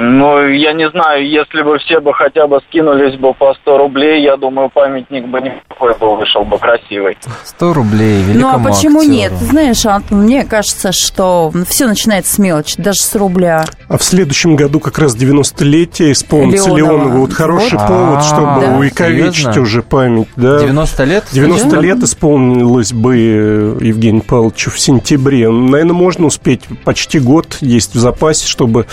Ну, 0.00 0.46
я 0.46 0.74
не 0.74 0.88
знаю, 0.90 1.28
если 1.28 1.60
бы 1.62 1.76
все 1.78 1.98
бы 1.98 2.14
хотя 2.14 2.46
бы 2.46 2.60
скинулись 2.68 3.18
бы 3.18 3.34
по 3.34 3.52
100 3.62 3.78
рублей, 3.78 4.22
я 4.22 4.36
думаю, 4.36 4.70
памятник 4.72 5.26
бы 5.26 5.40
неплохой 5.40 5.92
бы 5.98 6.16
вышел 6.16 6.44
бы 6.44 6.56
красивый. 6.56 7.16
100 7.44 7.72
рублей, 7.74 8.22
великому 8.22 8.58
Ну, 8.58 8.70
а 8.70 8.72
почему 8.72 9.00
актеру. 9.00 9.12
нет? 9.16 9.32
Знаешь, 9.32 9.84
Антон, 9.86 10.22
мне 10.22 10.44
кажется, 10.44 10.92
что 10.92 11.50
все 11.68 11.88
начинается 11.88 12.32
с 12.32 12.38
мелочи, 12.38 12.76
даже 12.80 13.00
с 13.00 13.12
рубля. 13.16 13.64
А 13.88 13.98
в 13.98 14.04
следующем 14.04 14.54
году 14.54 14.78
как 14.78 15.00
раз 15.00 15.16
90-летие 15.16 16.12
исполнится 16.12 16.68
Леонова. 16.70 16.98
Леонова. 17.02 17.16
Вот 17.18 17.32
хороший 17.32 17.78
Вот. 17.78 17.88
повод, 17.88 18.22
чтобы 18.22 18.60
да? 18.60 18.76
увековечить 18.76 19.36
Серьезно? 19.46 19.62
уже 19.62 19.82
память. 19.82 20.28
Да. 20.36 20.60
90 20.60 21.04
лет? 21.04 21.24
90 21.32 21.70
Да. 21.70 21.80
лет 21.80 21.98
исполнилось 22.04 22.92
бы 22.92 23.16
э, 23.16 23.78
Евгению 23.84 24.22
Павловичу 24.22 24.70
в 24.70 24.78
сентябре. 24.78 25.48
Наверное, 25.50 25.94
можно 25.94 26.26
успеть. 26.26 26.60
Почти 26.84 27.18
год 27.18 27.56
есть 27.62 27.96
в 27.96 27.98
запасе, 27.98 28.46
чтобы 28.46 28.86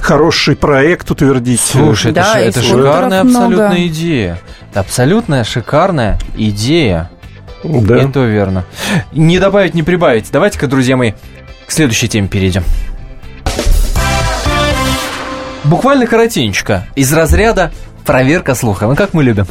хороший 0.00 0.43
проект 0.52 1.10
утвердить. 1.10 1.60
Слушай, 1.60 2.12
это, 2.12 2.20
Да, 2.20 2.40
и 2.40 2.48
это 2.48 2.62
шикарная 2.62 3.24
много. 3.24 3.46
абсолютная 3.46 3.86
идея. 3.86 4.38
Это 4.70 4.80
абсолютная 4.80 5.44
шикарная 5.44 6.18
идея. 6.36 7.10
Да. 7.62 7.96
Это 7.96 8.20
верно. 8.24 8.64
Не 9.12 9.38
добавить, 9.38 9.74
не 9.74 9.82
прибавить. 9.82 10.30
Давайте-ка, 10.30 10.66
друзья 10.66 10.96
мои, 10.96 11.12
к 11.66 11.72
следующей 11.72 12.08
теме 12.08 12.28
перейдем. 12.28 12.62
Буквально 15.64 16.06
коротенько. 16.06 16.86
Из 16.94 17.10
разряда 17.12 17.72
проверка 18.04 18.54
слуха. 18.54 18.86
Ну, 18.86 18.96
как 18.96 19.14
мы 19.14 19.22
любим. 19.22 19.46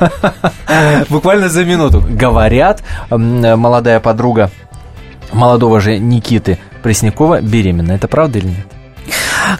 Буквально 1.08 1.48
за 1.48 1.64
минуту. 1.64 2.04
Говорят, 2.08 2.82
молодая 3.10 4.00
подруга 4.00 4.50
молодого 5.32 5.80
же 5.80 5.98
Никиты 5.98 6.58
Преснякова 6.82 7.40
беременна. 7.40 7.92
Это 7.92 8.08
правда 8.08 8.38
или 8.38 8.48
нет? 8.48 8.66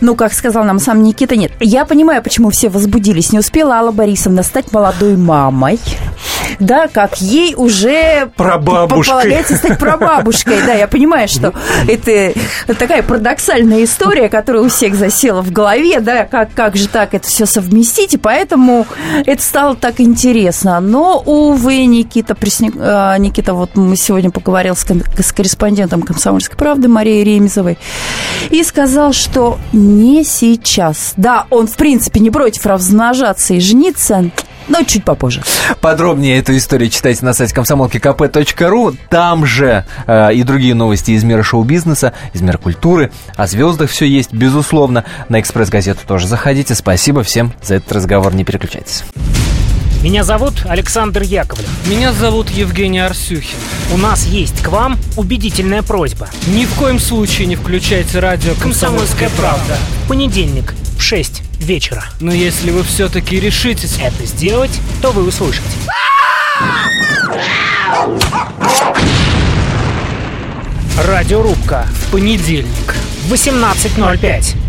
Ну, 0.00 0.14
как 0.14 0.32
сказал 0.32 0.64
нам 0.64 0.78
сам 0.78 1.02
Никита, 1.02 1.36
нет. 1.36 1.52
Я 1.60 1.84
понимаю, 1.84 2.22
почему 2.22 2.50
все 2.50 2.68
возбудились. 2.68 3.32
Не 3.32 3.38
успела 3.38 3.76
Алла 3.76 3.92
Борисовна 3.92 4.42
стать 4.42 4.72
молодой 4.72 5.16
мамой. 5.16 5.78
Да, 6.58 6.88
как 6.88 7.20
ей 7.20 7.54
уже 7.54 8.30
полагается 9.12 9.56
стать 9.56 9.78
прабабушкой. 9.78 10.56
Да, 10.66 10.72
я 10.74 10.88
понимаю, 10.88 11.28
что 11.28 11.52
это 11.86 12.32
такая 12.78 13.02
парадоксальная 13.02 13.84
история, 13.84 14.28
которая 14.28 14.62
у 14.62 14.68
всех 14.68 14.94
засела 14.94 15.40
в 15.42 15.52
голове, 15.52 16.00
да, 16.00 16.24
как, 16.24 16.52
как 16.54 16.76
же 16.76 16.88
так 16.88 17.14
это 17.14 17.26
все 17.28 17.46
совместить, 17.46 18.14
и 18.14 18.16
поэтому 18.18 18.86
это 19.24 19.42
стало 19.42 19.76
так 19.76 20.00
интересно. 20.00 20.80
Но, 20.80 21.22
увы, 21.24 21.84
Никита, 21.86 22.34
Пресня- 22.34 22.72
а, 22.78 23.16
Никита, 23.18 23.54
вот 23.54 23.76
мы 23.76 23.96
сегодня 23.96 24.30
поговорил 24.30 24.74
с, 24.76 24.84
кон- 24.84 25.02
с 25.18 25.32
корреспондентом 25.32 26.02
«Комсомольской 26.02 26.56
правды» 26.56 26.88
Марией 26.88 27.24
Ремезовой, 27.24 27.78
и 28.50 28.62
сказал, 28.64 29.12
что 29.12 29.58
не 29.72 30.24
сейчас. 30.24 31.12
Да, 31.16 31.46
он, 31.50 31.66
в 31.66 31.76
принципе, 31.76 32.20
не 32.20 32.30
против 32.30 32.66
размножаться 32.66 33.54
и 33.54 33.60
жениться, 33.60 34.30
но 34.68 34.82
чуть 34.82 35.04
попозже. 35.04 35.42
Подробнее 35.80 36.38
эту 36.38 36.56
историю 36.56 36.90
читайте 36.90 37.24
на 37.24 37.32
сайте 37.32 37.54
комсомолки 37.54 37.98
кп.ру. 37.98 38.94
Там 39.10 39.46
же 39.46 39.84
э, 40.06 40.34
и 40.34 40.42
другие 40.42 40.74
новости 40.74 41.12
из 41.12 41.24
мира 41.24 41.42
шоу-бизнеса, 41.42 42.12
из 42.32 42.40
мира 42.40 42.58
культуры. 42.58 43.10
О 43.36 43.46
звездах 43.46 43.90
все 43.90 44.06
есть, 44.06 44.32
безусловно. 44.32 45.04
На 45.28 45.40
«Экспресс-газету» 45.40 46.00
тоже 46.06 46.26
заходите. 46.26 46.74
Спасибо 46.74 47.22
всем 47.22 47.52
за 47.62 47.76
этот 47.76 47.92
разговор. 47.92 48.34
Не 48.34 48.44
переключайтесь. 48.44 49.04
Меня 50.02 50.22
зовут 50.22 50.64
Александр 50.64 51.22
Яковлев. 51.22 51.68
Меня 51.88 52.12
зовут 52.12 52.50
Евгений 52.50 53.00
Арсюхин. 53.00 53.58
У 53.92 53.96
нас 53.96 54.26
есть 54.26 54.62
к 54.62 54.68
вам 54.68 54.96
убедительная 55.16 55.82
просьба. 55.82 56.28
Ни 56.46 56.66
в 56.66 56.74
коем 56.74 57.00
случае 57.00 57.48
не 57.48 57.56
включайте 57.56 58.20
радио 58.20 58.54
«Комсомольская 58.60 59.28
правда». 59.30 59.76
Понедельник 60.06 60.74
в 60.98 61.02
6 61.02 61.42
вечера. 61.60 62.04
Но 62.20 62.32
если 62.32 62.70
вы 62.70 62.82
все-таки 62.82 63.40
решитесь 63.40 63.98
это 64.00 64.26
сделать, 64.26 64.80
то 65.00 65.12
вы 65.12 65.26
услышите. 65.26 65.64
Радиорубка 71.06 71.86
в 71.94 72.10
понедельник 72.12 72.94
в 73.26 73.32
18.05. 73.32 74.67